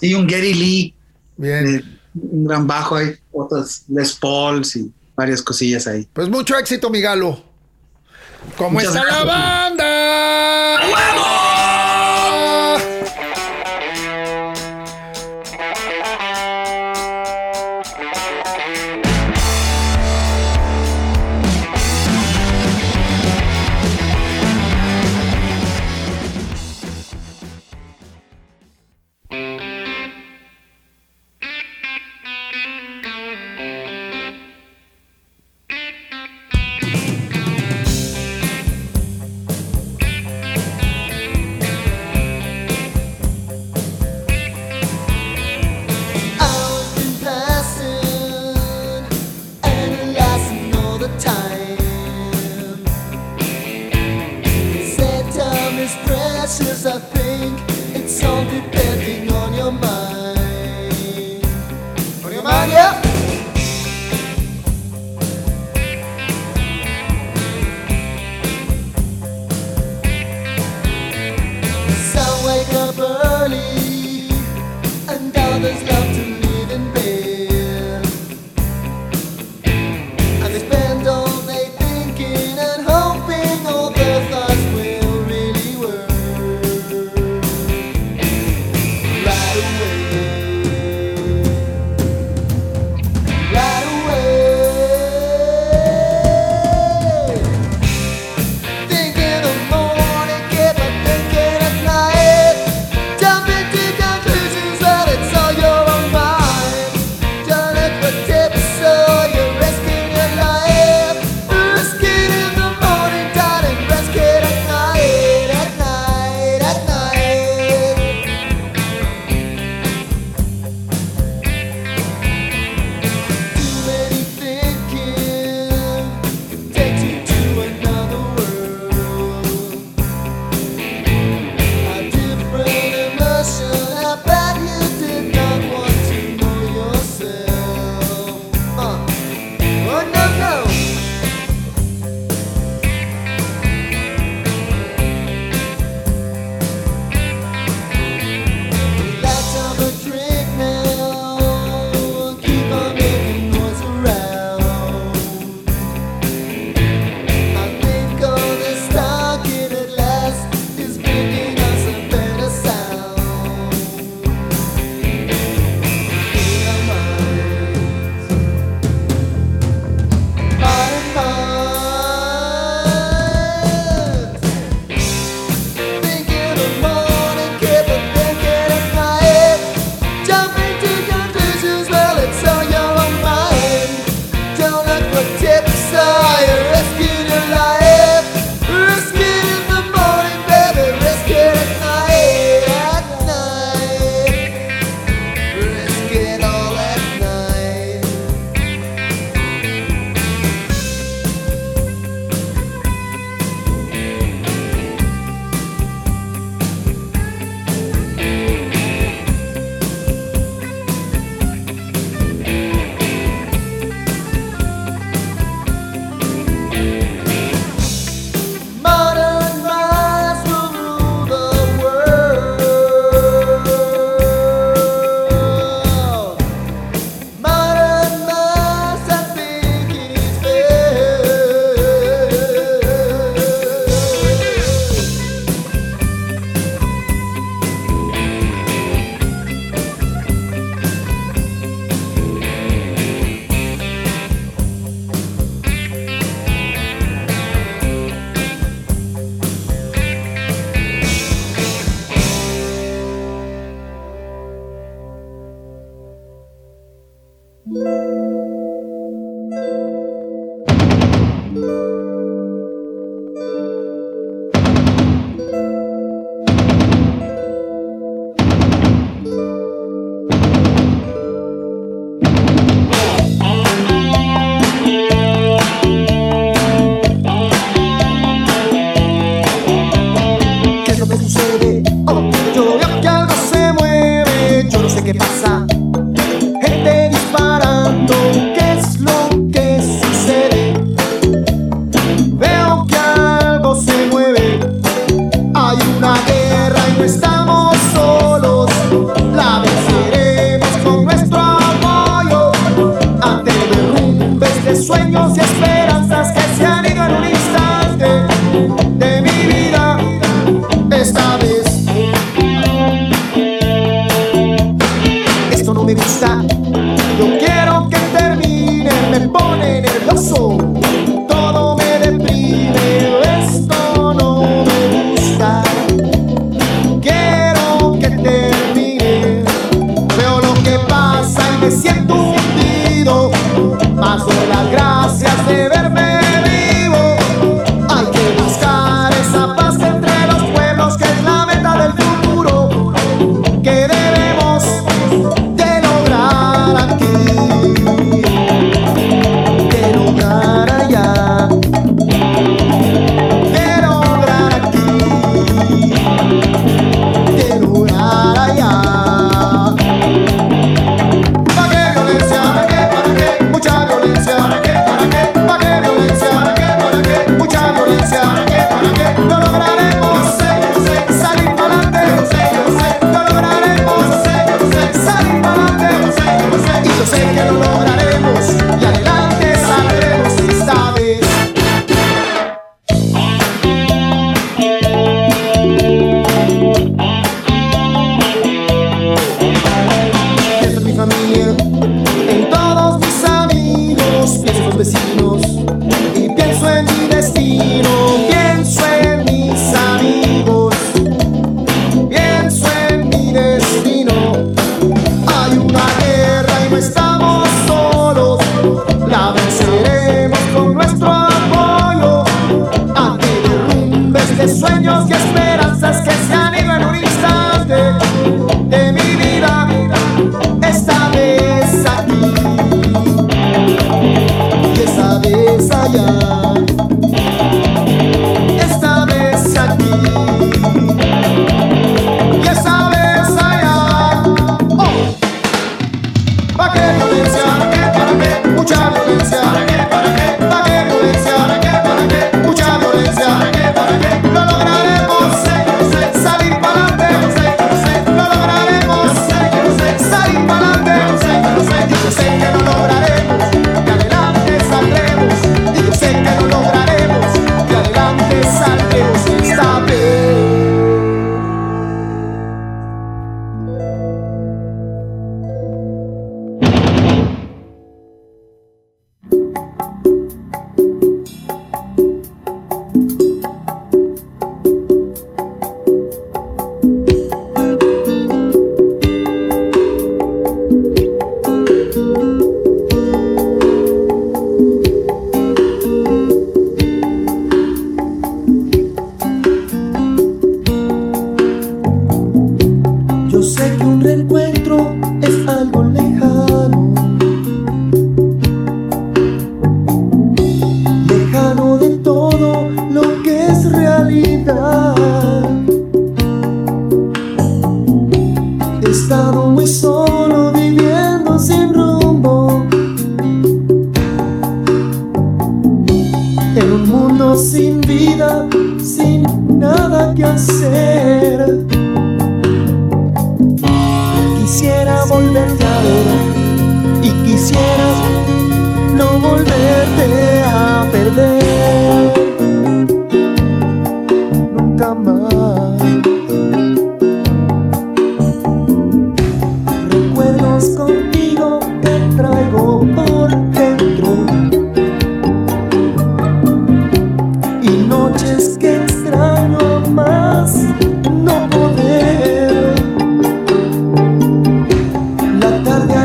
Sí, 0.00 0.14
un 0.14 0.26
Gary 0.26 0.54
Lee. 0.54 0.94
Bien. 1.36 1.76
Eh, 1.76 1.84
un 2.14 2.44
gran 2.44 2.66
bajo, 2.66 2.96
hay 2.96 3.16
otras 3.32 3.84
Les 3.88 4.14
Pauls 4.14 4.76
y 4.76 4.92
varias 5.18 5.42
cosillas 5.42 5.88
ahí. 5.88 6.08
Pues 6.12 6.28
mucho 6.28 6.56
éxito, 6.56 6.90
mi 6.90 7.00
galo. 7.00 7.42
¿Cómo 8.56 8.80
está 8.80 9.02
la 9.04 9.24
banda? 9.24 10.78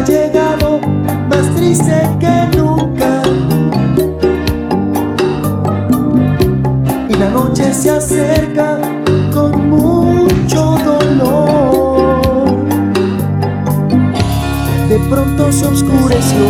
ha 0.03 0.05
llegado, 0.05 0.79
más 1.29 1.55
triste 1.55 1.93
que 2.19 2.57
nunca. 2.57 3.21
Y 7.09 7.13
la 7.15 7.29
noche 7.29 7.73
se 7.73 7.89
acerca 7.91 8.79
con 9.33 9.69
mucho 9.69 10.77
dolor. 10.83 12.21
De 14.89 14.99
pronto 15.09 15.51
se 15.51 15.65
oscureció 15.67 16.45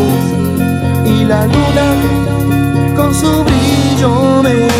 y 1.05 1.25
la 1.25 1.45
luna 1.45 1.87
con 2.95 3.13
su 3.13 3.43
brillo 3.43 4.41
me 4.43 4.72